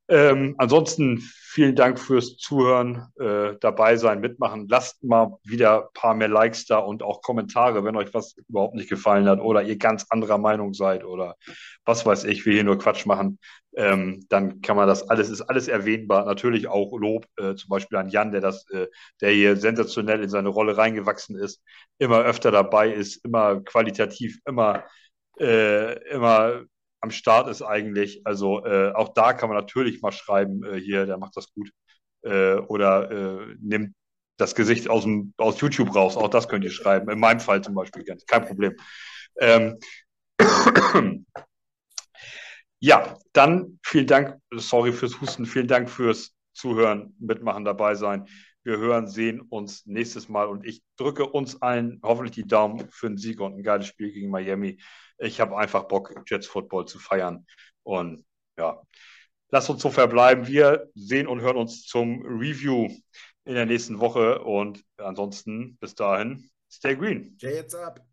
[0.08, 4.66] Ähm, ansonsten vielen Dank fürs Zuhören, äh, dabei sein, mitmachen.
[4.68, 8.74] Lasst mal wieder ein paar mehr Likes da und auch Kommentare, wenn euch was überhaupt
[8.74, 11.36] nicht gefallen hat oder ihr ganz anderer Meinung seid oder
[11.84, 13.38] was weiß ich, wir hier nur Quatsch machen.
[13.74, 16.24] Ähm, dann kann man das alles, ist alles erwähnbar.
[16.26, 18.88] Natürlich auch Lob, äh, zum Beispiel an Jan, der das, äh,
[19.20, 21.62] der hier sensationell in seine Rolle reingewachsen ist,
[21.98, 24.84] immer öfter dabei ist, immer qualitativ, immer,
[25.38, 26.64] äh, immer
[27.02, 28.22] am Start ist eigentlich.
[28.24, 31.70] Also äh, auch da kann man natürlich mal schreiben, äh, hier, der macht das gut.
[32.22, 33.94] Äh, oder äh, nimmt
[34.38, 36.16] das Gesicht aus, dem, aus YouTube raus.
[36.16, 37.10] Auch das könnt ihr schreiben.
[37.10, 38.76] In meinem Fall zum Beispiel, kein Problem.
[39.40, 39.78] Ähm,
[42.80, 48.26] ja, dann vielen Dank, sorry fürs Husten, vielen Dank fürs Zuhören, Mitmachen, dabei sein.
[48.64, 53.08] Wir hören, sehen uns nächstes Mal und ich drücke uns allen hoffentlich die Daumen für
[53.08, 54.78] einen Sieg und ein geiles Spiel gegen Miami
[55.22, 57.46] ich habe einfach Bock, Jets Football zu feiern.
[57.82, 58.24] Und
[58.58, 58.80] ja,
[59.50, 60.46] lasst uns so verbleiben.
[60.46, 62.88] Wir sehen und hören uns zum Review
[63.44, 64.42] in der nächsten Woche.
[64.42, 67.36] Und ansonsten bis dahin, stay green.
[67.38, 68.11] Jets up.